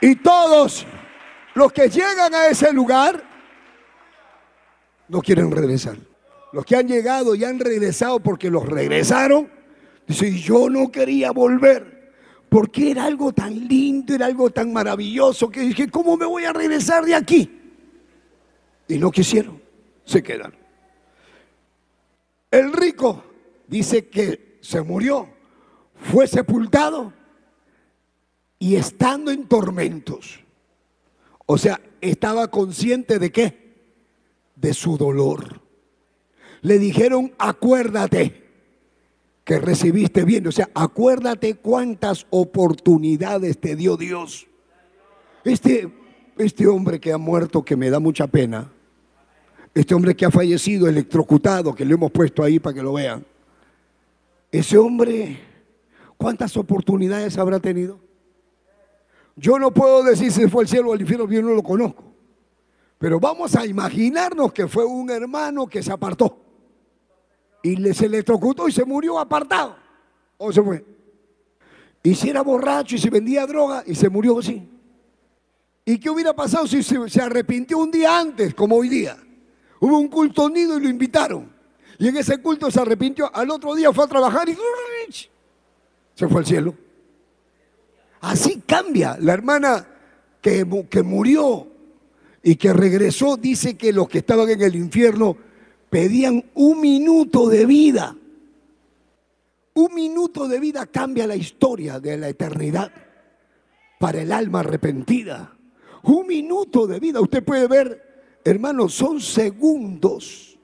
Y 0.00 0.14
todos 0.16 0.86
los 1.54 1.72
que 1.72 1.88
llegan 1.88 2.34
a 2.34 2.46
ese 2.46 2.72
lugar 2.72 3.22
no 5.08 5.20
quieren 5.20 5.50
regresar. 5.50 5.96
Los 6.52 6.64
que 6.64 6.76
han 6.76 6.86
llegado 6.86 7.34
y 7.34 7.44
han 7.44 7.58
regresado 7.58 8.20
porque 8.20 8.50
los 8.50 8.64
regresaron, 8.64 9.50
dicen, 10.06 10.36
yo 10.36 10.70
no 10.70 10.90
quería 10.92 11.32
volver, 11.32 12.12
porque 12.48 12.92
era 12.92 13.04
algo 13.04 13.32
tan 13.32 13.66
lindo, 13.66 14.14
era 14.14 14.26
algo 14.26 14.50
tan 14.50 14.72
maravilloso, 14.72 15.50
que 15.50 15.60
dije, 15.60 15.90
¿cómo 15.90 16.16
me 16.16 16.26
voy 16.26 16.44
a 16.44 16.52
regresar 16.52 17.04
de 17.04 17.14
aquí? 17.14 17.65
Y 18.88 18.98
no 18.98 19.10
quisieron, 19.10 19.60
se 20.04 20.22
quedan. 20.22 20.54
El 22.50 22.72
rico 22.72 23.24
dice 23.66 24.08
que 24.08 24.58
se 24.60 24.80
murió, 24.82 25.28
fue 25.94 26.26
sepultado 26.26 27.12
y 28.58 28.76
estando 28.76 29.30
en 29.30 29.46
tormentos. 29.46 30.40
O 31.46 31.58
sea, 31.58 31.80
estaba 32.00 32.50
consciente 32.50 33.18
de 33.18 33.30
qué? 33.30 33.66
De 34.54 34.72
su 34.72 34.96
dolor 34.96 35.66
le 36.66 36.80
dijeron, 36.80 37.32
acuérdate 37.38 38.42
que 39.44 39.60
recibiste 39.60 40.24
bien. 40.24 40.48
O 40.48 40.52
sea, 40.52 40.68
acuérdate 40.74 41.54
cuántas 41.54 42.26
oportunidades 42.30 43.60
te 43.60 43.76
dio 43.76 43.96
Dios. 43.96 44.48
Este, 45.44 45.88
este 46.38 46.66
hombre 46.66 46.98
que 46.98 47.12
ha 47.12 47.18
muerto, 47.18 47.64
que 47.64 47.76
me 47.76 47.88
da 47.88 48.00
mucha 48.00 48.26
pena, 48.26 48.72
este 49.76 49.94
hombre 49.94 50.16
que 50.16 50.24
ha 50.24 50.30
fallecido, 50.30 50.88
electrocutado, 50.88 51.74
que 51.74 51.84
le 51.84 51.92
hemos 51.92 52.10
puesto 52.10 52.42
ahí 52.42 52.58
para 52.58 52.72
que 52.72 52.82
lo 52.82 52.94
vean, 52.94 53.22
ese 54.50 54.78
hombre, 54.78 55.38
¿cuántas 56.16 56.56
oportunidades 56.56 57.36
habrá 57.36 57.60
tenido? 57.60 58.00
Yo 59.36 59.58
no 59.58 59.70
puedo 59.70 60.02
decir 60.02 60.32
si 60.32 60.48
fue 60.48 60.62
al 60.62 60.68
cielo 60.68 60.88
o 60.88 60.92
al 60.94 61.00
infierno, 61.02 61.30
yo 61.30 61.42
no 61.42 61.50
lo 61.50 61.62
conozco. 61.62 62.04
Pero 62.96 63.20
vamos 63.20 63.54
a 63.54 63.66
imaginarnos 63.66 64.50
que 64.50 64.66
fue 64.66 64.86
un 64.86 65.10
hermano 65.10 65.66
que 65.66 65.82
se 65.82 65.92
apartó 65.92 66.38
y 67.62 67.76
se 67.92 68.06
electrocutó 68.06 68.66
y 68.68 68.72
se 68.72 68.86
murió 68.86 69.18
apartado. 69.18 69.76
O 70.38 70.50
se 70.50 70.62
fue. 70.62 70.82
Y 72.02 72.14
si 72.14 72.30
era 72.30 72.40
borracho 72.40 72.94
y 72.94 72.98
se 72.98 73.10
vendía 73.10 73.46
droga 73.46 73.84
y 73.86 73.94
se 73.94 74.08
murió 74.08 74.38
así. 74.38 74.66
¿Y 75.84 75.98
qué 75.98 76.08
hubiera 76.08 76.34
pasado 76.34 76.66
si 76.66 76.82
se, 76.82 77.20
arrepintió 77.20 77.76
un 77.76 77.90
día 77.90 78.18
antes, 78.18 78.54
como 78.54 78.76
hoy 78.76 78.88
día? 78.88 79.18
Hubo 79.80 79.98
un 79.98 80.08
culto 80.08 80.46
unido 80.46 80.78
y 80.78 80.82
lo 80.82 80.88
invitaron. 80.88 81.52
Y 81.98 82.08
en 82.08 82.16
ese 82.16 82.38
culto 82.38 82.70
se 82.70 82.80
arrepintió. 82.80 83.34
Al 83.34 83.50
otro 83.50 83.74
día 83.74 83.92
fue 83.92 84.04
a 84.04 84.08
trabajar 84.08 84.48
y 84.48 84.56
se 86.14 86.28
fue 86.28 86.40
al 86.40 86.46
cielo. 86.46 86.74
Así 88.20 88.62
cambia. 88.66 89.16
La 89.20 89.34
hermana 89.34 89.86
que, 90.40 90.86
que 90.90 91.02
murió 91.02 91.68
y 92.42 92.56
que 92.56 92.72
regresó 92.72 93.36
dice 93.36 93.76
que 93.76 93.92
los 93.92 94.08
que 94.08 94.18
estaban 94.18 94.48
en 94.48 94.62
el 94.62 94.76
infierno 94.76 95.36
pedían 95.90 96.44
un 96.54 96.80
minuto 96.80 97.48
de 97.48 97.66
vida. 97.66 98.16
Un 99.74 99.94
minuto 99.94 100.48
de 100.48 100.58
vida 100.58 100.86
cambia 100.86 101.26
la 101.26 101.36
historia 101.36 102.00
de 102.00 102.16
la 102.16 102.28
eternidad 102.28 102.90
para 103.98 104.22
el 104.22 104.32
alma 104.32 104.60
arrepentida. 104.60 105.56
Un 106.04 106.26
minuto 106.26 106.86
de 106.86 107.00
vida, 107.00 107.20
usted 107.20 107.44
puede 107.44 107.66
ver, 107.66 108.05
hermanos, 108.50 108.94
son 108.94 109.20
segundos. 109.20 110.58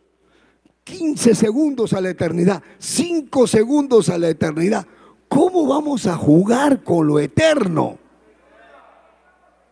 15 0.85 1.35
segundos 1.35 1.93
a 1.93 2.01
la 2.01 2.11
eternidad, 2.11 2.63
5 2.79 3.47
segundos 3.47 4.09
a 4.09 4.19
la 4.19 4.29
eternidad. 4.29 4.87
¿Cómo 5.29 5.67
vamos 5.67 6.07
a 6.07 6.17
jugar 6.17 6.83
con 6.83 7.07
lo 7.07 7.19
eterno? 7.21 7.99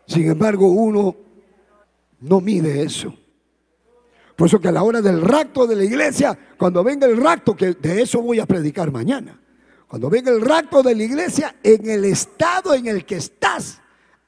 Sin 0.07 0.31
embargo, 0.31 0.69
uno 0.69 1.17
no 2.21 2.41
mide 2.41 2.83
eso. 2.83 3.15
Por 4.37 4.47
eso 4.47 4.61
que 4.61 4.69
a 4.69 4.73
la 4.73 4.83
hora 4.83 5.03
del 5.03 5.21
rapto 5.21 5.67
de 5.67 5.77
la 5.77 5.85
iglesia, 5.85 6.39
cuando 6.57 6.83
venga 6.83 7.07
el 7.07 7.17
rapto, 7.17 7.55
que 7.55 7.75
de 7.75 8.03
eso 8.03 8.23
voy 8.23 8.41
a 8.41 8.47
predicar 8.47 8.91
mañana, 8.91 9.39
cuando 9.87 10.09
venga 10.09 10.31
el 10.31 10.41
rapto 10.41 10.83
de 10.83 10.95
la 10.95 11.03
iglesia, 11.03 11.57
en 11.63 11.91
el 11.91 12.05
estado 12.05 12.73
en 12.75 12.87
el 12.87 13.05
que 13.05 13.17
estás, 13.17 13.81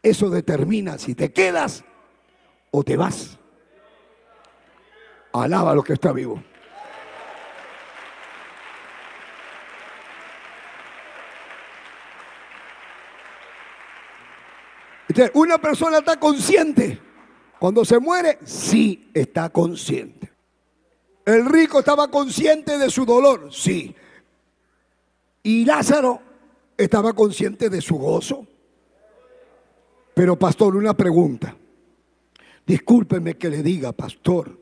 eso 0.02 0.28
determina 0.28 0.98
si 0.98 1.14
te 1.14 1.32
quedas 1.32 1.84
o 2.70 2.82
te 2.82 2.96
vas. 2.96 3.38
Alaba 5.32 5.74
lo 5.74 5.82
que 5.82 5.94
está 5.94 6.12
vivo. 6.12 6.42
una 15.34 15.58
persona 15.58 15.98
está 15.98 16.18
consciente. 16.18 16.98
Cuando 17.58 17.84
se 17.84 17.98
muere, 17.98 18.38
sí 18.44 19.10
está 19.14 19.50
consciente. 19.50 20.32
El 21.24 21.46
rico 21.46 21.78
estaba 21.78 22.10
consciente 22.10 22.78
de 22.78 22.90
su 22.90 23.04
dolor, 23.04 23.52
sí. 23.52 23.94
Y 25.44 25.64
Lázaro 25.64 26.20
estaba 26.76 27.12
consciente 27.12 27.70
de 27.70 27.80
su 27.80 27.96
gozo. 27.96 28.46
Pero 30.14 30.36
pastor, 30.38 30.76
una 30.76 30.94
pregunta. 30.94 31.56
Discúlpeme 32.66 33.36
que 33.36 33.50
le 33.50 33.62
diga, 33.62 33.92
pastor, 33.92 34.58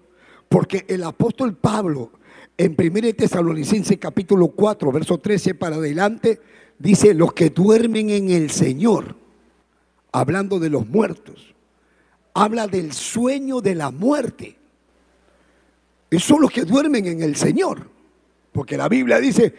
porque 0.50 0.84
el 0.88 1.04
apóstol 1.04 1.56
Pablo 1.56 2.10
en 2.58 2.74
1 2.76 3.14
Tesalonicenses 3.14 3.96
capítulo 3.98 4.48
4, 4.48 4.90
verso 4.90 5.16
13 5.16 5.54
para 5.54 5.76
adelante, 5.76 6.40
dice, 6.76 7.14
los 7.14 7.32
que 7.32 7.50
duermen 7.50 8.10
en 8.10 8.30
el 8.30 8.50
Señor, 8.50 9.14
hablando 10.10 10.58
de 10.58 10.68
los 10.68 10.88
muertos, 10.88 11.54
habla 12.34 12.66
del 12.66 12.92
sueño 12.92 13.60
de 13.60 13.76
la 13.76 13.92
muerte. 13.92 14.58
Esos 16.10 16.24
son 16.24 16.42
los 16.42 16.50
que 16.50 16.64
duermen 16.64 17.06
en 17.06 17.22
el 17.22 17.36
Señor, 17.36 17.88
porque 18.50 18.76
la 18.76 18.88
Biblia 18.88 19.20
dice, 19.20 19.54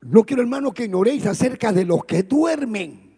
no 0.00 0.24
quiero 0.24 0.40
hermano 0.40 0.72
que 0.72 0.84
ignoréis 0.86 1.26
acerca 1.26 1.70
de 1.70 1.84
los 1.84 2.06
que 2.06 2.22
duermen. 2.22 3.14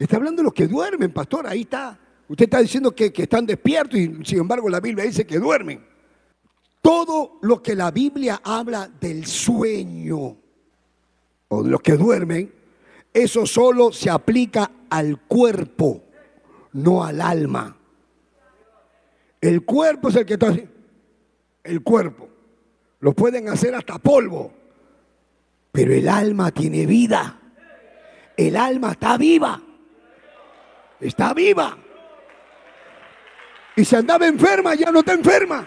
Está 0.00 0.16
hablando 0.16 0.40
de 0.40 0.46
los 0.46 0.52
que 0.52 0.66
duermen, 0.66 1.12
pastor, 1.12 1.46
ahí 1.46 1.60
está. 1.60 2.00
Usted 2.28 2.44
está 2.44 2.60
diciendo 2.60 2.94
que, 2.94 3.12
que 3.12 3.24
están 3.24 3.44
despiertos 3.44 3.98
y 3.98 4.24
sin 4.24 4.38
embargo 4.38 4.68
la 4.68 4.80
Biblia 4.80 5.04
dice 5.04 5.26
que 5.26 5.38
duermen. 5.38 5.84
Todo 6.80 7.38
lo 7.42 7.62
que 7.62 7.74
la 7.74 7.90
Biblia 7.90 8.40
habla 8.44 8.88
del 9.00 9.26
sueño 9.26 10.36
o 11.48 11.62
de 11.62 11.70
los 11.70 11.80
que 11.80 11.96
duermen, 11.96 12.52
eso 13.12 13.46
solo 13.46 13.92
se 13.92 14.10
aplica 14.10 14.70
al 14.90 15.20
cuerpo, 15.22 16.02
no 16.72 17.04
al 17.04 17.20
alma. 17.20 17.76
El 19.40 19.64
cuerpo 19.64 20.08
es 20.08 20.16
el 20.16 20.26
que 20.26 20.34
está 20.34 20.48
así. 20.48 20.66
El 21.62 21.82
cuerpo. 21.82 22.28
Lo 23.00 23.12
pueden 23.12 23.48
hacer 23.48 23.74
hasta 23.74 23.98
polvo. 23.98 24.52
Pero 25.70 25.92
el 25.92 26.08
alma 26.08 26.50
tiene 26.50 26.86
vida. 26.86 27.40
El 28.36 28.56
alma 28.56 28.92
está 28.92 29.16
viva. 29.18 29.60
Está 30.98 31.34
viva. 31.34 31.76
Y 33.76 33.84
si 33.84 33.96
andaba 33.96 34.26
enferma, 34.26 34.74
ya 34.74 34.90
no 34.90 35.00
está 35.00 35.14
enferma. 35.14 35.66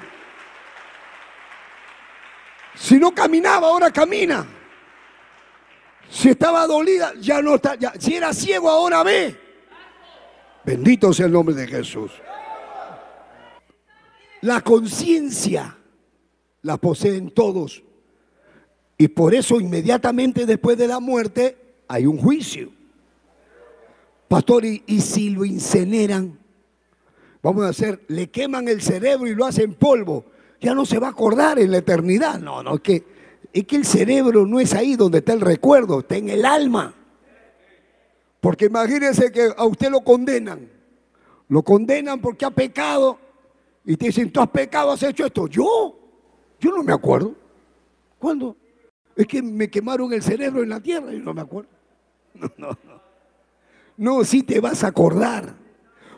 Si 2.76 2.98
no 2.98 3.14
caminaba, 3.14 3.68
ahora 3.68 3.92
camina. 3.92 4.46
Si 6.10 6.30
estaba 6.30 6.66
dolida, 6.68 7.14
ya 7.20 7.42
no 7.42 7.56
está. 7.56 7.78
si 8.00 8.16
era 8.16 8.34
ciego, 8.34 8.70
ahora 8.70 9.04
ve. 9.04 9.36
Bendito 10.64 11.12
sea 11.12 11.26
el 11.26 11.32
nombre 11.32 11.56
de 11.56 11.68
Jesús. 11.68 12.12
La 14.42 14.62
conciencia 14.62 15.76
la 16.62 16.78
poseen 16.78 17.32
todos. 17.32 17.84
Y 18.98 19.10
por 19.10 19.34
eso 19.34 19.60
inmediatamente 19.60 20.46
después 20.46 20.78
de 20.78 20.88
la 20.88 21.00
muerte 21.00 21.58
hay 21.88 22.06
un 22.06 22.18
juicio. 22.18 22.72
Pastor, 24.28 24.66
y, 24.66 24.84
y 24.86 25.02
si 25.02 25.30
lo 25.30 25.46
incineran, 25.46 26.38
vamos 27.42 27.66
a 27.66 27.70
hacer, 27.70 28.04
le 28.08 28.30
queman 28.30 28.68
el 28.68 28.82
cerebro 28.82 29.28
y 29.28 29.36
lo 29.36 29.46
hacen 29.46 29.74
polvo, 29.74 30.26
ya 30.60 30.74
no 30.74 30.86
se 30.86 31.00
va 31.00 31.08
a 31.08 31.12
acordar 31.12 31.60
en 31.60 31.72
la 31.72 31.78
eternidad. 31.78 32.40
No, 32.40 32.64
no, 32.64 32.76
es 32.76 32.82
que, 32.82 33.04
es 33.54 33.66
que 33.66 33.76
el 33.76 33.86
cerebro 33.86 34.46
no 34.46 34.60
es 34.60 34.74
ahí 34.74 34.96
donde 34.96 35.20
está 35.20 35.34
el 35.34 35.42
recuerdo, 35.42 36.00
está 36.00 36.18
en 36.18 36.30
el 36.30 36.46
alma. 36.46 36.94
Porque 38.40 38.66
imagínense 38.66 39.32
que 39.32 39.50
a 39.56 39.66
usted 39.66 39.90
lo 39.90 40.02
condenan. 40.02 40.70
Lo 41.50 41.64
condenan 41.64 42.20
porque 42.20 42.46
ha 42.46 42.52
pecado. 42.52 43.20
Y 43.86 43.96
te 43.96 44.08
dicen, 44.08 44.32
tú 44.32 44.42
has 44.42 44.50
pecado, 44.50 44.92
has 44.92 45.04
hecho 45.04 45.26
esto. 45.26 45.48
Yo, 45.48 45.98
yo 46.60 46.72
no 46.72 46.84
me 46.84 46.94
acuerdo. 46.94 47.36
¿Cuándo? 48.20 48.56
Es 49.16 49.26
que 49.26 49.42
me 49.42 49.70
quemaron 49.70 50.14
el 50.14 50.22
cerebro 50.22 50.62
en 50.62 50.70
la 50.70 50.80
tierra 50.80 51.14
y 51.14 51.20
no 51.20 51.34
me 51.34 51.42
acuerdo. 51.42 51.70
No, 52.40 52.52
no, 52.58 52.68
no. 52.86 53.02
No, 53.98 54.24
sí 54.24 54.44
te 54.44 54.60
vas 54.60 54.84
a 54.84 54.88
acordar. 54.90 55.56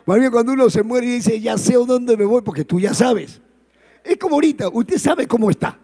Más 0.06 0.18
bien 0.18 0.30
cuando 0.30 0.52
uno 0.52 0.70
se 0.70 0.82
muere 0.82 1.06
y 1.06 1.10
dice, 1.10 1.40
ya 1.40 1.56
sé 1.58 1.74
dónde 1.74 2.16
me 2.16 2.24
voy, 2.24 2.42
porque 2.42 2.64
tú 2.64 2.80
ya 2.80 2.94
sabes. 2.94 3.40
Es 4.04 4.16
como 4.16 4.36
ahorita, 4.36 4.68
usted 4.68 4.98
sabe 4.98 5.26
cómo 5.26 5.50
está. 5.50 5.78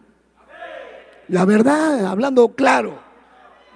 La 1.28 1.44
verdad, 1.44 2.06
hablando 2.06 2.54
claro. 2.54 2.98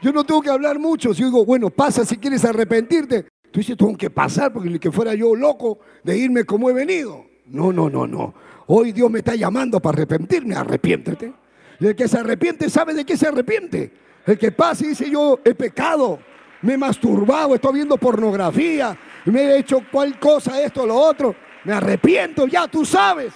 Yo 0.03 0.13
no 0.13 0.25
tengo 0.25 0.41
que 0.41 0.51
hablar 0.51 0.79
mucho. 0.79 1.13
Si 1.13 1.23
digo, 1.23 1.45
bueno, 1.45 1.71
pasa 1.71 2.05
si 2.05 2.17
quieres 2.17 2.45
arrepentirte. 2.45 3.27
Tú 3.51 3.61
dices, 3.61 3.77
tengo 3.77 3.97
que 3.97 4.11
pasar 4.11 4.53
porque 4.53 4.79
que 4.79 4.93
fuera 4.93 5.15
yo 5.15 5.35
loco 5.35 5.81
de 6.05 6.17
irme 6.17 6.45
como 6.45 6.71
he 6.71 6.73
venido. 6.73 7.27
No, 7.47 7.73
no, 7.73 7.91
no, 7.91 8.07
no. 8.07 8.33
Hoy 8.67 8.93
Dios 8.93 9.11
me 9.11 9.19
está 9.19 9.35
llamando 9.35 9.81
para 9.81 9.97
arrepentirme. 9.97 10.55
Arrepiéntete. 10.55 11.33
El 11.81 11.97
que 11.97 12.09
se 12.09 12.19
arrepiente 12.19 12.71
sabe 12.71 12.95
de 12.95 13.05
qué 13.05 13.17
se 13.17 13.27
arrepiente. 13.27 13.93
El 14.27 14.39
que 14.39 14.53
pasa 14.53 14.85
y 14.85 14.89
dice 14.89 15.11
yo 15.11 15.41
he 15.45 15.55
pecado, 15.55 16.19
me 16.63 16.75
he 16.75 16.79
masturbado, 16.79 17.55
estoy 17.55 17.75
viendo 17.75 17.97
pornografía, 17.97 18.97
me 19.27 19.43
he 19.43 19.59
hecho 19.59 19.83
cual 19.91 20.19
cosa, 20.19 20.61
esto, 20.63 20.87
lo 20.87 20.97
otro. 20.97 21.35
Me 21.65 21.73
arrepiento, 21.73 22.47
ya 22.47 22.69
tú 22.69 22.85
sabes. 22.85 23.33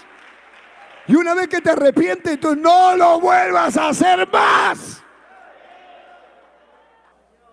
Y 1.07 1.14
una 1.14 1.35
vez 1.35 1.49
que 1.49 1.61
te 1.61 1.70
arrepientes, 1.70 2.41
tú 2.41 2.57
no 2.57 2.97
lo 2.97 3.20
vuelvas 3.20 3.76
a 3.76 3.89
hacer 3.89 4.28
más. 4.32 5.03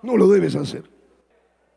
No 0.01 0.15
lo 0.15 0.27
debes 0.27 0.55
hacer. 0.55 0.89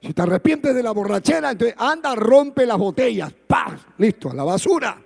Si 0.00 0.12
te 0.12 0.22
arrepientes 0.22 0.74
de 0.74 0.82
la 0.82 0.92
borrachera, 0.92 1.50
entonces 1.50 1.74
anda, 1.78 2.14
rompe 2.14 2.66
las 2.66 2.78
botellas. 2.78 3.32
¡Pah! 3.46 3.76
Listo, 3.98 4.30
a 4.30 4.34
la 4.34 4.44
basura. 4.44 4.96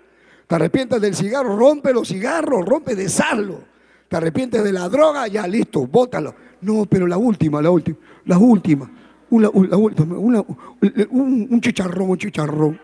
Te 0.46 0.55
arrepientes 0.55 1.01
del 1.01 1.14
cigarro, 1.14 1.57
rompe 1.57 1.92
los 1.92 2.09
cigarros, 2.09 2.64
rompe, 2.64 2.94
desarlo 2.94 3.64
te 4.09 4.16
arrepientes 4.16 4.64
de 4.64 4.72
la 4.72 4.88
droga, 4.88 5.28
ya 5.28 5.46
listo, 5.46 5.86
bótalo. 5.86 6.34
No, 6.62 6.86
pero 6.86 7.07
la 7.07 7.18
última, 7.18 7.62
la 7.62 7.70
última, 7.70 7.99
la 8.24 8.38
última, 8.38 8.90
una, 9.31 9.51
un, 9.51 11.61
chicharrón, 11.61 12.11
un 12.11 12.18
chicharrón, 12.18 12.81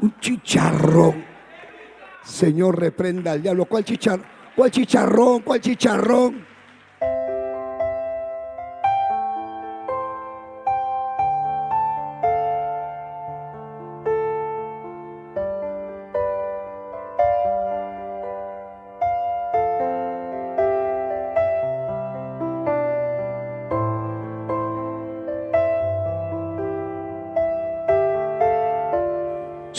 un 0.00 0.14
chicharrón. 0.20 1.24
Señor, 2.24 2.78
reprenda 2.78 3.32
al 3.32 3.42
diablo. 3.42 3.64
¿Cuál 3.64 3.84
chicharrón? 3.84 4.24
¿Cuál 4.54 4.70
chicharrón? 4.70 5.40
¿Cuál 5.40 5.60
chicharrón? 5.60 6.51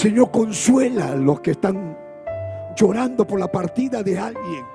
Señor, 0.03 0.31
consuela 0.31 1.13
a 1.13 1.15
los 1.15 1.39
que 1.39 1.51
están 1.51 1.97
llorando 2.75 3.25
por 3.25 3.39
la 3.39 3.49
partida 3.49 4.03
de 4.03 4.19
alguien. 4.19 4.65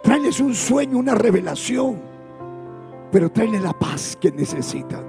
Tráeles 0.00 0.38
un 0.38 0.54
sueño, 0.54 0.96
una 0.96 1.16
revelación, 1.16 2.00
pero 3.10 3.32
tráeles 3.32 3.60
la 3.62 3.72
paz 3.72 4.16
que 4.20 4.30
necesitan. 4.30 5.04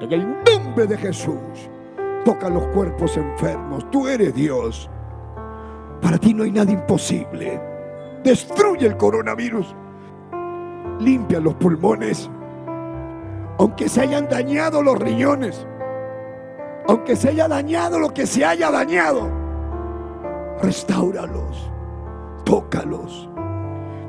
En 0.00 0.12
el 0.12 0.24
nombre 0.44 0.86
de 0.86 0.96
Jesús, 0.96 1.68
toca 2.24 2.48
los 2.48 2.64
cuerpos 2.68 3.16
enfermos. 3.16 3.90
Tú 3.90 4.06
eres 4.06 4.32
Dios. 4.36 4.88
Para 6.00 6.16
ti 6.16 6.32
no 6.32 6.44
hay 6.44 6.52
nada 6.52 6.70
imposible. 6.70 7.60
Destruye 8.22 8.86
el 8.86 8.96
coronavirus. 8.96 9.74
Limpia 11.00 11.40
los 11.40 11.54
pulmones. 11.54 12.30
Aunque 13.58 13.88
se 13.88 14.02
hayan 14.02 14.28
dañado 14.28 14.80
los 14.80 14.96
riñones 14.96 15.66
aunque 16.86 17.16
se 17.16 17.30
haya 17.30 17.48
dañado 17.48 17.98
lo 17.98 18.12
que 18.12 18.26
se 18.26 18.44
haya 18.44 18.70
dañado, 18.70 19.30
restauralos, 20.60 21.70
tócalos, 22.44 23.28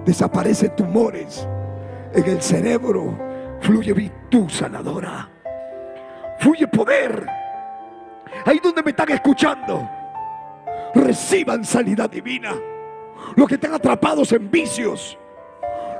desaparece 0.05 0.69
tumores 0.69 1.47
en 2.13 2.25
el 2.25 2.41
cerebro, 2.41 3.17
fluye 3.61 3.93
virtud 3.93 4.49
sanadora, 4.49 5.29
fluye 6.39 6.67
poder. 6.67 7.25
Ahí 8.45 8.59
donde 8.61 8.83
me 8.83 8.91
están 8.91 9.09
escuchando, 9.11 9.89
reciban 10.93 11.63
sanidad 11.63 12.09
divina. 12.09 12.53
Los 13.35 13.47
que 13.47 13.55
están 13.55 13.73
atrapados 13.73 14.31
en 14.33 14.51
vicios, 14.51 15.17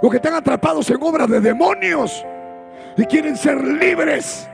los 0.02 0.12
que 0.12 0.18
están 0.18 0.34
atrapados 0.34 0.90
en 0.90 1.02
obras 1.02 1.30
de 1.30 1.40
demonios 1.40 2.26
y 2.98 3.06
quieren 3.06 3.36
ser 3.36 3.62
libres. 3.64 4.48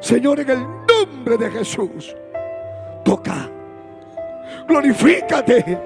Señor, 0.00 0.40
en 0.40 0.50
el 0.50 0.66
nombre 1.06 1.36
de 1.38 1.50
Jesús. 1.50 2.14
Toca. 3.04 3.50
Glorifícate. 4.66 5.78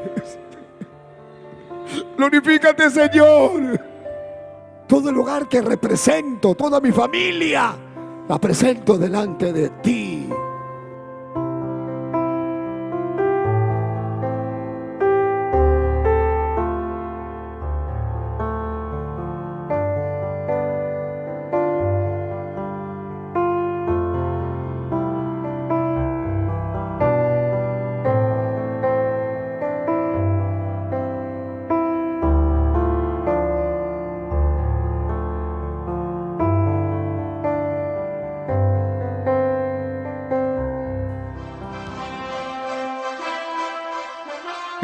Glorifícate, 2.17 2.91
Señor. 2.91 3.81
Todo 4.87 5.11
el 5.11 5.15
lugar 5.17 5.49
que 5.49 5.61
represento, 5.61 6.55
toda 6.55 6.81
mi 6.81 6.93
familia, 6.93 7.77
La 8.29 8.39
presento 8.39 8.99
delante 8.99 9.53
de 9.53 9.69
ti. 9.83 10.16